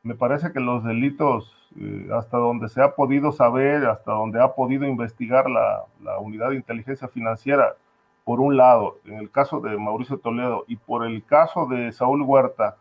me 0.01 0.15
parece 0.15 0.51
que 0.51 0.59
los 0.59 0.83
delitos 0.83 1.55
eh, 1.80 2.09
hasta 2.13 2.38
donde 2.38 2.69
se 2.69 2.82
ha 2.82 2.95
podido 2.95 3.32
saber, 3.32 3.86
hasta 3.86 4.11
donde 4.11 4.41
ha 4.41 4.53
podido 4.53 4.86
investigar 4.86 5.49
la, 5.49 5.86
unidad 6.19 6.49
de 6.49 6.55
inteligencia 6.55 7.07
financiera, 7.07 7.76
por 8.24 8.39
un 8.39 8.55
lado, 8.55 8.99
en 9.05 9.15
el 9.15 9.30
caso 9.32 9.59
de 9.59 9.78
Mauricio 9.78 10.17
Toledo 10.17 10.63
y 10.67 10.78
por 10.78 11.05
el 11.05 11.26
caso 11.26 11.65
de 11.65 11.91
Saúl 11.91 12.21
Huerta, 12.21 12.78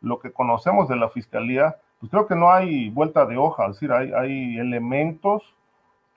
lo 0.00 0.18
que 0.18 0.32
conocemos 0.32 0.88
de 0.88 0.96
la 0.96 1.08
fiscalía, 1.08 1.76
pues 2.00 2.10
creo 2.10 2.26
que 2.26 2.36
no 2.36 2.50
hay 2.50 2.90
vuelta 2.90 3.26
de 3.26 3.36
hoja, 3.36 3.66
es 3.66 3.72
decir, 3.72 3.92
hay, 3.92 4.12
hay 4.12 4.58
elementos 4.58 5.54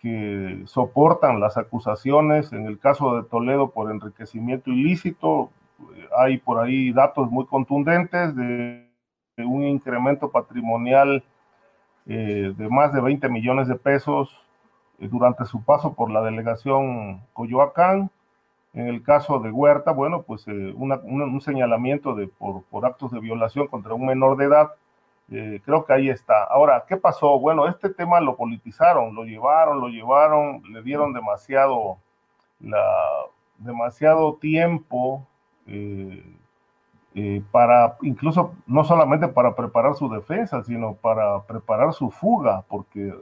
que 0.02 0.64
soportan 0.66 1.40
las 1.40 1.58
acusaciones. 1.58 2.54
En 2.54 2.66
el 2.66 2.80
caso 2.80 3.16
de 3.16 3.28
Toledo 3.28 3.72
por 3.72 3.92
enriquecimiento 3.92 4.72
ilícito, 4.72 5.52
hay 6.18 6.38
por 6.38 6.60
ahí 6.60 6.92
datos 6.92 7.30
muy 7.30 7.46
contundentes 7.46 8.36
de, 8.36 8.88
un 9.38 9.64
incremento 9.64 10.30
patrimonial 10.30 11.24
eh, 12.08 12.54
de 12.58 12.70
más 12.70 12.94
de 12.94 13.02
20 13.02 13.30
millones 13.30 13.68
de 13.68 13.76
pesos 13.76 14.36
eh, 15.00 15.08
durante 15.08 15.46
su 15.46 15.64
paso 15.64 15.94
por 15.94 16.10
la 16.12 16.22
delegación 16.22 17.22
Coyoacán. 17.34 18.10
En 18.74 18.88
el 18.88 19.02
caso 19.04 19.40
de 19.40 19.52
Huerta, 19.52 19.92
bueno, 19.92 20.22
pues 20.24 20.48
eh, 20.48 20.74
un, 20.76 21.42
señalamiento 21.42 22.14
de, 22.16 22.28
por, 22.28 22.64
por, 22.66 22.86
actos 22.86 23.12
de 23.12 23.20
violación 23.20 23.68
contra 23.68 23.94
un 23.94 24.06
menor 24.06 24.38
de 24.38 24.46
edad. 24.46 24.72
creo 25.28 25.86
que 25.86 25.94
ahí 25.94 26.10
está. 26.10 26.44
Ahora, 26.44 26.86
¿qué 26.88 26.98
pasó? 26.98 27.40
Bueno, 27.40 27.68
este 27.68 27.90
tema 27.90 28.20
lo 28.20 28.36
politizaron, 28.36 29.16
lo 29.16 29.24
llevaron, 29.24 29.80
lo 29.82 29.90
llevaron, 29.90 30.62
le 30.72 30.82
dieron 30.84 31.14
demasiado, 31.14 31.98
la, 32.60 32.86
demasiado 33.58 34.36
tiempo 34.36 35.28
eh, 37.16 37.38
eh, 37.38 37.44
para 37.52 37.98
incluso 38.02 38.54
no 38.68 38.84
solamente 38.84 39.28
para 39.28 39.56
preparar 39.56 39.96
su 39.96 40.10
defensa, 40.10 40.64
sino 40.64 40.94
para 40.96 41.42
preparar 41.44 41.94
su 41.94 42.12
fuga, 42.12 42.64
porque 42.68 43.14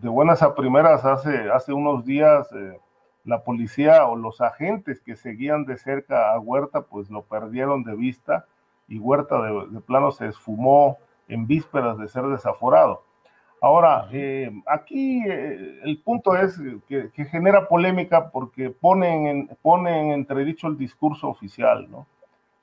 de 0.00 0.08
buenas 0.08 0.42
a 0.42 0.54
primeras 0.54 1.04
hace, 1.04 1.50
hace 1.50 1.72
unos 1.72 2.04
días 2.04 2.50
eh, 2.52 2.78
la 3.24 3.42
policía 3.42 4.06
o 4.06 4.16
los 4.16 4.40
agentes 4.40 5.00
que 5.00 5.16
seguían 5.16 5.64
de 5.64 5.78
cerca 5.78 6.32
a 6.32 6.38
Huerta 6.38 6.82
pues 6.82 7.10
lo 7.10 7.22
perdieron 7.22 7.82
de 7.84 7.94
vista 7.94 8.44
y 8.88 8.98
Huerta 8.98 9.40
de, 9.40 9.80
plano 9.80 10.12
se 10.12 10.28
esfumó 10.28 10.98
en 11.28 11.46
vísperas 11.46 11.96
de 11.98 12.08
ser 12.08 12.24
desaforado. 12.24 13.02
Ahora, 13.62 14.06
aquí 14.66 15.24
el 15.24 16.02
punto 16.04 16.36
es 16.36 16.60
que, 16.86 17.08
genera 17.24 17.66
polémica 17.66 18.28
porque 18.30 18.68
ponen 18.68 19.26
en, 19.26 19.58
ponen 19.62 19.94
en 19.94 20.12
entredicho 20.12 20.66
el 20.68 20.76
discurso 20.76 21.28
oficial, 21.28 21.90
¿no? 21.90 22.06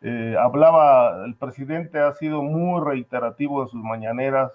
Eh, 0.02 0.36
hablaba, 0.40 1.26
el 1.26 1.36
presidente 1.36 2.00
ha 2.00 2.12
sido 2.14 2.42
muy 2.42 2.82
reiterativo 2.84 3.62
en 3.62 3.70
sus 3.70 3.84
mañaneras 3.84 4.52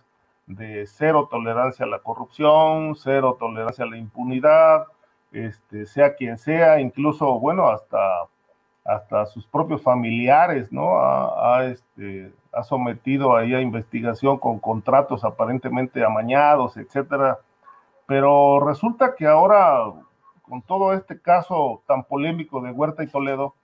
de 0.46 0.86
cero 0.86 1.28
tolerancia 1.30 1.86
a 1.86 1.88
la 1.88 2.00
corrupción, 2.00 2.96
cero 2.96 3.36
tolerancia 3.38 3.84
a 3.84 3.88
la 3.88 3.96
impunidad, 3.96 4.86
este, 5.32 5.86
sea 5.86 6.14
quien 6.14 6.38
sea, 6.38 6.80
incluso, 6.80 7.38
bueno, 7.38 7.68
hasta, 7.68 7.98
hasta 8.84 9.26
sus 9.26 9.46
propios 9.46 9.82
familiares, 9.82 10.72
¿no? 10.72 10.98
Ha, 11.00 11.64
este, 11.66 12.32
ha 12.52 12.62
sometido 12.62 13.36
ahí 13.36 13.54
a 13.54 13.60
investigación 13.60 14.38
con 14.38 14.58
contratos 14.58 15.24
aparentemente 15.24 16.04
amañados, 16.04 16.76
etcétera. 16.76 17.38
Pero 18.06 18.60
resulta 18.66 19.14
que 19.16 19.26
ahora, 19.26 19.92
con 20.42 20.62
todo 20.62 20.94
este 20.94 21.20
caso 21.20 21.82
tan 21.86 22.04
polémico 22.04 22.60
de 22.60 22.70
Huerta 22.70 23.02
y 23.02 23.08
Toledo, 23.08 23.54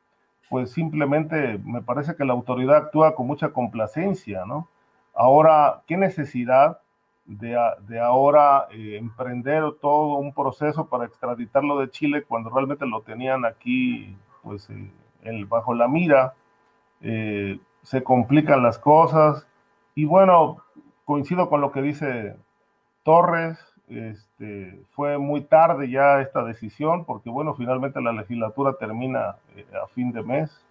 pues 0.48 0.72
simplemente 0.72 1.58
me 1.64 1.82
parece 1.82 2.14
que 2.16 2.24
la 2.24 2.32
autoridad 2.32 2.76
actúa 2.76 3.14
con 3.14 3.26
mucha 3.26 3.52
complacencia, 3.52 4.44
¿no? 4.44 4.68
Ahora, 5.14 5.82
¿qué 5.86 5.96
necesidad 5.96 6.80
de, 7.24 7.58
de 7.86 8.00
ahora 8.00 8.66
eh, 8.70 8.96
emprender 8.98 9.62
todo 9.80 10.16
un 10.18 10.32
proceso 10.34 10.86
para 10.86 11.04
extraditarlo 11.06 11.78
de 11.78 11.90
Chile 11.90 12.24
cuando 12.24 12.50
realmente 12.50 12.86
lo 12.86 13.02
tenían 13.02 13.44
aquí, 13.44 14.16
pues, 14.42 14.68
eh, 14.70 15.44
bajo 15.48 15.74
la 15.74 15.88
mira? 15.88 16.34
Eh, 17.00 17.58
se 17.82 18.02
complican 18.02 18.62
las 18.62 18.78
cosas 18.78 19.46
y 19.94 20.04
bueno, 20.04 20.58
coincido 21.04 21.48
con 21.48 21.60
lo 21.60 21.72
que 21.72 21.82
dice 21.82 22.36
Torres, 23.02 23.58
este, 23.92 24.84
fue 24.92 25.18
muy 25.18 25.42
tarde 25.42 25.90
ya 25.90 26.20
esta 26.20 26.44
decisión, 26.44 27.04
porque 27.04 27.30
bueno, 27.30 27.54
finalmente 27.54 28.00
la 28.00 28.12
legislatura 28.12 28.74
termina 28.78 29.36
eh, 29.56 29.66
a 29.82 29.86
fin 29.88 30.12
de 30.12 30.22
mes. 30.22 30.64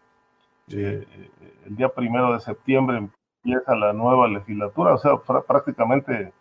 Eh, 0.69 1.05
eh, 1.07 1.30
el 1.65 1.76
día 1.76 1.89
primero 1.89 2.34
de 2.34 2.39
septiembre 2.39 2.97
empieza 2.97 3.76
la 3.76 3.93
nueva 3.93 4.28
legislatura, 4.28 4.93
o 4.93 4.97
sea, 4.97 5.17
prácticamente 5.47 6.32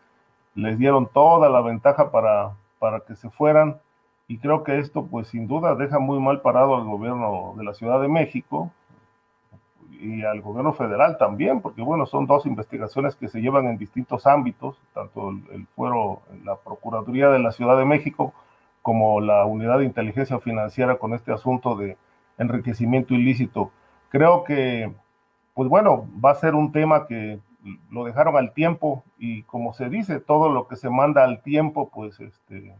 les 0.54 0.78
dieron 0.78 1.08
toda 1.08 1.48
la 1.48 1.60
ventaja 1.60 2.10
para, 2.10 2.56
para 2.78 3.00
que 3.00 3.16
se 3.16 3.30
fueran. 3.30 3.80
Y 4.28 4.38
creo 4.38 4.62
que 4.62 4.78
esto, 4.78 5.06
pues 5.06 5.28
sin 5.28 5.48
duda, 5.48 5.74
deja 5.74 5.98
muy 5.98 6.20
mal 6.20 6.40
parado 6.40 6.76
al 6.76 6.84
gobierno 6.84 7.54
de 7.56 7.64
la 7.64 7.74
Ciudad 7.74 8.00
de 8.00 8.08
México, 8.08 8.70
y 10.00 10.22
al 10.22 10.40
gobierno 10.40 10.72
federal 10.72 11.18
también, 11.18 11.60
porque 11.60 11.82
bueno, 11.82 12.06
son 12.06 12.26
dos 12.26 12.46
investigaciones 12.46 13.14
que 13.16 13.28
se 13.28 13.40
llevan 13.40 13.66
en 13.66 13.76
distintos 13.76 14.26
ámbitos, 14.26 14.80
tanto 14.94 15.30
el, 15.30 15.66
fuero, 15.76 16.22
la 16.44 16.56
Procuraduría 16.56 17.28
de 17.28 17.38
la 17.38 17.52
Ciudad 17.52 17.76
de 17.76 17.84
México 17.84 18.32
como 18.82 19.20
la 19.20 19.44
Unidad 19.44 19.78
de 19.78 19.84
Inteligencia 19.84 20.38
Financiera 20.38 20.96
con 20.96 21.12
este 21.12 21.32
asunto 21.32 21.76
de 21.76 21.96
enriquecimiento 22.38 23.14
ilícito. 23.14 23.70
Creo 24.08 24.44
que, 24.44 24.92
pues 25.54 25.68
bueno, 25.68 26.06
va 26.24 26.30
a 26.30 26.36
ser 26.36 26.54
un 26.54 26.72
tema 26.72 27.06
que 27.06 27.38
lo 27.90 28.04
dejaron 28.04 28.36
al 28.36 28.52
tiempo 28.52 29.04
y 29.18 29.42
como 29.42 29.74
se 29.74 29.90
dice, 29.90 30.18
todo 30.18 30.48
lo 30.48 30.66
que 30.66 30.76
se 30.76 30.88
manda 30.88 31.24
al 31.24 31.42
tiempo, 31.42 31.90
pues 31.92 32.18
este, 32.20 32.74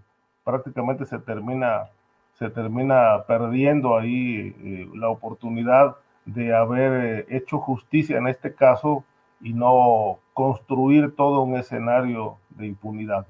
prácticamente 0.45 1.05
se 1.05 1.19
termina, 1.19 1.91
se 2.39 2.49
termina 2.49 3.25
perdiendo 3.27 3.99
ahí 3.99 4.55
eh, 4.63 4.89
la 4.95 5.11
oportunidad 5.11 5.97
de 6.35 6.55
haber 6.55 7.05
eh, 7.05 7.27
hecho 7.29 7.59
justicia 7.59 8.19
en 8.19 8.29
este 8.29 8.55
caso 8.55 9.05
y 9.41 9.53
no 9.53 10.19
construir 10.35 11.15
todo 11.17 11.43
un 11.43 11.57
escenario 11.57 12.39
de 12.51 12.67
impunidad. 12.67 13.27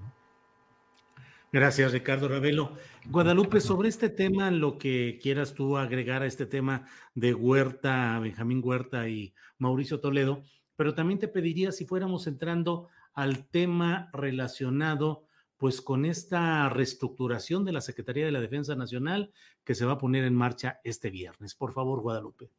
Gracias, 1.52 1.92
Ricardo 1.92 2.28
Ravelo. 2.28 2.76
Guadalupe, 3.06 3.60
sobre 3.60 3.88
este 3.88 4.08
tema, 4.08 4.52
lo 4.52 4.78
que 4.78 5.18
quieras 5.20 5.54
tú 5.54 5.76
agregar 5.76 6.22
a 6.22 6.26
este 6.26 6.46
tema 6.46 6.86
de 7.14 7.34
Huerta, 7.34 8.18
Benjamín 8.20 8.60
Huerta 8.62 9.08
y 9.08 9.34
Mauricio 9.58 9.98
Toledo, 9.98 10.42
pero 10.76 10.94
también 10.94 11.18
te 11.18 11.26
pediría 11.26 11.72
si 11.72 11.86
fuéramos 11.86 12.28
entrando 12.28 12.88
al 13.14 13.48
tema 13.48 14.10
relacionado 14.12 15.24
pues 15.56 15.82
con 15.82 16.06
esta 16.06 16.68
reestructuración 16.68 17.64
de 17.64 17.72
la 17.72 17.80
Secretaría 17.80 18.24
de 18.24 18.32
la 18.32 18.40
Defensa 18.40 18.74
Nacional 18.76 19.32
que 19.64 19.74
se 19.74 19.84
va 19.84 19.92
a 19.92 19.98
poner 19.98 20.24
en 20.24 20.34
marcha 20.34 20.80
este 20.84 21.10
viernes. 21.10 21.54
Por 21.54 21.72
favor, 21.72 22.00
Guadalupe. 22.00 22.50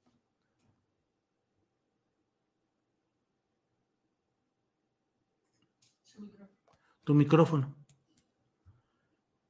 Tu 7.12 7.16
micrófono. 7.16 7.76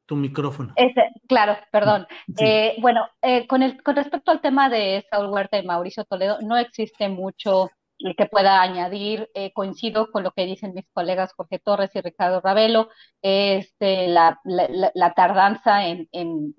Tu 0.07 0.15
micrófono. 0.15 0.73
Este, 0.75 1.11
claro, 1.27 1.57
perdón. 1.71 2.07
Eh, 2.39 2.75
bueno, 2.81 3.07
eh, 3.21 3.45
con, 3.45 3.61
el, 3.61 3.83
con 3.83 3.95
respecto 3.95 4.31
al 4.31 4.41
tema 4.41 4.67
de 4.67 5.05
Saúl 5.11 5.27
Huerta 5.27 5.59
y 5.59 5.65
Mauricio 5.67 6.03
Toledo, 6.05 6.39
no 6.41 6.57
existe 6.57 7.07
mucho 7.07 7.69
que 8.17 8.25
pueda 8.25 8.63
añadir. 8.63 9.29
Eh, 9.35 9.53
coincido 9.53 10.09
con 10.11 10.23
lo 10.23 10.31
que 10.31 10.47
dicen 10.47 10.73
mis 10.73 10.87
colegas 10.91 11.33
Jorge 11.33 11.59
Torres 11.59 11.91
y 11.93 12.01
Ricardo 12.01 12.41
Ravelo. 12.41 12.89
Este, 13.21 14.07
la, 14.07 14.39
la, 14.43 15.13
tardanza 15.13 15.85
en, 15.85 16.09
en, 16.11 16.55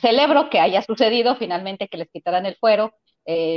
Celebro 0.00 0.48
que 0.48 0.60
haya 0.60 0.80
sucedido 0.80 1.36
finalmente 1.36 1.88
que 1.88 1.98
les 1.98 2.08
quitaran 2.08 2.46
el 2.46 2.56
fuero. 2.56 2.94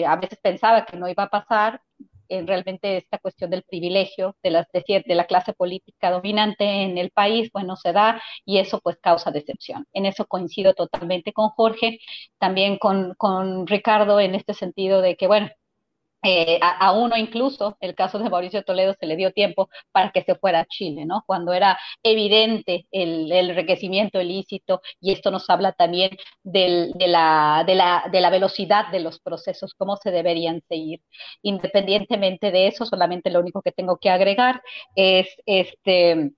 a 0.06 0.16
veces 0.18 0.40
pensaba 0.44 0.86
que 0.86 0.98
no 0.98 1.08
iba 1.08 1.24
a 1.24 1.30
pasar, 1.30 1.80
en 2.38 2.48
realmente 2.48 2.98
esta 2.98 3.18
cuestión 3.20 3.50
del 3.52 3.64
privilegio 3.64 4.36
de, 4.44 4.52
las, 4.52 4.68
de, 4.74 5.04
de 5.06 5.16
la 5.16 5.26
clase 5.26 5.54
política 5.54 6.12
dominante 6.12 6.66
en 6.66 6.98
el 6.98 7.12
país, 7.12 7.50
bueno, 7.54 7.76
se 7.76 7.94
da 7.94 8.22
y 8.46 8.60
eso 8.60 8.80
pues 8.82 8.98
causa 9.02 9.32
decepción. 9.32 9.86
En 9.94 10.06
eso 10.06 10.26
coincido 10.26 10.74
totalmente 10.74 11.34
con 11.34 11.50
Jorge, 11.50 12.00
también 12.40 12.78
con, 12.78 13.14
con 13.18 13.68
Ricardo 13.68 14.20
en 14.20 14.36
este 14.36 14.54
sentido 14.54 15.02
de 15.02 15.16
que, 15.16 15.28
bueno, 15.28 15.50
eh, 16.24 16.60
a, 16.62 16.92
uno 16.94 17.18
incluso, 17.18 17.78
el 17.80 17.96
caso 17.96 18.20
de 18.20 18.30
Mauricio 18.30 18.64
Toledo, 18.64 18.94
se 19.00 19.06
le 19.08 19.16
dio 19.16 19.32
tiempo 19.32 19.70
para 19.92 20.12
que 20.12 20.24
se 20.24 20.36
fuera 20.36 20.62
a 20.62 20.66
Chile, 20.66 21.06
¿no? 21.06 21.24
Cuando 21.26 21.54
era 21.54 21.80
evidente 22.04 22.88
el, 22.92 23.32
enriquecimiento 23.32 24.22
ilícito, 24.22 24.82
y 25.00 25.14
esto 25.14 25.32
nos 25.32 25.50
habla 25.50 25.72
también 25.74 26.12
de, 26.44 26.94
la, 27.08 27.64
de, 27.66 27.76
la, 27.76 28.06
de 28.12 28.22
la 28.22 28.30
velocidad 28.30 28.92
de 28.92 29.00
los 29.00 29.20
procesos, 29.20 29.74
cómo 29.74 29.98
se 29.98 30.12
deberían 30.12 30.62
seguir. 30.68 31.02
Independientemente 31.42 32.52
de 32.52 32.68
eso, 32.68 32.86
solamente 32.86 33.32
lo 33.32 33.40
único 33.40 33.62
que 33.62 33.72
tengo 33.72 33.98
que 33.98 34.10
agregar 34.10 34.62
es 34.96 35.28
este, 35.46 36.32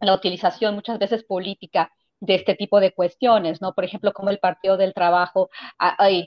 la 0.00 0.14
utilización 0.14 0.74
muchas 0.74 0.98
veces 0.98 1.24
política 1.24 1.90
de 2.24 2.34
este 2.34 2.54
tipo 2.54 2.80
de 2.80 2.92
cuestiones, 2.92 3.60
¿no? 3.60 3.74
Por 3.74 3.84
ejemplo, 3.84 4.12
como 4.12 4.30
el 4.30 4.38
Partido 4.38 4.76
del 4.76 4.94
Trabajo 4.94 5.50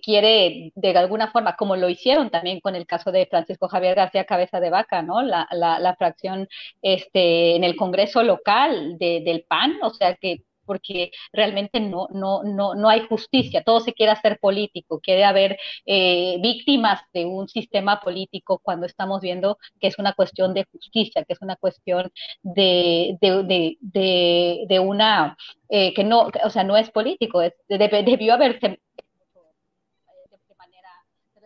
quiere, 0.03 0.71
de 0.75 0.97
alguna 0.97 1.31
forma, 1.31 1.55
como 1.55 1.75
lo 1.75 1.89
hicieron 1.89 2.29
también 2.29 2.59
con 2.59 2.75
el 2.75 2.85
caso 2.85 3.11
de 3.11 3.25
Francisco 3.25 3.67
Javier 3.67 3.95
García 3.95 4.25
Cabeza 4.25 4.59
de 4.59 4.69
Vaca, 4.69 5.01
¿no? 5.01 5.21
La, 5.21 5.95
fracción 5.97 6.47
este, 6.81 7.55
en 7.55 7.63
el 7.63 7.75
Congreso 7.75 8.23
local 8.23 8.97
del 8.97 9.45
PAN, 9.47 9.77
o 9.81 9.89
sea, 9.89 10.15
que 10.15 10.43
porque 10.67 11.11
realmente 11.33 11.79
no, 11.79 12.07
no, 12.11 12.43
no, 12.43 12.75
no 12.75 12.89
hay 12.89 13.07
justicia, 13.07 13.63
todo 13.63 13.79
se 13.79 13.93
quiere 13.93 14.11
hacer 14.11 14.37
político, 14.39 14.99
quiere 14.99 15.23
haber 15.23 15.57
eh, 15.85 16.37
víctimas 16.41 17.01
de 17.13 17.25
un 17.25 17.47
sistema 17.47 17.99
político 18.01 18.59
cuando 18.59 18.85
estamos 18.85 19.21
viendo 19.21 19.57
que 19.79 19.87
es 19.87 19.97
una 19.97 20.13
cuestión 20.13 20.53
de 20.53 20.65
justicia, 20.65 21.23
que 21.23 21.33
es 21.33 21.41
una 21.41 21.55
cuestión 21.55 22.11
de, 22.43 23.17
de, 23.21 23.77
de, 23.79 24.65
de, 24.67 24.79
una, 24.79 25.37
eh, 25.69 25.93
que 25.93 26.03
no, 26.03 26.29
o 26.43 26.49
sea, 26.49 26.63
no 26.63 26.77
es 26.77 26.91
político, 26.91 27.41
es, 27.41 27.53
debió 27.67 28.33
haberse 28.33 28.67
de 28.67 30.55
manera, 30.55 30.89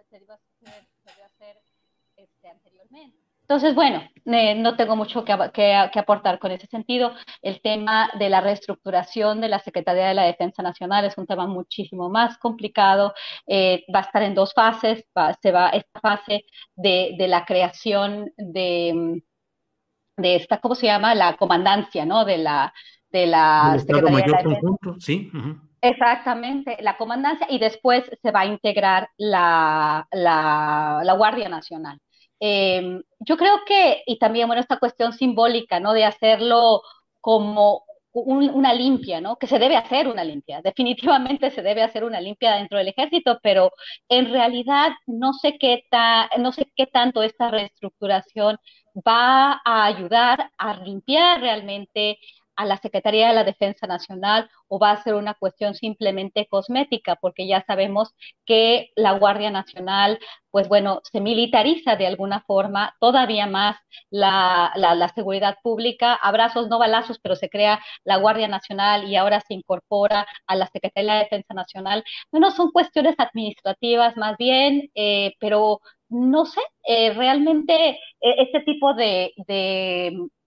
debió 0.09 1.25
hacer 1.25 1.61
este, 2.17 2.49
anteriormente. 2.49 3.17
Entonces, 3.51 3.75
bueno, 3.75 4.01
eh, 4.27 4.55
no 4.55 4.77
tengo 4.77 4.95
mucho 4.95 5.25
que, 5.25 5.33
aportar 5.33 6.39
con 6.39 6.51
ese 6.51 6.67
sentido. 6.67 7.11
El 7.41 7.61
tema 7.61 8.09
de 8.17 8.29
la 8.29 8.39
reestructuración 8.39 9.41
de 9.41 9.49
la 9.49 9.59
Secretaría 9.59 10.07
de 10.07 10.13
la 10.13 10.23
Defensa 10.23 10.63
Nacional 10.63 11.03
es 11.03 11.17
un 11.17 11.27
tema 11.27 11.47
muchísimo 11.47 12.09
más 12.09 12.37
complicado. 12.37 13.13
Eh, 13.45 13.83
va 13.93 13.99
a 13.99 14.03
estar 14.03 14.23
en 14.23 14.35
dos 14.35 14.53
fases. 14.53 15.03
se 15.41 15.51
va 15.51 15.67
esta 15.71 15.99
fase 15.99 16.45
de, 16.77 17.13
la 17.27 17.43
creación 17.43 18.31
de, 18.37 19.21
de, 20.15 20.35
esta, 20.37 20.61
¿cómo 20.61 20.73
se 20.73 20.85
llama? 20.85 21.13
La 21.13 21.35
comandancia, 21.35 22.05
¿no? 22.05 22.23
De 22.23 22.37
la, 22.37 22.73
de 23.09 23.27
la 23.27 23.75
Secretaría 23.79 24.27
de 24.27 24.31
la 24.31 24.37
Defensa. 24.37 24.95
sí. 24.97 25.29
Exactamente, 25.81 26.77
la 26.79 26.95
comandancia 26.95 27.47
y 27.49 27.59
después 27.59 28.09
se 28.21 28.31
va 28.31 28.41
a 28.41 28.45
integrar 28.45 29.09
la, 29.17 30.07
la 30.11 31.13
Guardia 31.17 31.49
Nacional. 31.49 31.99
Em, 32.43 33.03
yo 33.19 33.37
creo 33.37 33.59
que, 33.67 34.03
y 34.07 34.17
también, 34.17 34.47
bueno, 34.47 34.61
esta 34.61 34.79
cuestión 34.79 35.13
simbólica, 35.13 35.79
¿no? 35.79 35.93
De 35.93 36.05
hacerlo 36.05 36.81
como 37.21 37.83
una 38.13 38.73
limpia, 38.73 39.21
¿no? 39.21 39.37
Que 39.37 39.47
se 39.47 39.59
debe 39.59 39.77
hacer 39.77 40.07
una 40.07 40.23
limpia. 40.23 40.61
Definitivamente 40.63 41.51
se 41.51 41.61
debe 41.61 41.83
hacer 41.83 42.03
una 42.03 42.19
limpia 42.19 42.55
dentro 42.55 42.77
del 42.79 42.89
ejército, 42.89 43.39
pero 43.43 43.71
en 44.09 44.31
realidad 44.31 44.89
no 45.05 45.33
sé 45.33 45.57
qué, 45.59 45.83
no 46.39 46.51
sé 46.51 46.71
qué 46.75 46.87
tanto 46.87 47.23
esta 47.23 47.49
reestructuración 47.51 48.57
va 49.07 49.61
a 49.63 49.85
ayudar 49.85 50.51
a 50.57 50.75
limpiar 50.77 51.41
realmente 51.41 52.17
a 52.61 52.65
la 52.65 52.77
Secretaría 52.77 53.27
de 53.27 53.33
la 53.33 53.43
Defensa 53.43 53.87
Nacional 53.87 54.49
o 54.67 54.77
va 54.77 54.91
a 54.91 55.03
ser 55.03 55.15
una 55.15 55.33
cuestión 55.33 55.73
simplemente 55.73 56.47
cosmética, 56.47 57.15
porque 57.15 57.47
ya 57.47 57.63
sabemos 57.65 58.13
que 58.45 58.91
la 58.95 59.13
Guardia 59.13 59.49
Nacional, 59.49 60.19
pues 60.51 60.67
bueno, 60.67 61.01
se 61.11 61.21
militariza 61.21 61.95
de 61.95 62.05
alguna 62.05 62.41
forma 62.41 62.95
todavía 62.99 63.47
más 63.47 63.77
la, 64.11 64.71
la, 64.75 65.09
seguridad 65.09 65.57
pública, 65.63 66.13
abrazos, 66.13 66.69
no 66.69 66.77
balazos, 66.77 67.19
pero 67.19 67.35
se 67.35 67.49
crea 67.49 67.79
la 68.03 68.17
Guardia 68.17 68.47
Nacional 68.47 69.05
y 69.09 69.15
ahora 69.15 69.41
se 69.41 69.55
incorpora 69.55 70.27
a 70.45 70.55
la 70.55 70.67
Secretaría 70.67 71.13
de 71.13 71.17
la 71.17 71.23
Defensa 71.23 71.53
Nacional. 71.55 72.03
Bueno, 72.31 72.51
son 72.51 72.71
cuestiones 72.71 73.15
administrativas 73.17 74.17
más 74.17 74.37
bien, 74.37 74.91
eh, 74.93 75.33
pero 75.39 75.81
no 76.09 76.45
sé, 76.45 76.61
eh, 76.85 77.13
realmente 77.13 77.73
eh, 77.91 77.97
este 78.19 78.61
tipo 78.61 78.93
de, 78.93 79.33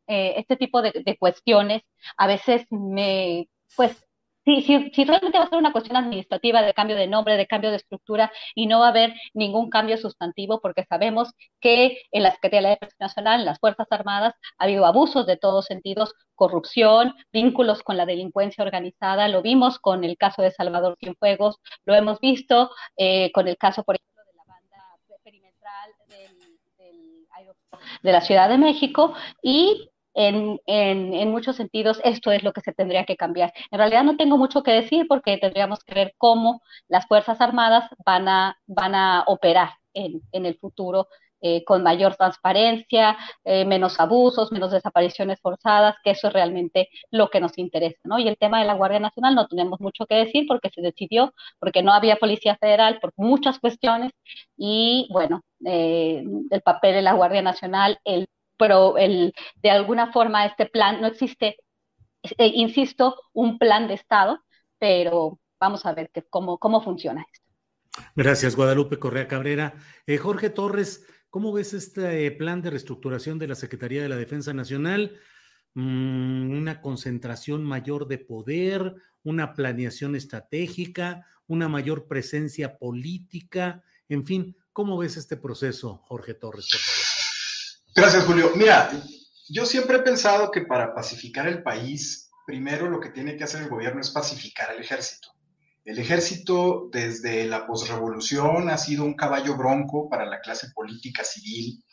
eh, 0.07 0.35
este 0.37 0.57
tipo 0.57 0.83
de, 0.83 1.17
cuestiones 1.19 1.83
a 2.17 2.27
veces 2.27 2.67
me, 2.71 3.49
pues, 3.77 4.05
si, 4.45 4.61
si, 4.63 4.91
si, 4.91 5.05
realmente 5.05 5.39
va 5.39 5.45
a 5.45 5.49
ser 5.49 5.59
una 5.59 5.73
cuestión 5.73 5.97
administrativa 5.97 6.61
de 6.61 6.75
cambio 6.75 6.97
de 6.97 7.07
nombre, 7.07 7.37
de 7.39 7.47
cambio 7.47 7.71
de 7.71 7.77
estructura 7.77 8.31
y 8.55 8.67
no 8.67 8.81
va 8.81 8.87
a 8.87 8.91
haber 8.91 9.15
ningún 9.33 9.71
cambio 9.71 9.97
sustantivo 9.97 10.61
porque 10.61 10.85
sabemos 10.85 11.33
que 11.61 11.99
en 12.13 12.23
la 12.23 12.31
Secretaría 12.33 12.59
de 12.61 12.75
la 12.75 12.75
Defensa 12.75 12.97
Nacional, 13.01 13.41
en 13.41 13.47
las 13.47 13.59
Fuerzas 13.59 13.87
Armadas, 13.91 14.35
ha 14.59 14.65
habido 14.65 14.85
abusos 14.85 15.27
de 15.27 15.39
todos 15.39 15.65
sentidos, 15.65 16.13
corrupción, 16.35 17.15
vínculos 17.33 17.83
con 17.83 17.97
la 17.97 18.05
delincuencia 18.05 18.65
organizada, 18.65 19.29
lo 19.29 19.41
vimos 19.41 19.79
con 19.79 20.05
el 20.05 20.19
caso 20.19 20.43
de 20.43 20.51
Salvador 20.51 20.97
Cienfuegos, 21.01 21.57
lo 21.87 21.95
hemos 21.95 22.21
visto 22.21 22.71
eh, 22.99 23.33
con 23.33 23.49
el 23.49 23.57
caso, 23.57 23.83
por 23.83 23.97
ejemplo, 23.97 24.25
de 24.27 24.37
la 24.37 24.45
banda 24.45 24.99
perimetral 25.23 25.91
del, 26.09 26.55
de 28.03 28.13
la 28.13 28.21
Ciudad 28.21 28.49
de 28.49 28.59
México 28.59 29.15
y 29.43 29.89
en, 30.15 30.61
en, 30.67 31.31
muchos 31.31 31.57
sentidos 31.57 32.01
esto 32.05 32.31
es 32.31 32.43
lo 32.43 32.53
que 32.53 32.61
se 32.61 32.73
tendría 32.73 33.05
que 33.05 33.17
cambiar. 33.17 33.53
En 33.71 33.79
realidad 33.79 34.05
no 34.05 34.17
tengo 34.17 34.39
mucho 34.39 34.63
que 34.63 34.73
decir 34.73 35.07
porque 35.09 35.39
tendríamos 35.39 35.85
que 35.85 35.95
ver 35.95 36.15
cómo 36.19 36.63
las 36.89 37.07
Fuerzas 37.07 37.41
Armadas 37.41 37.91
van 38.05 38.29
a, 38.29 38.59
van 38.67 38.95
a 38.95 39.25
operar 39.27 39.71
en, 39.93 40.23
en 40.33 40.47
el 40.47 40.57
futuro 40.59 41.09
eh, 41.47 41.63
con 41.63 41.83
mayor 41.83 42.17
transparencia, 42.17 43.19
eh, 43.45 43.67
menos 43.67 44.01
abusos, 44.01 44.51
menos 44.51 44.73
desapariciones 44.73 45.41
forzadas, 45.43 45.95
que 46.03 46.13
eso 46.13 46.29
es 46.29 46.33
realmente 46.33 46.89
lo 47.11 47.29
que 47.29 47.39
nos 47.39 47.59
interesa, 47.59 47.99
¿no? 48.05 48.19
Y 48.19 48.29
el 48.29 48.39
tema 48.39 48.61
de 48.61 48.65
la 48.65 48.73
Guardia 48.73 48.99
Nacional 48.99 49.35
no 49.35 49.47
tenemos 49.47 49.79
mucho 49.79 50.07
que 50.07 50.15
decir 50.15 50.47
porque 50.49 50.71
se 50.71 50.81
decidió, 50.81 51.35
porque 51.59 51.83
no 51.83 51.93
había 51.93 52.17
Policía 52.17 52.57
Federal, 52.57 52.99
por 52.99 53.13
muchas 53.17 53.59
cuestiones, 53.59 54.13
y 54.57 55.07
bueno, 55.13 55.43
eh, 55.67 56.25
el 56.51 56.63
papel 56.63 56.95
de 56.95 57.03
la 57.03 57.13
Guardia 57.13 57.43
Nacional, 57.43 57.99
el 58.07 58.27
pero 58.57 58.97
el, 58.99 59.35
de 59.63 59.71
alguna 59.71 60.13
forma 60.13 60.47
este 60.47 60.67
plan 60.67 61.01
no 61.01 61.07
existe, 61.07 61.57
eh, 62.23 62.53
insisto, 62.55 63.17
un 63.33 63.59
plan 63.59 63.89
de 63.89 63.95
Estado, 63.95 64.45
pero 64.79 65.39
vamos 65.59 65.85
a 65.87 65.93
ver 65.93 66.11
cómo, 66.31 66.59
cómo 66.59 66.83
funciona 66.83 67.25
esto. 67.33 67.45
Gracias, 68.17 68.57
Guadalupe 68.57 68.99
Correa 68.99 69.29
Cabrera. 69.29 69.75
Eh, 70.07 70.19
Jorge 70.19 70.51
Torres, 70.51 71.07
¿cómo 71.31 71.53
ves 71.53 71.75
este 71.75 72.31
plan 72.33 72.61
de 72.63 72.71
reestructuración 72.71 73.39
de 73.39 73.49
la 73.49 73.55
Secretaría 73.55 74.03
de 74.03 74.09
la 74.09 74.17
Defensa 74.17 74.53
Nacional? 74.53 75.19
Mm, 75.75 76.57
una 76.57 76.81
concentración 76.81 77.65
mayor 77.65 78.07
de 78.07 78.19
poder, 78.19 78.95
una 79.23 79.55
planeación 79.55 80.15
estratégica, 80.17 81.27
una 81.47 81.69
mayor 81.69 82.07
presencia 82.07 82.79
política, 82.79 83.83
en 84.09 84.25
fin, 84.25 84.57
¿cómo 84.73 84.99
ves 84.99 85.17
este 85.17 85.37
proceso, 85.37 86.03
Jorge 86.05 86.35
Torres, 86.35 86.69
por? 86.71 87.14
Gracias, 87.95 88.25
Julio. 88.25 88.51
Mira, 88.57 88.91
yo 89.49 89.65
siempre 89.65 89.99
he 89.99 90.03
pensado 90.03 90.51
que 90.51 90.63
para 90.63 90.93
pacificar 90.95 91.47
el 91.47 91.63
país, 91.63 92.29
primero 92.45 92.91
lo 92.91 92.99
que 92.99 93.11
tiene 93.11 93.37
que 93.37 93.45
hacer 93.45 93.63
el 93.63 93.69
gobierno 93.69 94.01
es 94.01 94.11
pacificar 94.11 94.71
al 94.71 94.81
ejército. 94.81 95.29
El 95.85 96.01
ejército 96.01 96.89
desde 96.91 97.47
la 97.47 97.67
posrevolución 97.69 98.69
ha 98.69 98.79
sido 98.79 99.05
un 99.05 99.15
caballo 99.15 99.57
bronco 99.57 100.09
para 100.09 100.27
la 100.27 100.41
clase 100.41 100.71
política 100.75 101.23
civil. 101.23 101.85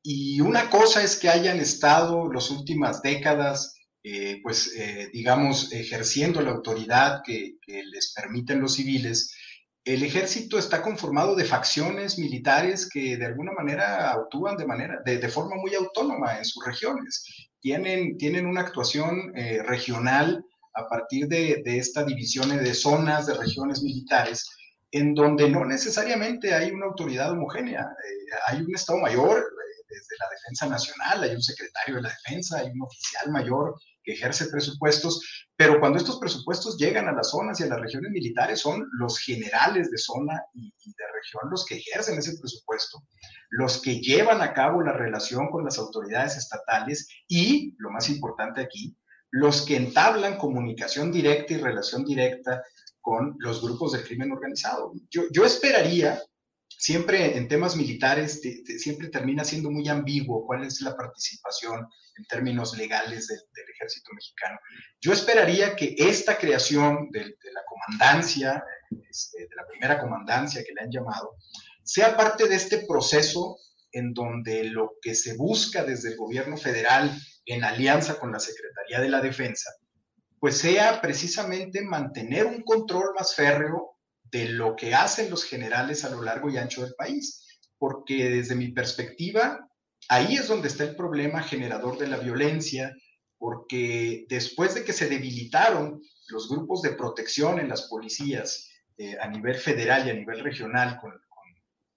Y 0.00 0.40
una 0.40 0.70
cosa 0.70 1.02
es 1.02 1.16
que 1.16 1.28
hayan 1.28 1.58
estado 1.58 2.32
las 2.32 2.50
últimas 2.50 3.02
décadas, 3.02 3.74
eh, 4.04 4.38
pues 4.44 4.72
eh, 4.76 5.08
digamos, 5.12 5.72
ejerciendo 5.72 6.40
la 6.40 6.52
autoridad 6.52 7.22
que, 7.24 7.56
que 7.66 7.82
les 7.82 8.12
permiten 8.14 8.60
los 8.60 8.74
civiles, 8.74 9.34
el 9.84 10.02
ejército 10.02 10.58
está 10.58 10.82
conformado 10.82 11.34
de 11.34 11.44
facciones 11.44 12.18
militares 12.18 12.88
que 12.92 13.16
de 13.16 13.26
alguna 13.26 13.52
manera 13.52 14.12
actúan 14.12 14.56
de, 14.56 14.66
manera, 14.66 15.00
de, 15.04 15.28
forma 15.28 15.56
muy 15.56 15.74
autónoma 15.74 16.38
en 16.38 16.44
sus 16.44 16.64
regiones. 16.64 17.48
Tienen, 17.60 18.16
tienen 18.18 18.46
una 18.46 18.60
actuación 18.60 19.32
eh, 19.36 19.62
regional 19.62 20.44
a 20.74 20.88
partir 20.88 21.26
de, 21.26 21.62
de 21.64 21.78
esta 21.78 22.04
división 22.04 22.50
de 22.50 22.74
zonas, 22.74 23.26
de 23.26 23.34
regiones 23.34 23.82
militares, 23.82 24.46
en 24.90 25.14
donde 25.14 25.48
no 25.50 25.64
necesariamente 25.64 26.54
hay 26.54 26.70
una 26.70 26.86
autoridad 26.86 27.32
homogénea. 27.32 27.82
Eh, 27.82 28.36
hay 28.46 28.60
un 28.60 28.74
Estado 28.74 28.98
mayor 28.98 29.38
eh, 29.38 29.84
desde 29.88 30.16
la 30.18 30.26
Defensa 30.30 30.66
Nacional, 30.68 31.22
hay 31.22 31.34
un 31.34 31.42
secretario 31.42 31.96
de 31.96 32.02
la 32.02 32.10
Defensa, 32.10 32.58
hay 32.58 32.70
un 32.70 32.82
oficial 32.82 33.30
mayor 33.30 33.74
ejerce 34.12 34.46
presupuestos, 34.46 35.46
pero 35.56 35.80
cuando 35.80 35.98
estos 35.98 36.18
presupuestos 36.18 36.76
llegan 36.76 37.08
a 37.08 37.12
las 37.12 37.30
zonas 37.30 37.60
y 37.60 37.64
a 37.64 37.66
las 37.66 37.80
regiones 37.80 38.10
militares, 38.10 38.60
son 38.60 38.88
los 38.98 39.18
generales 39.18 39.90
de 39.90 39.98
zona 39.98 40.42
y, 40.54 40.70
de 40.70 41.04
región 41.14 41.50
los 41.50 41.66
que 41.66 41.76
ejercen 41.76 42.18
ese 42.18 42.38
presupuesto, 42.38 43.02
los 43.50 43.80
que 43.80 44.00
llevan 44.00 44.40
a 44.42 44.52
cabo 44.52 44.82
la 44.82 44.92
relación 44.92 45.50
con 45.50 45.64
las 45.64 45.78
autoridades 45.78 46.36
estatales 46.36 47.08
y, 47.28 47.74
lo 47.78 47.90
más 47.90 48.08
importante 48.08 48.60
aquí, 48.60 48.96
los 49.30 49.62
que 49.62 49.76
entablan 49.76 50.38
comunicación 50.38 51.12
directa 51.12 51.54
y 51.54 51.58
relación 51.58 52.04
directa 52.04 52.62
con 53.00 53.36
los 53.38 53.62
grupos 53.62 53.92
del 53.92 54.04
crimen 54.04 54.32
organizado. 54.32 54.92
Yo 55.10 55.44
esperaría 55.44 56.20
siempre 56.78 57.36
en 57.36 57.48
temas 57.48 57.76
militares 57.76 58.40
siempre 58.78 59.08
termina 59.08 59.44
siendo 59.44 59.70
muy 59.70 59.88
ambiguo 59.88 60.46
cuál 60.46 60.64
es 60.64 60.80
la 60.80 60.96
participación 60.96 61.86
en 62.16 62.24
términos 62.26 62.78
legales 62.78 63.26
del, 63.26 63.40
ejército 63.74 64.10
mexicano. 64.12 64.58
Yo 65.00 65.12
esperaría 65.12 65.76
que 65.76 65.94
esta 65.98 66.36
creación 66.36 67.10
de, 67.10 67.20
la 67.20 67.62
comandancia, 67.68 68.64
este, 69.08 69.42
de 69.42 69.54
la 69.54 69.66
primera 69.68 70.00
comandancia 70.00 70.64
que 70.64 70.72
le 70.72 70.82
han 70.82 70.90
llamado, 70.90 71.36
sea 71.82 72.16
parte 72.16 72.48
de 72.48 72.56
este 72.56 72.86
proceso 72.86 73.56
en 73.92 74.14
donde 74.14 74.64
lo 74.64 74.94
que 75.00 75.14
se 75.14 75.36
busca 75.36 75.84
desde 75.84 76.10
el 76.10 76.16
gobierno 76.16 76.56
federal 76.56 77.16
en 77.46 77.64
alianza 77.64 78.18
con 78.18 78.32
la 78.32 78.40
Secretaría 78.40 79.00
de 79.00 79.08
la 79.08 79.20
Defensa, 79.20 79.70
pues 80.38 80.58
sea 80.58 81.00
precisamente 81.00 81.82
mantener 81.82 82.46
un 82.46 82.62
control 82.62 83.14
más 83.16 83.34
férreo 83.34 83.97
de 84.30 84.48
lo 84.48 84.76
que 84.76 84.94
hacen 84.94 85.30
los 85.30 85.44
generales 85.44 86.04
a 86.04 86.10
lo 86.10 86.22
largo 86.22 86.50
y 86.50 86.56
ancho 86.56 86.82
del 86.82 86.94
país, 86.94 87.46
porque 87.78 88.30
desde 88.30 88.54
mi 88.54 88.68
perspectiva, 88.68 89.68
ahí 90.08 90.36
es 90.36 90.48
donde 90.48 90.68
está 90.68 90.84
el 90.84 90.96
problema 90.96 91.42
generador 91.42 91.98
de 91.98 92.08
la 92.08 92.18
violencia, 92.18 92.94
porque 93.38 94.26
después 94.28 94.74
de 94.74 94.84
que 94.84 94.92
se 94.92 95.08
debilitaron 95.08 96.02
los 96.28 96.48
grupos 96.48 96.82
de 96.82 96.92
protección 96.92 97.58
en 97.58 97.68
las 97.68 97.82
policías 97.82 98.68
eh, 98.96 99.16
a 99.20 99.28
nivel 99.28 99.54
federal 99.54 100.06
y 100.06 100.10
a 100.10 100.14
nivel 100.14 100.40
regional 100.40 100.98
con, 101.00 101.12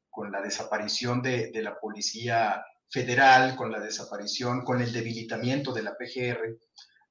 con, 0.10 0.32
la 0.32 0.42
desaparición 0.42 1.22
de, 1.22 1.52
de, 1.52 1.64
la 1.64 1.80
policía 1.80 2.64
federal, 2.90 3.56
con 3.56 3.72
la 3.72 3.80
desaparición, 3.80 4.64
con 4.64 4.82
el 4.82 4.94
debilitamiento 4.94 5.74
de 5.74 5.82
la 5.82 5.98
PGR, 5.98 6.60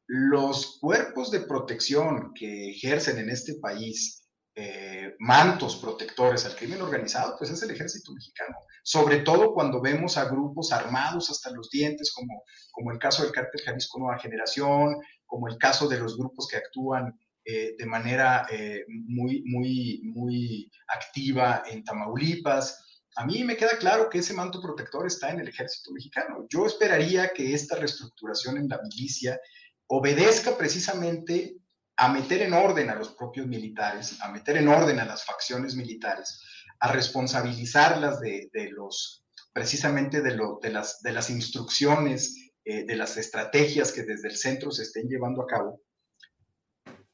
los 0.07 0.79
cuerpos 0.81 1.31
de 1.31 1.41
protección 1.41 2.33
que 2.35 2.71
ejercen 2.71 3.19
en 3.19 3.31
este 3.31 3.55
país 3.55 4.20
eh, 4.63 5.15
mantos 5.21 5.77
protectores 5.77 6.45
al 6.45 6.55
crimen 6.55 6.83
organizado, 6.83 7.35
pues 7.39 7.51
es 7.51 7.63
el 7.63 7.71
ejército 7.71 8.13
mexicano. 8.13 8.57
Sobre 8.83 9.21
todo 9.21 9.55
cuando 9.55 9.81
vemos 9.81 10.19
a 10.19 10.27
grupos 10.27 10.71
armados 10.71 11.31
hasta 11.31 11.51
los 11.51 11.71
dientes, 11.71 12.13
como, 12.13 12.43
como 12.71 12.93
el 12.93 12.99
caso 12.99 13.23
del 13.23 13.33
cártel 13.33 13.63
Jalisco 13.65 13.99
Nueva 13.99 14.19
Generación, 14.19 14.97
como 15.25 15.49
el 15.49 15.57
caso 15.57 15.89
de 15.89 15.99
los 15.99 16.19
grupos 16.19 16.47
que 16.47 16.59
actúan 16.59 17.19
eh, 17.43 17.75
de 17.79 17.87
manera 17.87 18.47
eh, 18.51 18.85
muy, 18.89 19.43
muy, 19.47 20.03
muy 20.05 20.71
activa 20.89 21.63
en 21.67 21.83
Tamaulipas. 21.83 23.01
A 23.17 23.25
mí 23.25 23.43
me 23.45 23.57
queda 23.57 23.79
claro 23.79 24.11
que 24.11 24.19
ese 24.19 24.35
manto 24.35 24.61
protector 24.61 25.07
está 25.07 25.31
en 25.31 25.41
el 25.41 25.49
ejército 25.49 25.91
mexicano. 25.93 26.45
Yo 26.51 26.67
esperaría 26.67 27.33
que 27.33 27.55
esta 27.55 27.77
reestructuración 27.77 28.59
en 28.59 28.69
la 28.69 28.79
milicia 28.83 29.41
obedezca 29.87 30.59
precisamente 30.59 31.60
a 32.01 32.09
meter 32.09 32.41
en 32.41 32.55
orden 32.55 32.89
a 32.89 32.95
los 32.95 33.11
propios 33.11 33.47
militares, 33.47 34.17
a 34.23 34.33
meter 34.33 34.57
en 34.57 34.69
orden 34.69 34.99
a 35.01 35.05
las 35.05 35.23
facciones 35.23 35.77
militares, 35.77 36.41
a 36.81 36.91
responsabilizarlas 36.93 38.21
de, 38.21 38.49
los, 38.71 39.27
precisamente 39.53 40.23
de, 40.23 40.35
lo, 40.35 40.59
de, 40.63 40.71
las, 40.71 41.03
de 41.03 41.13
las 41.13 41.29
instrucciones, 41.29 42.53
eh, 42.65 42.87
de 42.87 42.97
las 42.97 43.19
estrategias 43.19 43.93
que 43.93 44.05
desde 44.05 44.29
el 44.29 44.37
centro 44.39 44.71
se 44.71 44.85
estén 44.85 45.09
llevando 45.09 45.43
a 45.43 45.47
cabo, 45.47 45.83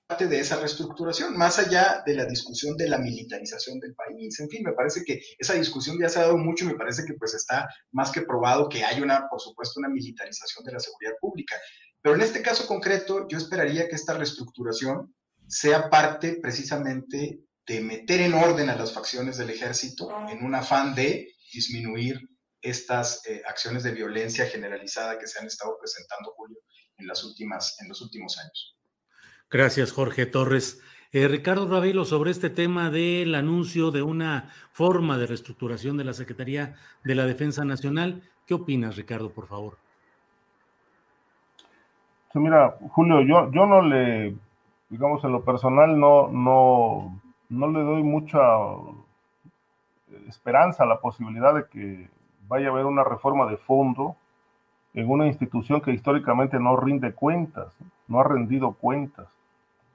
parte 0.06 0.28
de 0.28 0.38
esa 0.38 0.60
reestructuración, 0.60 1.36
más 1.36 1.58
allá 1.58 2.04
de 2.06 2.14
la 2.14 2.24
discusión 2.24 2.76
de 2.76 2.88
la 2.88 2.98
militarización 2.98 3.80
del 3.80 3.92
país. 3.96 4.38
En 4.38 4.48
fin, 4.48 4.62
me 4.62 4.72
parece 4.72 5.02
que 5.04 5.20
esa 5.36 5.54
discusión 5.54 5.98
ya 6.00 6.08
se 6.08 6.20
ha 6.20 6.22
dado 6.22 6.38
mucho 6.38 6.64
y 6.64 6.68
me 6.68 6.76
parece 6.76 7.04
que 7.04 7.14
pues 7.14 7.34
está 7.34 7.68
más 7.90 8.12
que 8.12 8.22
probado 8.22 8.68
que 8.68 8.84
hay 8.84 9.00
una, 9.00 9.28
por 9.28 9.40
supuesto, 9.40 9.80
una 9.80 9.88
militarización 9.88 10.64
de 10.64 10.72
la 10.74 10.78
seguridad 10.78 11.14
pública. 11.20 11.56
Pero 12.02 12.14
en 12.14 12.22
este 12.22 12.42
caso 12.42 12.66
concreto, 12.66 13.26
yo 13.28 13.38
esperaría 13.38 13.88
que 13.88 13.96
esta 13.96 14.14
reestructuración 14.14 15.14
sea 15.46 15.90
parte 15.90 16.38
precisamente 16.40 17.40
de 17.66 17.80
meter 17.80 18.20
en 18.20 18.34
orden 18.34 18.70
a 18.70 18.76
las 18.76 18.92
facciones 18.92 19.36
del 19.38 19.50
ejército 19.50 20.08
en 20.28 20.44
un 20.44 20.54
afán 20.54 20.94
de 20.94 21.34
disminuir 21.52 22.28
estas 22.62 23.26
eh, 23.26 23.42
acciones 23.46 23.82
de 23.82 23.92
violencia 23.92 24.46
generalizada 24.46 25.18
que 25.18 25.26
se 25.26 25.38
han 25.38 25.46
estado 25.46 25.76
presentando, 25.78 26.32
Julio, 26.36 26.58
en, 26.98 27.06
las 27.06 27.24
últimas, 27.24 27.76
en 27.80 27.88
los 27.88 28.00
últimos 28.00 28.38
años. 28.38 28.76
Gracias, 29.50 29.92
Jorge 29.92 30.26
Torres. 30.26 30.80
Eh, 31.12 31.28
Ricardo 31.28 31.68
Ravelo, 31.68 32.04
sobre 32.04 32.30
este 32.30 32.50
tema 32.50 32.90
del 32.90 33.34
anuncio 33.34 33.90
de 33.90 34.02
una 34.02 34.52
forma 34.72 35.18
de 35.18 35.26
reestructuración 35.26 35.96
de 35.96 36.04
la 36.04 36.12
Secretaría 36.12 36.76
de 37.04 37.14
la 37.14 37.26
Defensa 37.26 37.64
Nacional, 37.64 38.28
¿qué 38.46 38.54
opinas, 38.54 38.96
Ricardo, 38.96 39.32
por 39.32 39.46
favor? 39.46 39.78
Mira, 42.40 42.76
Julio, 42.90 43.20
yo, 43.22 43.50
yo 43.50 43.66
no 43.66 43.82
le, 43.82 44.36
digamos, 44.88 45.22
en 45.24 45.32
lo 45.32 45.44
personal 45.44 45.98
no, 45.98 46.28
no, 46.28 47.20
no 47.48 47.68
le 47.68 47.80
doy 47.80 48.02
mucha 48.02 48.40
esperanza 50.28 50.84
a 50.84 50.86
la 50.86 51.00
posibilidad 51.00 51.54
de 51.54 51.66
que 51.68 52.08
vaya 52.48 52.68
a 52.68 52.70
haber 52.70 52.86
una 52.86 53.04
reforma 53.04 53.46
de 53.46 53.56
fondo 53.56 54.16
en 54.94 55.10
una 55.10 55.26
institución 55.26 55.80
que 55.80 55.92
históricamente 55.92 56.58
no 56.58 56.76
rinde 56.76 57.12
cuentas, 57.12 57.76
no 58.08 58.20
ha 58.20 58.24
rendido 58.24 58.72
cuentas. 58.72 59.26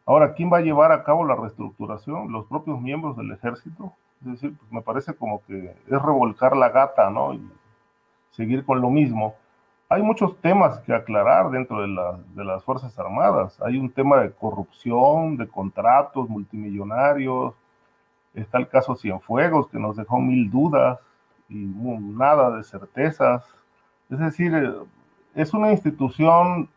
Ahora, 0.05 0.33
¿quién 0.33 0.51
va 0.51 0.57
a 0.57 0.61
llevar 0.61 0.91
a 0.91 1.03
cabo 1.03 1.25
la 1.25 1.35
reestructuración? 1.35 2.31
Los 2.31 2.45
propios 2.45 2.79
miembros 2.81 3.17
del 3.17 3.31
ejército. 3.31 3.93
Es 4.21 4.33
decir, 4.33 4.55
pues 4.57 4.71
me 4.71 4.81
parece 4.81 5.15
como 5.15 5.41
que 5.45 5.75
es 5.87 6.01
revolcar 6.01 6.55
la 6.55 6.69
gata, 6.69 7.09
¿no? 7.09 7.33
Y 7.33 7.41
seguir 8.31 8.63
con 8.65 8.81
lo 8.81 8.89
mismo 8.89 9.35
hay 9.91 10.01
muchos 10.01 10.39
temas 10.39 10.79
que 10.79 10.93
aclarar 10.93 11.51
dentro 11.51 11.81
de, 11.81 12.45
las 12.45 12.63
Fuerzas 12.63 12.97
Armadas. 12.97 13.61
Hay 13.61 13.75
un 13.75 13.91
tema 13.91 14.21
de 14.21 14.31
corrupción, 14.31 15.35
de 15.35 15.49
contratos 15.49 16.29
multimillonarios. 16.29 17.53
Está 18.33 18.57
el 18.59 18.69
caso 18.69 18.95
Cienfuegos, 18.95 19.67
que 19.67 19.77
nos 19.77 19.97
dejó 19.97 20.17
mil 20.21 20.49
dudas 20.49 20.97
y 21.49 21.55
nada 21.55 22.55
de 22.55 22.63
certezas. 22.63 23.43
Es 24.09 24.19
decir, 24.19 24.53
es 25.35 25.53
una 25.53 25.71
institución 25.71 26.69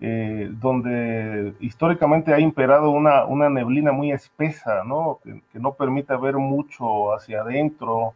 eh, 0.00 0.48
donde 0.50 1.52
históricamente 1.60 2.32
ha 2.32 2.40
imperado 2.40 2.88
una, 2.88 3.50
neblina 3.50 3.92
muy 3.92 4.12
espesa, 4.12 4.82
¿no? 4.82 5.18
Que, 5.22 5.42
que 5.52 5.58
no 5.58 5.74
permite 5.74 6.16
ver 6.16 6.36
mucho 6.36 7.12
hacia 7.12 7.42
adentro 7.42 8.14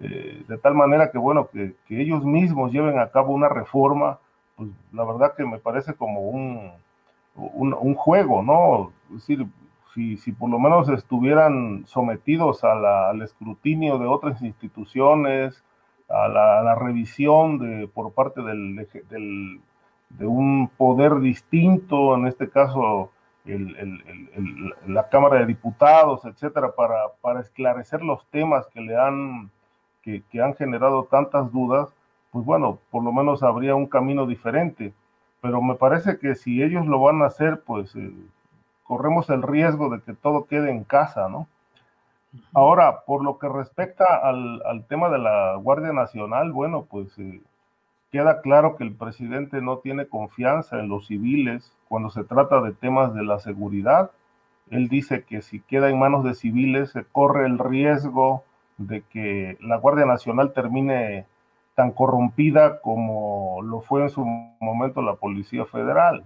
eh, 0.00 0.44
de 0.48 0.58
tal 0.58 0.74
manera 0.74 1.10
que, 1.10 1.18
bueno, 1.18 1.48
que, 1.52 1.74
ellos 1.88 2.24
mismos 2.24 2.72
lleven 2.72 2.98
a 2.98 3.10
cabo 3.10 3.32
una 3.32 3.48
reforma, 3.48 4.18
pues 4.56 4.70
la 4.92 5.04
verdad 5.04 5.34
que 5.36 5.44
me 5.44 5.58
parece 5.58 5.94
como 5.94 6.20
un, 6.28 6.72
un, 7.34 7.94
juego, 7.94 8.42
¿no? 8.42 8.92
Es 9.10 9.16
decir, 9.16 9.46
si, 9.94 10.16
si, 10.16 10.32
por 10.32 10.50
lo 10.50 10.58
menos 10.58 10.88
estuvieran 10.88 11.84
sometidos 11.86 12.64
al 12.64 13.22
escrutinio 13.22 13.98
de 13.98 14.06
otras 14.06 14.42
instituciones, 14.42 15.62
a 16.08 16.28
la, 16.28 16.74
revisión 16.74 17.58
de, 17.58 17.88
por 17.88 18.12
parte 18.12 18.42
del, 18.42 18.86
del, 19.08 19.60
de 20.10 20.26
un 20.26 20.68
poder 20.76 21.20
distinto, 21.20 22.14
en 22.16 22.26
este 22.26 22.50
caso 22.50 23.10
el, 23.44 23.76
el, 23.76 24.74
la 24.86 25.08
Cámara 25.08 25.38
de 25.40 25.46
Diputados, 25.46 26.24
etcétera, 26.24 26.72
para, 26.76 26.96
para 27.20 27.40
esclarecer 27.40 28.02
los 28.02 28.26
temas 28.26 28.66
que 28.68 28.80
le 28.80 28.96
han 28.96 29.50
que, 30.02 30.22
han 30.42 30.54
generado 30.54 31.04
tantas 31.04 31.52
dudas, 31.52 31.94
pues 32.30 32.44
bueno, 32.44 32.78
por 32.90 33.02
lo 33.04 33.12
menos 33.12 33.42
habría 33.42 33.74
un 33.74 33.86
camino 33.86 34.26
diferente. 34.26 34.92
Pero 35.40 35.60
me 35.62 35.74
parece 35.74 36.18
que 36.18 36.34
si 36.34 36.62
ellos 36.62 36.86
lo 36.86 37.00
van 37.00 37.22
a 37.22 37.26
hacer, 37.26 37.62
pues 37.64 37.94
eh, 37.96 38.12
corremos 38.84 39.30
el 39.30 39.42
riesgo 39.42 39.88
de 39.90 40.00
que 40.00 40.12
todo 40.12 40.46
quede 40.46 40.70
en 40.70 40.84
casa, 40.84 41.28
¿no? 41.28 41.48
Ahora, 42.54 43.00
por 43.06 43.22
lo 43.22 43.38
que 43.38 43.48
respecta 43.48 44.04
al, 44.16 44.84
tema 44.88 45.10
de 45.10 45.18
la 45.18 45.56
Guardia 45.56 45.92
Nacional, 45.92 46.52
bueno, 46.52 46.86
pues 46.90 47.18
eh, 47.18 47.42
queda 48.10 48.40
claro 48.40 48.76
que 48.76 48.84
el 48.84 48.94
presidente 48.94 49.60
no 49.60 49.78
tiene 49.78 50.06
confianza 50.06 50.78
en 50.78 50.88
los 50.88 51.06
civiles 51.08 51.76
cuando 51.88 52.10
se 52.10 52.24
trata 52.24 52.60
de 52.62 52.72
temas 52.72 53.12
de 53.14 53.22
la 53.22 53.38
seguridad. 53.38 54.10
Él 54.70 54.88
dice 54.88 55.24
que 55.24 55.42
si 55.42 55.60
queda 55.60 55.90
en 55.90 55.98
manos 55.98 56.24
de 56.24 56.34
civiles 56.34 56.90
se 56.90 57.04
corre 57.04 57.46
el 57.46 57.58
riesgo 57.58 58.44
de 58.86 59.02
que 59.02 59.56
la 59.60 59.76
Guardia 59.76 60.06
Nacional 60.06 60.52
termine 60.52 61.26
tan 61.74 61.92
corrompida 61.92 62.80
como 62.80 63.60
lo 63.62 63.80
fue 63.80 64.02
en 64.02 64.10
su 64.10 64.24
momento 64.60 65.02
la 65.02 65.14
Policía 65.14 65.64
Federal. 65.64 66.24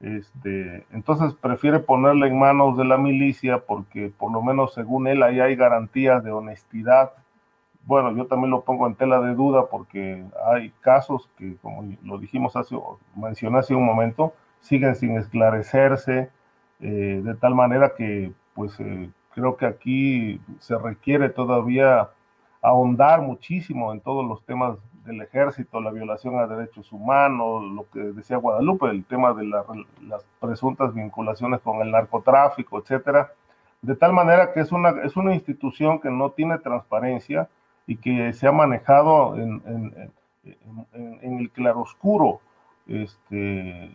Este, 0.00 0.84
entonces 0.92 1.32
prefiere 1.34 1.78
ponerla 1.78 2.26
en 2.26 2.38
manos 2.38 2.76
de 2.76 2.84
la 2.84 2.98
milicia 2.98 3.60
porque 3.60 4.12
por 4.16 4.30
lo 4.30 4.42
menos 4.42 4.74
según 4.74 5.06
él 5.06 5.22
ahí 5.22 5.40
hay 5.40 5.56
garantías 5.56 6.22
de 6.22 6.32
honestidad. 6.32 7.12
Bueno, 7.84 8.14
yo 8.16 8.26
también 8.26 8.50
lo 8.50 8.62
pongo 8.62 8.86
en 8.86 8.96
tela 8.96 9.20
de 9.20 9.34
duda 9.34 9.66
porque 9.70 10.24
hay 10.52 10.70
casos 10.80 11.30
que, 11.38 11.56
como 11.62 11.84
lo 12.02 12.18
dijimos 12.18 12.56
hace, 12.56 12.76
mencioné 13.14 13.58
hace 13.58 13.74
un 13.74 13.84
momento, 13.84 14.34
siguen 14.60 14.96
sin 14.96 15.16
esclarecerse, 15.16 16.30
eh, 16.80 17.20
de 17.24 17.34
tal 17.36 17.54
manera 17.54 17.94
que 17.96 18.32
pues 18.54 18.78
eh, 18.80 19.10
Creo 19.36 19.54
que 19.58 19.66
aquí 19.66 20.40
se 20.60 20.78
requiere 20.78 21.28
todavía 21.28 22.08
ahondar 22.62 23.20
muchísimo 23.20 23.92
en 23.92 24.00
todos 24.00 24.26
los 24.26 24.42
temas 24.46 24.78
del 25.04 25.20
ejército, 25.20 25.78
la 25.78 25.90
violación 25.90 26.38
a 26.38 26.46
derechos 26.46 26.90
humanos, 26.90 27.62
lo 27.70 27.86
que 27.90 28.00
decía 28.00 28.38
Guadalupe, 28.38 28.88
el 28.88 29.04
tema 29.04 29.34
de 29.34 29.44
las 29.44 30.24
presuntas 30.40 30.94
vinculaciones 30.94 31.60
con 31.60 31.82
el 31.82 31.90
narcotráfico, 31.90 32.78
etcétera, 32.78 33.30
de 33.82 33.94
tal 33.94 34.14
manera 34.14 34.54
que 34.54 34.60
es 34.60 34.72
una, 34.72 35.02
es 35.04 35.18
una 35.18 35.34
institución 35.34 36.00
que 36.00 36.10
no 36.10 36.30
tiene 36.30 36.56
transparencia 36.56 37.50
y 37.86 37.96
que 37.96 38.32
se 38.32 38.48
ha 38.48 38.52
manejado 38.52 39.36
en, 39.36 40.10
el 41.20 41.50
claroscuro. 41.50 42.40
Este, 42.86 43.90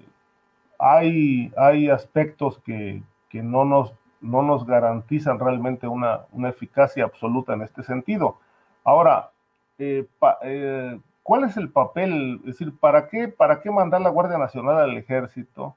hay, 0.78 1.52
hay 1.58 1.90
aspectos 1.90 2.60
que, 2.60 3.02
que 3.28 3.42
no 3.42 3.66
nos 3.66 3.96
no 4.22 4.44
nos 4.44 4.66
garantizan 4.66 5.40
realmente 5.40 5.88
una, 5.88 6.26
eficacia 6.48 7.04
absoluta 7.04 7.54
en 7.54 7.64
este 7.64 7.84
sentido. 7.84 8.38
Ahora, 8.84 9.32
eh, 9.78 10.06
eh, 10.44 11.00
¿cuál 11.24 11.44
es 11.44 11.58
el 11.58 11.70
papel? 11.70 12.40
Es 12.42 12.58
decir, 12.58 12.74
¿para 12.80 13.08
qué, 13.08 13.28
para 13.28 13.62
qué 13.62 13.72
mandar 13.72 14.02
la 14.02 14.10
Guardia 14.10 14.38
Nacional 14.38 14.78
al 14.78 14.98
ejército? 14.98 15.76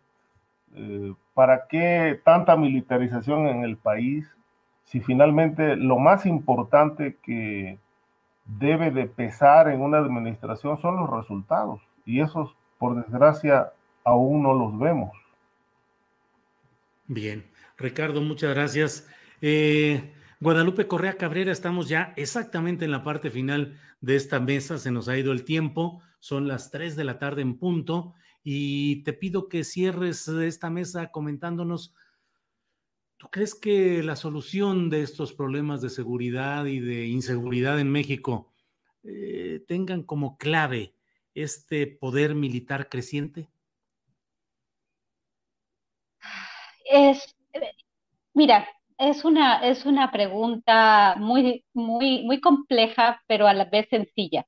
Eh, 0.75 1.15
¿Para 1.33 1.67
qué 1.67 2.21
tanta 2.25 2.57
militarización 2.57 3.49
en 3.49 3.65
el 3.65 3.77
país? 3.77 4.31
Si 4.85 5.01
finalmente 5.01 5.77
lo 5.77 5.99
más 5.99 6.27
importante 6.27 7.17
que 7.23 7.79
debe 8.45 8.91
de 8.91 9.07
pesar 9.07 9.69
en 9.69 9.81
una 9.81 9.99
administración 9.99 10.79
son 10.79 10.97
los 10.97 11.11
resultados. 11.11 11.81
Y 12.05 12.21
esos, 12.21 12.55
por 12.79 12.95
desgracia, 12.95 13.73
aún 14.05 14.43
no 14.43 14.53
los 14.53 14.79
vemos. 14.79 15.17
Bien, 17.07 17.45
Ricardo, 17.77 18.21
muchas 18.21 18.55
gracias. 18.55 19.09
Eh, 19.41 20.15
Guadalupe 20.41 20.87
Correa 20.87 21.17
Cabrera, 21.17 21.53
estamos 21.53 21.89
ya 21.89 22.13
exactamente 22.17 22.85
en 22.85 22.91
la 22.91 23.03
parte 23.03 23.31
final 23.31 23.79
de 24.01 24.17
esta 24.17 24.41
mesa, 24.41 24.79
se 24.79 24.91
nos 24.91 25.09
ha 25.09 25.17
ido 25.17 25.33
el 25.33 25.45
tiempo, 25.45 26.03
son 26.21 26.47
las 26.47 26.71
3 26.71 26.97
de 26.97 27.05
la 27.05 27.19
tarde 27.19 27.43
en 27.43 27.59
punto 27.59 28.15
y 28.43 29.03
te 29.05 29.13
pido 29.15 29.49
que 29.49 29.65
cierres 29.65 30.29
esta 30.29 30.71
mesa 30.71 31.11
comentándonos, 31.11 31.95
¿tú 33.17 33.29
crees 33.31 33.55
que 33.55 34.03
la 34.03 34.17
solución 34.17 34.91
de 34.91 35.03
estos 35.03 35.33
problemas 35.33 35.81
de 35.81 35.89
seguridad 35.89 36.67
y 36.67 36.81
de 36.81 37.07
inseguridad 37.07 37.81
en 37.81 37.91
México 37.91 38.53
eh, 39.03 39.65
tengan 39.67 40.03
como 40.03 40.37
clave 40.37 40.95
este 41.35 41.87
poder 41.87 42.35
militar 42.35 42.89
creciente? 42.89 43.49
Es, 46.85 47.34
mira, 48.35 48.69
es 48.99 49.25
una, 49.25 49.61
es 49.67 49.87
una 49.87 50.11
pregunta 50.13 51.15
muy, 51.19 51.65
muy, 51.73 52.23
muy 52.25 52.41
compleja, 52.41 53.21
pero 53.27 53.47
a 53.47 53.55
la 53.55 53.65
vez 53.67 53.89
sencilla. 53.91 54.47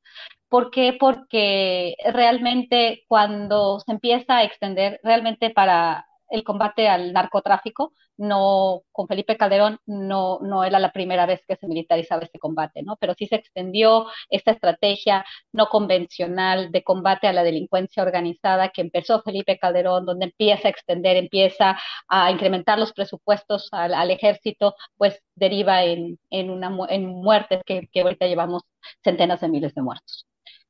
¿Por 0.49 0.71
qué? 0.71 0.97
Porque 0.99 1.97
realmente 2.13 3.05
cuando 3.09 3.81
se 3.81 3.93
empieza 3.93 4.39
a 4.39 4.45
extender, 4.45 5.01
realmente 5.03 5.51
para 5.51 6.07
el 6.31 6.45
combate 6.45 6.89
al 6.89 7.13
narcotráfico, 7.13 7.93
no, 8.17 8.83
con 8.93 9.09
Felipe 9.09 9.37
Calderón 9.37 9.79
no, 9.87 10.39
no 10.43 10.65
era 10.65 10.79
la 10.79 10.93
primera 10.93 11.27
vez 11.27 11.43
que 11.47 11.57
se 11.57 11.67
militarizaba 11.69 12.23
este 12.23 12.39
combate, 12.39 12.83
¿no? 12.83 12.97
Pero 12.97 13.15
sí 13.15 13.27
se 13.27 13.37
extendió 13.37 14.07
esta 14.31 14.53
estrategia 14.53 15.25
no 15.53 15.69
convencional 15.69 16.71
de 16.73 16.83
combate 16.83 17.27
a 17.29 17.33
la 17.33 17.43
delincuencia 17.45 18.03
organizada 18.03 18.71
que 18.71 18.81
empezó 18.83 19.23
Felipe 19.23 19.59
Calderón, 19.59 20.07
donde 20.07 20.27
empieza 20.27 20.69
a 20.69 20.71
extender, 20.71 21.17
empieza 21.17 21.79
a 22.09 22.31
incrementar 22.31 22.79
los 22.79 22.93
presupuestos 22.93 23.69
al, 23.73 24.11
ejército, 24.11 24.75
pues 24.97 25.23
deriva 25.35 25.85
en, 25.85 26.19
en, 26.31 26.51
una, 26.51 26.71
en 26.89 27.07
muertes 27.07 27.63
que, 27.65 27.89
que 27.93 28.01
ahorita 28.01 28.27
llevamos 28.27 28.63
centenas 29.03 29.41
de 29.41 29.49
miles 29.49 29.75
de 29.75 29.83
muertos. 29.83 30.27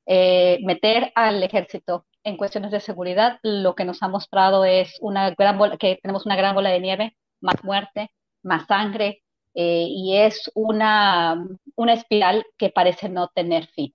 Eh, 0.06 0.58
meter 0.62 1.12
al 1.16 1.42
ejército 1.42 2.06
en 2.22 2.36
cuestiones 2.36 2.70
de 2.70 2.80
seguridad, 2.80 3.38
lo 3.42 3.74
que 3.74 3.84
nos 3.84 4.02
ha 4.02 4.08
mostrado 4.08 4.64
es 4.64 4.96
una 5.00 5.30
gran 5.30 5.58
que 5.78 5.98
tenemos 6.02 6.26
una 6.26 6.36
gran 6.36 6.54
bola 6.54 6.70
de 6.70 6.80
nieve, 6.80 7.16
más 7.40 7.62
muerte, 7.64 8.10
más 8.42 8.66
sangre, 8.66 9.22
eh, 9.54 9.86
y 9.88 10.16
es 10.16 10.50
una, 10.54 11.46
una 11.76 11.94
espiral 11.94 12.44
que 12.58 12.70
parece 12.70 13.08
no 13.08 13.28
tener 13.28 13.66
fin. 13.68 13.94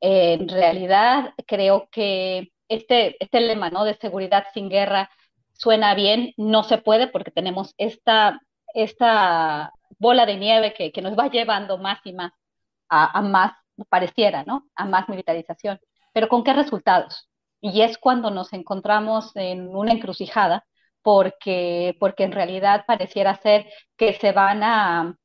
en 0.00 0.48
realidad, 0.48 1.34
creo 1.46 1.88
que 1.92 2.52
este, 2.68 3.16
este 3.22 3.40
lema 3.40 3.70
¿no? 3.70 3.84
de 3.84 3.94
seguridad 3.94 4.46
sin 4.54 4.68
guerra 4.68 5.10
suena 5.52 5.94
bien, 5.94 6.32
no 6.36 6.62
se 6.64 6.78
puede 6.78 7.06
porque 7.08 7.30
tenemos 7.30 7.74
esta, 7.78 8.40
esta 8.74 9.72
bola 9.98 10.26
de 10.26 10.36
nieve 10.36 10.72
que, 10.74 10.92
que 10.92 11.02
nos 11.02 11.18
va 11.18 11.28
llevando 11.30 11.78
más 11.78 12.00
y 12.04 12.12
más 12.14 12.32
a, 12.88 13.18
a 13.18 13.22
más 13.22 13.52
pareciera, 13.88 14.44
¿no? 14.44 14.68
A 14.74 14.84
más 14.86 15.08
militarización. 15.08 15.80
Pero 16.12 16.28
¿con 16.28 16.44
qué 16.44 16.52
resultados? 16.52 17.28
Y 17.60 17.82
es 17.82 17.98
cuando 17.98 18.30
nos 18.30 18.52
encontramos 18.52 19.36
en 19.36 19.74
una 19.74 19.92
encrucijada, 19.92 20.64
porque, 21.02 21.96
porque 22.00 22.24
en 22.24 22.32
realidad 22.32 22.84
pareciera 22.86 23.36
ser 23.36 23.66
que 23.96 24.14
se 24.14 24.32
van 24.32 24.62
a 24.62 25.16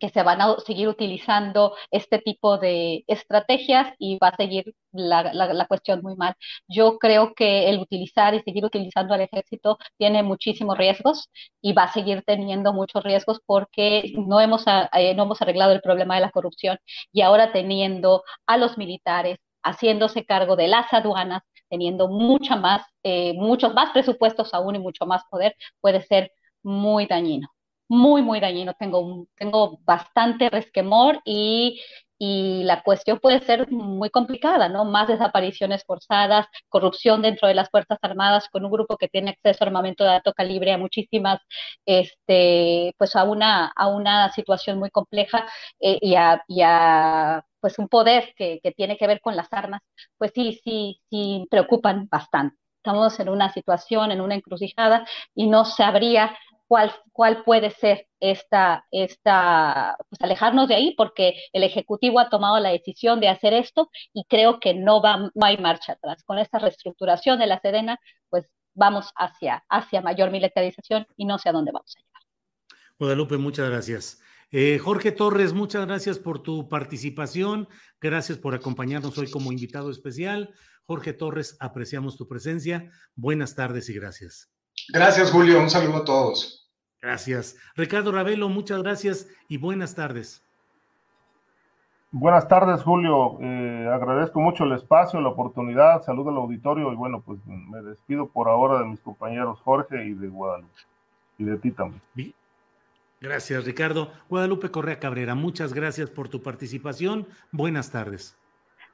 que 0.00 0.10
se 0.10 0.22
van 0.22 0.40
a 0.40 0.56
seguir 0.66 0.88
utilizando 0.88 1.74
este 1.90 2.18
tipo 2.18 2.58
de 2.58 3.04
estrategias 3.06 3.94
y 3.98 4.18
va 4.18 4.28
a 4.28 4.36
seguir 4.36 4.74
la, 4.92 5.32
la, 5.32 5.66
cuestión 5.66 6.02
muy 6.02 6.14
mal. 6.16 6.34
Yo 6.68 6.98
creo 6.98 7.34
que 7.34 7.68
el 7.70 7.78
utilizar 7.78 8.34
y 8.34 8.42
seguir 8.42 8.64
utilizando 8.64 9.14
al 9.14 9.22
ejército 9.22 9.78
tiene 9.96 10.22
muchísimos 10.22 10.76
riesgos 10.76 11.30
y 11.62 11.72
va 11.72 11.84
a 11.84 11.92
seguir 11.92 12.22
teniendo 12.26 12.72
muchos 12.72 13.02
riesgos 13.02 13.40
porque 13.46 14.12
no 14.16 14.40
hemos, 14.40 14.64
eh, 14.66 15.14
no 15.14 15.24
hemos 15.24 15.40
arreglado 15.42 15.72
el 15.72 15.80
problema 15.80 16.16
de 16.16 16.20
la 16.22 16.30
corrupción 16.30 16.78
y 17.12 17.22
ahora 17.22 17.52
teniendo 17.52 18.22
a 18.46 18.56
los 18.58 18.78
militares 18.78 19.38
haciéndose 19.62 20.24
cargo 20.24 20.56
de 20.56 20.68
las 20.68 20.92
aduanas, 20.92 21.42
teniendo 21.68 22.08
mucha 22.08 22.56
más, 22.56 22.82
eh, 23.02 23.34
muchos 23.34 23.74
más 23.74 23.90
presupuestos 23.92 24.54
aún 24.54 24.76
y 24.76 24.78
mucho 24.78 25.06
más 25.06 25.22
poder, 25.30 25.54
puede 25.80 26.02
ser 26.02 26.32
muy 26.62 27.06
dañino 27.06 27.48
muy, 27.88 28.22
muy 28.22 28.40
dañino. 28.40 28.74
Tengo, 28.78 29.26
tengo 29.36 29.78
bastante 29.84 30.50
resquemor 30.50 31.20
y, 31.24 31.80
y 32.18 32.64
la 32.64 32.82
cuestión 32.82 33.18
puede 33.20 33.40
ser 33.40 33.70
muy 33.70 34.10
complicada, 34.10 34.68
¿no? 34.68 34.84
Más 34.84 35.08
desapariciones 35.08 35.84
forzadas, 35.84 36.46
corrupción 36.68 37.22
dentro 37.22 37.48
de 37.48 37.54
las 37.54 37.70
Fuerzas 37.70 37.98
Armadas 38.02 38.48
con 38.50 38.64
un 38.64 38.70
grupo 38.70 38.96
que 38.96 39.08
tiene 39.08 39.30
acceso 39.30 39.64
a 39.64 39.66
armamento 39.68 40.04
de 40.04 40.10
alto 40.10 40.32
calibre 40.32 40.72
a 40.72 40.78
muchísimas, 40.78 41.40
este, 41.86 42.94
pues 42.98 43.14
a 43.16 43.24
una, 43.24 43.72
a 43.74 43.88
una 43.88 44.30
situación 44.32 44.78
muy 44.78 44.90
compleja 44.90 45.46
eh, 45.80 45.98
y, 46.00 46.14
a, 46.16 46.42
y, 46.48 46.62
a, 46.62 47.44
pues 47.60 47.78
un 47.78 47.88
poder 47.88 48.32
que, 48.36 48.60
que 48.62 48.72
tiene 48.72 48.96
que 48.96 49.06
ver 49.06 49.20
con 49.20 49.36
las 49.36 49.52
armas, 49.52 49.82
pues 50.16 50.32
sí, 50.34 50.60
sí, 50.64 51.00
sí 51.10 51.46
preocupan 51.50 52.08
bastante. 52.10 52.56
Estamos 52.78 53.18
en 53.20 53.28
una 53.28 53.52
situación, 53.52 54.12
en 54.12 54.20
una 54.20 54.34
encrucijada 54.36 55.06
y 55.34 55.48
no 55.48 55.64
sabría 55.64 56.36
cuál, 56.68 57.42
puede 57.44 57.70
ser 57.70 58.06
esta, 58.20 58.86
esta, 58.90 59.96
pues 60.08 60.20
alejarnos 60.20 60.68
de 60.68 60.74
ahí, 60.74 60.94
porque 60.96 61.34
el 61.52 61.64
Ejecutivo 61.64 62.20
ha 62.20 62.28
tomado 62.28 62.60
la 62.60 62.70
decisión 62.70 63.20
de 63.20 63.28
hacer 63.28 63.54
esto 63.54 63.90
y 64.12 64.24
creo 64.28 64.60
que 64.60 64.74
no, 64.74 65.00
va, 65.00 65.30
no 65.34 65.46
hay 65.46 65.56
marcha 65.56 65.92
atrás. 65.92 66.22
Con 66.24 66.38
esta 66.38 66.58
reestructuración 66.58 67.38
de 67.38 67.46
la 67.46 67.60
Sedena, 67.60 67.98
pues 68.28 68.44
vamos 68.74 69.10
hacia, 69.16 69.64
hacia 69.68 70.02
mayor 70.02 70.30
militarización 70.30 71.06
y 71.16 71.24
no 71.24 71.38
sé 71.38 71.48
a 71.48 71.52
dónde 71.52 71.72
vamos 71.72 71.94
a 71.96 72.00
llegar. 72.00 72.22
Guadalupe, 72.98 73.38
muchas 73.38 73.70
gracias. 73.70 74.20
Eh, 74.50 74.78
Jorge 74.78 75.12
Torres, 75.12 75.52
muchas 75.52 75.86
gracias 75.86 76.18
por 76.18 76.42
tu 76.42 76.68
participación. 76.68 77.68
Gracias 78.00 78.38
por 78.38 78.54
acompañarnos 78.54 79.16
hoy 79.18 79.30
como 79.30 79.52
invitado 79.52 79.90
especial. 79.90 80.54
Jorge 80.84 81.12
Torres, 81.12 81.56
apreciamos 81.60 82.16
tu 82.16 82.26
presencia. 82.26 82.90
Buenas 83.14 83.54
tardes 83.54 83.88
y 83.90 83.94
gracias. 83.94 84.50
Gracias, 84.92 85.30
Julio. 85.30 85.60
Un 85.60 85.70
saludo 85.70 85.98
a 85.98 86.04
todos. 86.04 86.58
Gracias. 87.00 87.56
Ricardo 87.76 88.10
Ravelo, 88.10 88.48
muchas 88.48 88.82
gracias 88.82 89.28
y 89.48 89.58
buenas 89.58 89.94
tardes. 89.94 90.42
Buenas 92.10 92.48
tardes, 92.48 92.82
Julio. 92.82 93.38
Eh, 93.40 93.88
agradezco 93.92 94.40
mucho 94.40 94.64
el 94.64 94.72
espacio, 94.72 95.20
la 95.20 95.28
oportunidad. 95.28 96.02
Saludo 96.02 96.30
al 96.30 96.36
auditorio 96.38 96.90
y 96.90 96.96
bueno, 96.96 97.20
pues 97.20 97.38
me 97.46 97.82
despido 97.82 98.28
por 98.28 98.48
ahora 98.48 98.80
de 98.80 98.86
mis 98.86 99.00
compañeros 99.00 99.60
Jorge 99.60 100.06
y 100.06 100.14
de 100.14 100.28
Guadalupe. 100.28 100.72
Y 101.36 101.44
de 101.44 101.58
ti 101.58 101.70
también. 101.70 102.02
Gracias, 103.20 103.64
Ricardo. 103.64 104.10
Guadalupe 104.28 104.70
Correa 104.70 104.98
Cabrera, 104.98 105.34
muchas 105.34 105.74
gracias 105.74 106.08
por 106.08 106.28
tu 106.28 106.42
participación. 106.42 107.28
Buenas 107.52 107.90
tardes. 107.90 108.36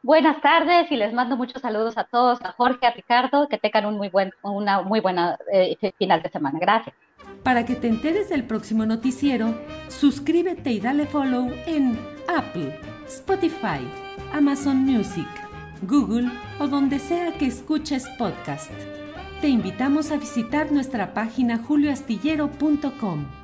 Buenas 0.05 0.43
tardes 0.43 0.93
y 0.93 0.97
les 0.97 1.15
mando 1.15 1.35
muchos 1.35 1.63
saludos 1.63 1.97
a 1.97 2.05
todos, 2.05 2.39
a 2.43 2.53
Jorge, 2.53 2.87
a 2.87 2.91
Ricardo, 2.91 3.49
que 3.49 3.57
tengan 3.57 3.87
un 3.87 3.97
muy 3.97 4.11
buen, 4.11 4.33
una 4.43 4.83
muy 4.83 5.01
buena 5.01 5.39
eh, 5.51 5.79
final 5.97 6.21
de 6.21 6.29
semana. 6.29 6.59
Gracias. 6.61 6.95
Para 7.43 7.65
que 7.65 7.75
te 7.75 7.89
enteres 7.89 8.29
del 8.29 8.45
próximo 8.45 8.85
noticiero, 8.85 9.55
suscríbete 9.89 10.73
y 10.73 10.81
dale 10.81 11.07
follow 11.07 11.51
en 11.65 11.99
Apple, 12.29 12.79
Spotify, 13.07 13.81
Amazon 14.35 14.77
Music, 14.77 15.27
Google 15.81 16.31
o 16.61 16.67
donde 16.69 16.99
sea 16.99 17.33
que 17.39 17.47
escuches 17.47 18.07
podcast. 18.19 18.73
Te 19.41 19.49
invitamos 19.49 20.11
a 20.11 20.19
visitar 20.19 20.71
nuestra 20.71 21.15
página 21.15 21.57
julioastillero.com. 21.57 23.44